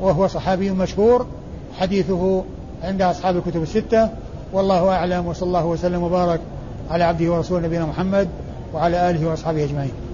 وهو 0.00 0.26
صحابي 0.26 0.70
مشهور 0.70 1.26
حديثه 1.78 2.44
عند 2.82 3.02
أصحاب 3.02 3.36
الكتب 3.36 3.62
الستة. 3.62 4.08
والله 4.52 4.88
أعلم 4.88 5.26
وصلى 5.26 5.46
الله 5.46 5.66
وسلم 5.66 6.02
وبارك 6.02 6.40
على 6.90 7.04
عبده 7.04 7.32
ورسوله 7.32 7.66
نبينا 7.66 7.86
محمد 7.86 8.28
وعلى 8.74 9.10
آله 9.10 9.28
وأصحابه 9.28 9.64
أجمعين. 9.64 10.07